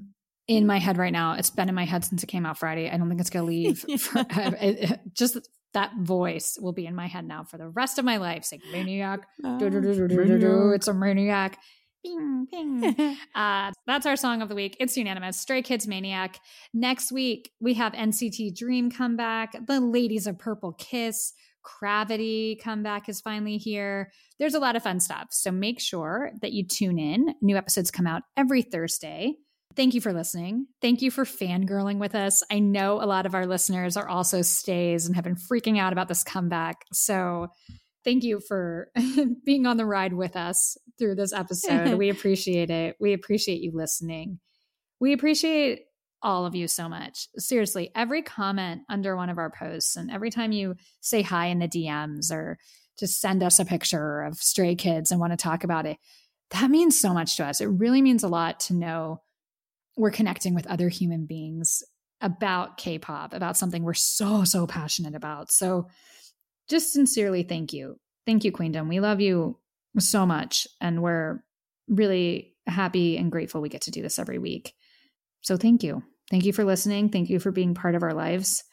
[0.48, 1.32] in my head right now.
[1.34, 2.90] It's been in my head since it came out Friday.
[2.90, 3.78] I don't think it's going to leave.
[4.01, 4.18] For,
[4.60, 5.38] it- it- just
[5.72, 8.48] that voice will be in my head now for the rest of my life.
[8.70, 10.70] Maniac, do, do, do, do.
[10.72, 11.59] it's a maniac.
[12.05, 13.16] Bing, bing.
[13.35, 14.76] uh, that's our song of the week.
[14.78, 15.40] It's unanimous.
[15.40, 16.39] Stray Kids Maniac.
[16.74, 19.56] Next week, we have NCT Dream come back.
[19.66, 21.32] The Ladies of Purple Kiss.
[21.62, 24.12] Gravity comeback is finally here.
[24.39, 25.28] There's a lot of fun stuff.
[25.31, 27.35] So make sure that you tune in.
[27.40, 29.36] New episodes come out every Thursday.
[29.74, 30.66] Thank you for listening.
[30.82, 32.43] Thank you for fangirling with us.
[32.51, 35.93] I know a lot of our listeners are also stays and have been freaking out
[35.93, 36.85] about this comeback.
[36.93, 37.48] So
[38.05, 38.90] thank you for
[39.44, 41.94] being on the ride with us through this episode.
[41.98, 42.97] we appreciate it.
[43.01, 44.39] We appreciate you listening.
[45.01, 45.82] We appreciate
[46.22, 47.28] all of you so much.
[47.36, 51.59] Seriously, every comment under one of our posts and every time you say hi in
[51.59, 52.59] the DMs or
[52.98, 55.98] just send us a picture of stray kids and want to talk about it,
[56.51, 57.60] that means so much to us.
[57.60, 59.20] It really means a lot to know
[59.97, 61.82] we're connecting with other human beings
[62.20, 65.52] about K pop, about something we're so, so passionate about.
[65.52, 65.89] So
[66.69, 67.99] just sincerely thank you.
[68.27, 68.89] Thank you, Queendom.
[68.89, 69.59] We love you
[69.99, 70.66] so much.
[70.81, 71.43] And we're
[71.89, 74.74] really happy and grateful we get to do this every week.
[75.43, 76.03] So thank you.
[76.31, 77.11] Thank you for listening.
[77.11, 78.65] Thank you for being part of our lives.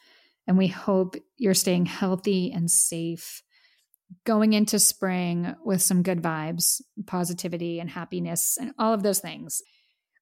[0.48, 3.44] And we hope you're staying healthy and safe
[4.26, 9.62] going into spring with some good vibes, positivity, and happiness, and all of those things.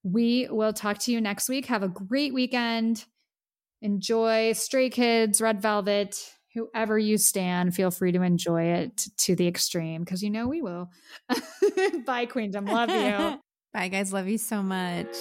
[0.03, 1.65] We will talk to you next week.
[1.67, 3.05] Have a great weekend.
[3.81, 6.17] Enjoy Stray Kids, Red Velvet,
[6.53, 10.61] whoever you stand, feel free to enjoy it to the extreme because you know we
[10.61, 10.89] will.
[12.05, 12.65] Bye, Queendom.
[12.65, 13.39] Love you.
[13.73, 14.11] Bye, guys.
[14.11, 15.15] Love you so much.